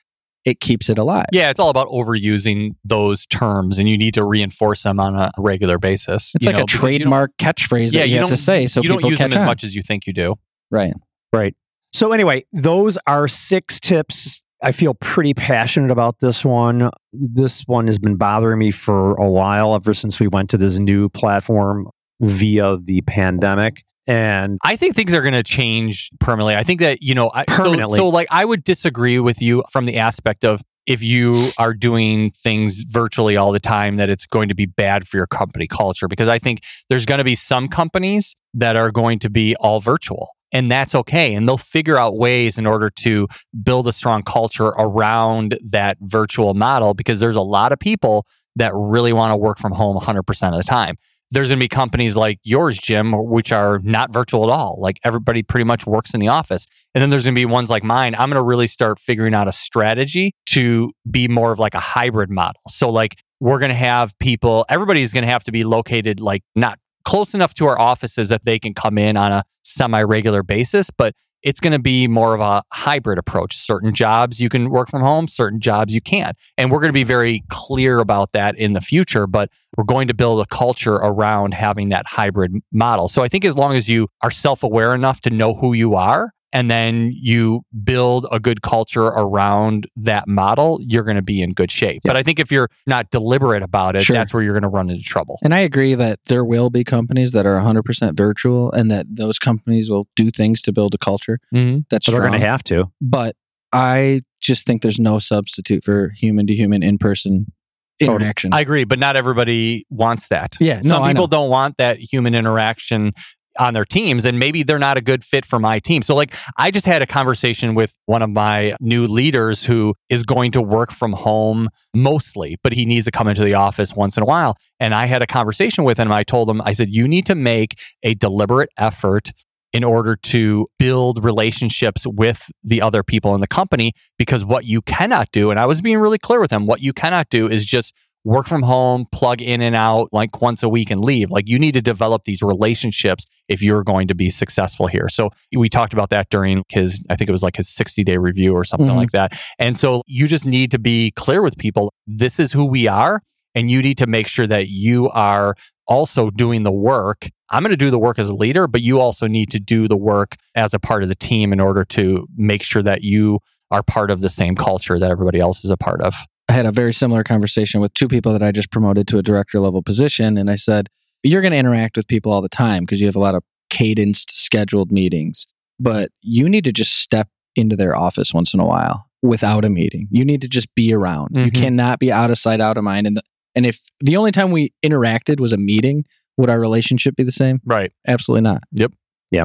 it 0.44 0.61
keeps 0.61 0.88
it 0.88 0.96
alive 0.98 1.26
yeah, 1.33 1.50
it's 1.50 1.61
all 1.61 1.68
about 1.70 1.87
overusing 1.88 2.70
those 2.85 3.26
terms, 3.26 3.79
and 3.79 3.88
you 3.88 3.98
need 3.98 4.14
to 4.14 4.24
reinforce 4.24 4.83
them 4.85 4.98
on 4.98 5.14
a 5.14 5.31
regular 5.38 5.79
basis. 5.79 6.33
it's 6.35 6.46
like 6.46 6.55
know, 6.57 6.62
a 6.62 6.64
because 6.64 6.74
you 6.74 6.79
don't- 6.81 6.98
trademark 6.98 7.31
catchphrase 7.38 7.92
Yeah, 7.92 8.00
that 8.00 8.09
you, 8.09 8.14
you 8.14 8.20
have 8.20 8.29
to 8.29 8.35
don't- 8.37 8.38
say 8.38 8.66
so 8.66 8.81
you 8.83 8.88
don't 8.88 8.98
people 8.98 9.11
use 9.11 9.18
catch 9.18 9.31
them 9.31 9.37
as 9.38 9.42
on. 9.42 9.46
much 9.46 9.64
as 9.64 9.74
you 9.74 9.83
think 9.83 10.07
you 10.07 10.12
do. 10.12 10.37
right 10.70 10.94
Right. 11.33 11.55
So, 11.92 12.12
anyway, 12.12 12.44
those 12.53 12.98
are 13.07 13.29
six 13.29 13.79
tips. 13.79 14.42
I 14.62 14.72
feel 14.72 14.94
pretty 14.94 15.33
passionate 15.35 15.90
about 15.90 16.20
this 16.20 16.44
one. 16.44 16.90
This 17.12 17.62
one 17.66 17.87
has 17.87 17.98
been 17.98 18.16
bothering 18.16 18.59
me 18.59 18.70
for 18.72 19.14
a 19.14 19.31
while, 19.31 19.74
ever 19.74 19.94
since 19.94 20.18
we 20.20 20.26
went 20.29 20.50
to 20.50 20.57
this 20.59 20.79
new 20.79 21.09
platform 21.09 21.88
via 22.20 22.76
the 22.83 23.00
pandemic. 23.03 23.83
And 24.11 24.59
I 24.64 24.75
think 24.75 24.96
things 24.96 25.14
are 25.14 25.20
going 25.20 25.35
to 25.35 25.44
change 25.44 26.11
permanently. 26.18 26.57
I 26.57 26.64
think 26.64 26.81
that, 26.81 27.01
you 27.01 27.14
know, 27.14 27.31
I, 27.33 27.44
so- 27.49 27.62
Permanently. 27.62 27.96
So, 27.96 28.09
like, 28.09 28.27
I 28.31 28.44
would 28.44 28.64
disagree 28.64 29.20
with 29.20 29.40
you 29.40 29.62
from 29.70 29.87
the 29.87 29.99
aspect 29.99 30.44
of 30.44 30.62
if 30.87 31.01
you 31.01 31.51
are 31.59 31.73
doing 31.73 32.33
things 32.33 32.83
virtually 32.88 33.37
all 33.37 33.53
the 33.53 33.61
time, 33.61 33.99
that 33.99 34.11
it's 34.11 34.27
going 34.27 34.49
to 34.49 34.55
be 34.55 34.66
bad 34.66 35.07
for 35.07 35.16
your 35.16 35.29
company 35.29 35.68
culture. 35.68 36.09
Because 36.09 36.29
I 36.29 36.40
think 36.40 36.64
there's 36.88 37.07
going 37.07 37.18
to 37.18 37.25
be 37.25 37.37
some 37.37 37.68
companies 37.68 38.35
that 38.53 38.75
are 38.75 38.90
going 38.90 39.20
to 39.20 39.31
be 39.31 39.55
all 39.61 39.81
virtual. 39.81 40.31
And 40.51 40.73
that's 40.73 40.96
okay. 40.96 41.33
And 41.33 41.46
they'll 41.46 41.57
figure 41.57 41.96
out 41.96 42.16
ways 42.16 42.59
in 42.59 42.66
order 42.66 42.90
to 43.03 43.29
build 43.62 43.87
a 43.87 43.92
strong 43.92 44.25
culture 44.25 44.68
around 44.77 45.57
that 45.68 45.99
virtual 46.01 46.55
model 46.55 46.94
because 46.94 47.20
there's 47.20 47.37
a 47.37 47.42
lot 47.42 47.70
of 47.70 47.79
people 47.79 48.27
that 48.57 48.73
really 48.75 49.12
want 49.12 49.31
to 49.31 49.37
work 49.37 49.61
from 49.61 49.70
home 49.70 49.96
100% 49.96 50.51
of 50.51 50.57
the 50.57 50.64
time. 50.64 50.96
There's 51.30 51.48
going 51.48 51.58
to 51.58 51.64
be 51.64 51.68
companies 51.68 52.16
like 52.16 52.38
yours, 52.42 52.78
Jim, 52.78 53.12
which 53.12 53.52
are 53.52 53.78
not 53.84 54.12
virtual 54.12 54.44
at 54.44 54.50
all. 54.50 54.78
Like 54.80 54.98
everybody 55.04 55.42
pretty 55.42 55.64
much 55.64 55.86
works 55.86 56.12
in 56.12 56.20
the 56.20 56.28
office. 56.28 56.66
And 56.94 57.02
then 57.02 57.10
there's 57.10 57.24
going 57.24 57.34
to 57.34 57.38
be 57.38 57.46
ones 57.46 57.70
like 57.70 57.84
mine. 57.84 58.14
I'm 58.14 58.28
going 58.28 58.36
to 58.36 58.42
really 58.42 58.66
start 58.66 58.98
figuring 58.98 59.34
out 59.34 59.46
a 59.46 59.52
strategy 59.52 60.34
to 60.50 60.92
be 61.10 61.28
more 61.28 61.52
of 61.52 61.58
like 61.58 61.74
a 61.74 61.80
hybrid 61.80 62.30
model. 62.30 62.60
So, 62.68 62.90
like, 62.90 63.16
we're 63.38 63.58
going 63.58 63.70
to 63.70 63.76
have 63.76 64.18
people, 64.18 64.66
everybody's 64.68 65.12
going 65.12 65.24
to 65.24 65.30
have 65.30 65.44
to 65.44 65.52
be 65.52 65.64
located 65.64 66.20
like 66.20 66.42
not 66.54 66.78
close 67.04 67.32
enough 67.32 67.54
to 67.54 67.66
our 67.66 67.78
offices 67.78 68.28
that 68.28 68.44
they 68.44 68.58
can 68.58 68.74
come 68.74 68.98
in 68.98 69.16
on 69.16 69.32
a 69.32 69.44
semi 69.62 70.02
regular 70.02 70.42
basis, 70.42 70.90
but 70.90 71.14
it's 71.42 71.61
going 71.61 71.72
to 71.72 71.79
be 71.79 72.07
more 72.07 72.35
of 72.35 72.40
a 72.40 72.62
hybrid 72.72 73.18
approach. 73.18 73.57
Certain 73.57 73.94
jobs 73.94 74.40
you 74.40 74.48
can 74.48 74.70
work 74.70 74.90
from 74.90 75.03
home, 75.03 75.29
certain 75.29 75.61
jobs 75.61 75.94
you 75.94 76.00
can't. 76.00 76.37
And 76.57 76.70
we're 76.70 76.81
going 76.81 76.90
to 76.90 76.92
be 76.92 77.05
very 77.05 77.42
clear 77.48 77.98
about 77.98 78.33
that 78.33 78.57
in 78.57 78.72
the 78.72 78.81
future, 78.81 79.26
but 79.26 79.50
we're 79.76 79.85
going 79.85 80.09
to 80.09 80.14
build 80.14 80.40
a 80.40 80.46
culture 80.46 80.94
around 80.94 81.55
having 81.55 81.88
that 81.90 82.07
hybrid 82.07 82.55
model. 82.72 83.09
So 83.09 83.22
I 83.22 83.29
think 83.29 83.44
as 83.44 83.57
long 83.57 83.76
as 83.76 83.88
you 83.88 84.09
are 84.22 84.31
self 84.31 84.62
aware 84.62 84.94
enough 84.94 85.20
to 85.22 85.31
know 85.31 85.55
who 85.55 85.72
you 85.72 85.94
are 85.94 86.33
and 86.52 86.70
then 86.70 87.12
you 87.14 87.62
build 87.84 88.26
a 88.32 88.40
good 88.40 88.62
culture 88.62 89.04
around 89.04 89.86
that 89.96 90.26
model, 90.26 90.78
you're 90.82 91.04
going 91.04 91.16
to 91.16 91.22
be 91.22 91.40
in 91.42 91.52
good 91.52 91.70
shape. 91.70 92.00
Yeah. 92.04 92.10
But 92.10 92.16
I 92.16 92.22
think 92.22 92.38
if 92.38 92.50
you're 92.50 92.68
not 92.86 93.10
deliberate 93.10 93.62
about 93.62 93.96
it, 93.96 94.02
Sure. 94.02 94.14
that's 94.16 94.34
where 94.34 94.42
you're 94.42 94.54
going 94.54 94.62
to 94.62 94.68
run 94.68 94.90
into 94.90 95.02
trouble. 95.04 95.38
And 95.42 95.54
I 95.54 95.60
agree 95.60 95.94
that 95.94 96.18
there 96.26 96.44
will 96.44 96.70
be 96.70 96.82
companies 96.84 97.32
that 97.32 97.46
are 97.46 97.60
100% 97.60 98.16
virtual 98.16 98.72
and 98.72 98.90
that 98.90 99.06
those 99.08 99.38
companies 99.38 99.88
will 99.88 100.06
do 100.16 100.30
things 100.30 100.60
to 100.62 100.72
build 100.72 100.94
a 100.94 100.98
culture 100.98 101.38
Mm-hmm. 101.54 101.80
that's 101.90 102.06
So 102.06 102.12
they're 102.12 102.20
strong. 102.20 102.30
going 102.32 102.40
to 102.40 102.46
have 102.46 102.64
to. 102.64 102.90
but 103.00 103.36
I 103.72 104.22
just 104.40 104.66
think 104.66 104.82
there's 104.82 104.98
no 104.98 105.18
substitute 105.20 105.84
for 105.84 106.08
human 106.16 106.46
to 106.48 106.54
human 106.54 106.82
in 106.82 106.98
person 106.98 107.52
interaction. 108.00 108.52
I 108.54 108.60
agree, 108.60 108.84
but 108.84 108.98
not 108.98 109.14
everybody 109.14 109.84
wants 109.90 110.28
that. 110.28 110.56
yeah, 110.58 110.80
Some 110.80 111.02
I 111.02 111.12
people 111.12 111.26
don't 111.26 111.50
want 111.50 111.76
that 111.76 111.98
human 111.98 112.34
interaction 112.34 113.12
on 113.61 113.75
their 113.75 113.85
teams 113.85 114.25
and 114.25 114.38
maybe 114.38 114.62
they're 114.62 114.79
not 114.79 114.96
a 114.96 115.01
good 115.03 115.23
fit 115.23 115.44
for 115.44 115.61
my 115.61 115.79
team. 115.79 116.03
So 116.03 116.14
like 116.16 116.35
I 116.57 116.70
just 116.70 116.87
had 116.87 117.03
a 117.03 117.07
conversation 117.07 117.75
with 117.75 117.94
one 118.07 118.23
of 118.23 118.31
my 118.31 118.75
new 118.81 119.07
leaders 119.07 119.62
who 119.62 119.94
is 120.09 120.25
going 120.25 120.51
to 120.53 120.62
work 120.62 120.90
from 120.90 121.12
home 121.12 121.68
mostly, 121.94 122.59
but 122.64 122.73
he 122.73 122.87
needs 122.87 123.05
to 123.05 123.11
come 123.11 123.29
into 123.29 123.44
the 123.44 123.55
office 123.55 123.94
once 123.94 124.16
in 124.16 124.23
a 124.23 124.27
while. 124.27 124.57
And 124.81 124.94
I 124.94 125.05
had 125.05 125.20
a 125.20 125.27
conversation 125.27 125.85
with 125.85 125.99
him. 125.99 126.11
I 126.11 126.25
told 126.25 126.49
him 126.49 126.62
I 126.64 126.73
said 126.73 126.88
you 126.90 127.07
need 127.07 127.27
to 127.27 127.35
make 127.35 127.79
a 128.03 128.14
deliberate 128.14 128.70
effort 128.79 129.31
in 129.73 129.85
order 129.85 130.16
to 130.16 130.66
build 130.79 131.23
relationships 131.23 132.07
with 132.07 132.51
the 132.64 132.81
other 132.81 133.03
people 133.03 133.35
in 133.35 133.40
the 133.40 133.46
company 133.46 133.92
because 134.18 134.44
what 134.44 134.64
you 134.64 134.83
cannot 134.83 135.31
do 135.33 135.51
and 135.51 135.61
I 135.61 135.66
was 135.66 135.81
being 135.81 135.99
really 135.99 136.18
clear 136.18 136.40
with 136.40 136.51
him 136.51 136.66
what 136.66 136.81
you 136.81 136.92
cannot 136.92 137.31
do 137.31 137.49
is 137.49 137.64
just 137.64 137.92
work 138.24 138.46
from 138.46 138.62
home, 138.62 139.06
plug 139.12 139.40
in 139.40 139.61
and 139.62 139.74
out 139.74 140.09
like 140.12 140.42
once 140.42 140.62
a 140.62 140.68
week 140.68 140.90
and 140.90 141.00
leave. 141.02 141.30
Like 141.30 141.48
you 141.48 141.59
need 141.59 141.72
to 141.72 141.80
develop 141.80 142.24
these 142.24 142.42
relationships 142.42 143.24
if 143.48 143.62
you're 143.62 143.83
going 143.83 144.09
to 144.09 144.14
be 144.14 144.30
successful 144.30 144.87
here. 144.87 145.09
So 145.09 145.30
we 145.56 145.68
talked 145.68 145.92
about 145.92 146.11
that 146.11 146.28
during 146.30 146.62
his, 146.68 147.00
I 147.09 147.16
think 147.16 147.28
it 147.28 147.33
was 147.33 147.42
like 147.42 147.56
his 147.56 147.68
60 147.68 148.04
day 148.04 148.18
review 148.18 148.52
or 148.54 148.64
something 148.64 148.88
Mhm. 148.88 148.96
like 148.96 149.12
that. 149.12 149.40
And 149.59 149.78
so 149.78 150.02
you 150.06 150.26
just 150.28 150.44
need 150.46 150.70
to 150.72 150.78
be 150.78 151.12
clear 151.12 151.42
with 151.42 151.56
people. 151.56 151.92
This 152.06 152.38
is 152.38 152.52
who 152.52 152.64
we 152.64 152.87
are. 152.87 153.22
And 153.54 153.70
you 153.70 153.83
need 153.83 153.98
to 153.98 154.06
make 154.06 154.28
sure 154.28 154.46
that 154.46 154.68
you 154.68 155.09
are 155.11 155.54
also 155.88 156.30
doing 156.30 156.62
the 156.62 156.70
work. 156.70 157.28
I'm 157.48 157.62
going 157.64 157.70
to 157.70 157.76
do 157.76 157.90
the 157.90 157.98
work 157.98 158.18
as 158.18 158.28
a 158.28 158.35
leader, 158.35 158.68
but 158.68 158.80
you 158.83 159.00
also 159.00 159.26
need 159.26 159.50
to 159.50 159.59
do 159.59 159.88
the 159.88 159.96
work 159.96 160.37
as 160.54 160.72
a 160.72 160.78
part 160.78 161.02
of 161.02 161.09
the 161.09 161.16
team 161.16 161.52
in 161.52 161.59
order 161.59 161.85
to 161.87 162.28
make 162.37 162.62
sure 162.62 162.83
that 162.85 163.02
you 163.02 163.40
are 163.72 163.83
part 163.83 164.11
of 164.11 164.20
the 164.20 164.30
same 164.30 164.54
culture 164.54 164.98
that 165.00 165.11
everybody 165.11 165.40
else 165.40 165.64
is 165.64 165.70
a 165.70 165.76
part 165.76 166.00
of. 166.00 166.14
I 166.50 166.52
had 166.52 166.66
a 166.66 166.72
very 166.72 166.92
similar 166.92 167.22
conversation 167.22 167.80
with 167.80 167.94
two 167.94 168.08
people 168.08 168.32
that 168.32 168.42
I 168.42 168.50
just 168.50 168.72
promoted 168.72 169.06
to 169.08 169.18
a 169.18 169.22
director 169.22 169.60
level 169.60 169.82
position. 169.82 170.36
And 170.36 170.50
I 170.50 170.56
said, 170.56 170.88
You're 171.22 171.42
going 171.42 171.52
to 171.52 171.58
interact 171.58 171.96
with 171.96 172.08
people 172.08 172.32
all 172.32 172.42
the 172.42 172.48
time 172.48 172.82
because 172.84 173.00
you 173.00 173.06
have 173.06 173.14
a 173.14 173.20
lot 173.20 173.36
of 173.36 173.44
cadenced, 173.70 174.36
scheduled 174.36 174.90
meetings. 174.90 175.46
But 175.78 176.10
you 176.22 176.48
need 176.48 176.64
to 176.64 176.72
just 176.72 176.96
step 176.96 177.28
into 177.54 177.76
their 177.76 177.94
office 177.94 178.34
once 178.34 178.52
in 178.52 178.58
a 178.58 178.66
while 178.66 179.06
without 179.22 179.64
a 179.64 179.68
meeting. 179.68 180.08
You 180.10 180.24
need 180.24 180.40
to 180.42 180.48
just 180.48 180.74
be 180.74 180.92
around. 180.92 181.36
You 181.36 181.52
Mhm. 181.52 181.54
cannot 181.54 182.00
be 182.00 182.10
out 182.10 182.32
of 182.32 182.38
sight, 182.38 182.60
out 182.60 182.76
of 182.76 182.82
mind. 182.82 183.06
And, 183.06 183.16
the, 183.16 183.22
and 183.54 183.64
if 183.64 183.78
the 184.00 184.16
only 184.16 184.32
time 184.32 184.50
we 184.50 184.72
interacted 184.84 185.38
was 185.38 185.52
a 185.52 185.56
meeting, 185.56 186.04
would 186.36 186.50
our 186.50 186.58
relationship 186.58 187.14
be 187.14 187.22
the 187.22 187.30
same? 187.32 187.60
Right. 187.64 187.92
Absolutely 188.08 188.42
not. 188.42 188.64
Yep. 188.72 188.92
Yeah. 189.30 189.44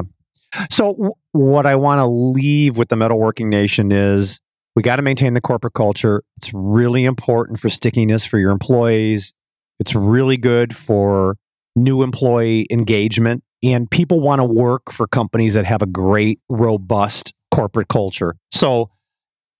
So, 0.70 0.92
w- 0.94 1.12
what 1.32 1.66
I 1.66 1.76
want 1.76 2.00
to 2.00 2.06
leave 2.06 2.76
with 2.76 2.88
the 2.88 2.96
metalworking 2.96 3.46
nation 3.46 3.92
is 3.92 4.40
we 4.76 4.82
got 4.82 4.96
to 4.96 5.02
maintain 5.02 5.32
the 5.34 5.40
corporate 5.40 5.72
culture. 5.72 6.22
It's 6.36 6.52
really 6.52 7.06
important 7.06 7.58
for 7.58 7.70
stickiness 7.70 8.24
for 8.24 8.38
your 8.38 8.52
employees. 8.52 9.32
It's 9.80 9.94
really 9.94 10.36
good 10.36 10.76
for 10.76 11.36
new 11.74 12.02
employee 12.02 12.66
engagement. 12.70 13.42
And 13.62 13.90
people 13.90 14.20
want 14.20 14.40
to 14.40 14.44
work 14.44 14.92
for 14.92 15.08
companies 15.08 15.54
that 15.54 15.64
have 15.64 15.80
a 15.80 15.86
great, 15.86 16.40
robust 16.50 17.32
corporate 17.50 17.88
culture. 17.88 18.36
So, 18.52 18.90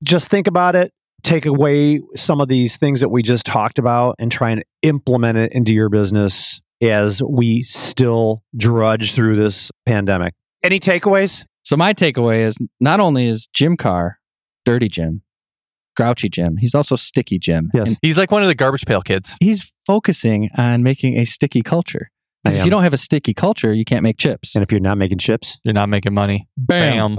just 0.03 0.29
think 0.29 0.47
about 0.47 0.77
it. 0.77 0.93
Take 1.23 1.47
away 1.47 2.01
some 2.15 2.43
of 2.43 2.49
these 2.49 2.77
things 2.77 3.01
that 3.01 3.09
we 3.09 3.23
just 3.23 3.47
talked 3.47 3.79
about 3.79 4.17
and 4.19 4.31
try 4.31 4.51
and 4.51 4.63
implement 4.83 5.39
it 5.39 5.53
into 5.53 5.73
your 5.73 5.89
business 5.89 6.61
as 6.83 7.23
we 7.23 7.63
still 7.63 8.43
drudge 8.55 9.15
through 9.15 9.37
this 9.37 9.73
pandemic. 9.87 10.35
Any 10.63 10.79
takeaways? 10.79 11.47
So 11.65 11.77
my 11.77 11.95
takeaway 11.95 12.41
is 12.41 12.59
not 12.81 13.01
only 13.01 13.27
is 13.27 13.49
Jim 13.55 13.79
Carr 13.79 14.16
dirty 14.67 14.89
Jim, 14.89 15.23
grouchy 15.97 16.29
Jim, 16.29 16.59
he's 16.59 16.75
also 16.75 16.95
sticky 16.97 17.39
Jim. 17.39 17.71
Yes. 17.73 17.89
And 17.89 17.99
He's 18.03 18.19
like 18.19 18.31
one 18.31 18.43
of 18.43 18.49
the 18.49 18.55
garbage 18.55 18.85
pail 18.85 19.01
kids. 19.01 19.33
he's 19.41 19.73
focusing 19.87 20.51
on 20.59 20.83
making 20.83 21.17
a 21.19 21.25
sticky 21.25 21.63
culture. 21.63 22.11
I 22.45 22.51
Because 22.51 22.57
if 22.57 22.61
am. 22.61 22.67
you 22.67 22.71
don't 22.71 22.83
have 22.83 22.93
a 22.93 22.99
sticky 22.99 23.33
culture, 23.33 23.73
you 23.73 23.85
can't 23.85 24.03
make 24.03 24.19
chips. 24.19 24.55
And 24.55 24.63
if 24.63 24.71
you're 24.71 24.81
not 24.81 24.99
making 24.99 25.19
chips, 25.19 25.59
You're 25.65 25.73
not 25.73 25.89
making 25.89 26.13
money. 26.13 26.47
Bam. 26.59 27.19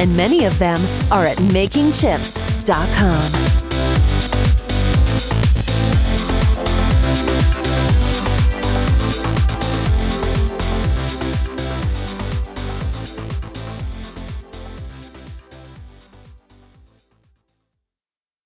and 0.00 0.16
many 0.16 0.46
of 0.46 0.58
them 0.58 0.78
are 1.12 1.24
at 1.24 1.36
makingchips.com. 1.36 3.69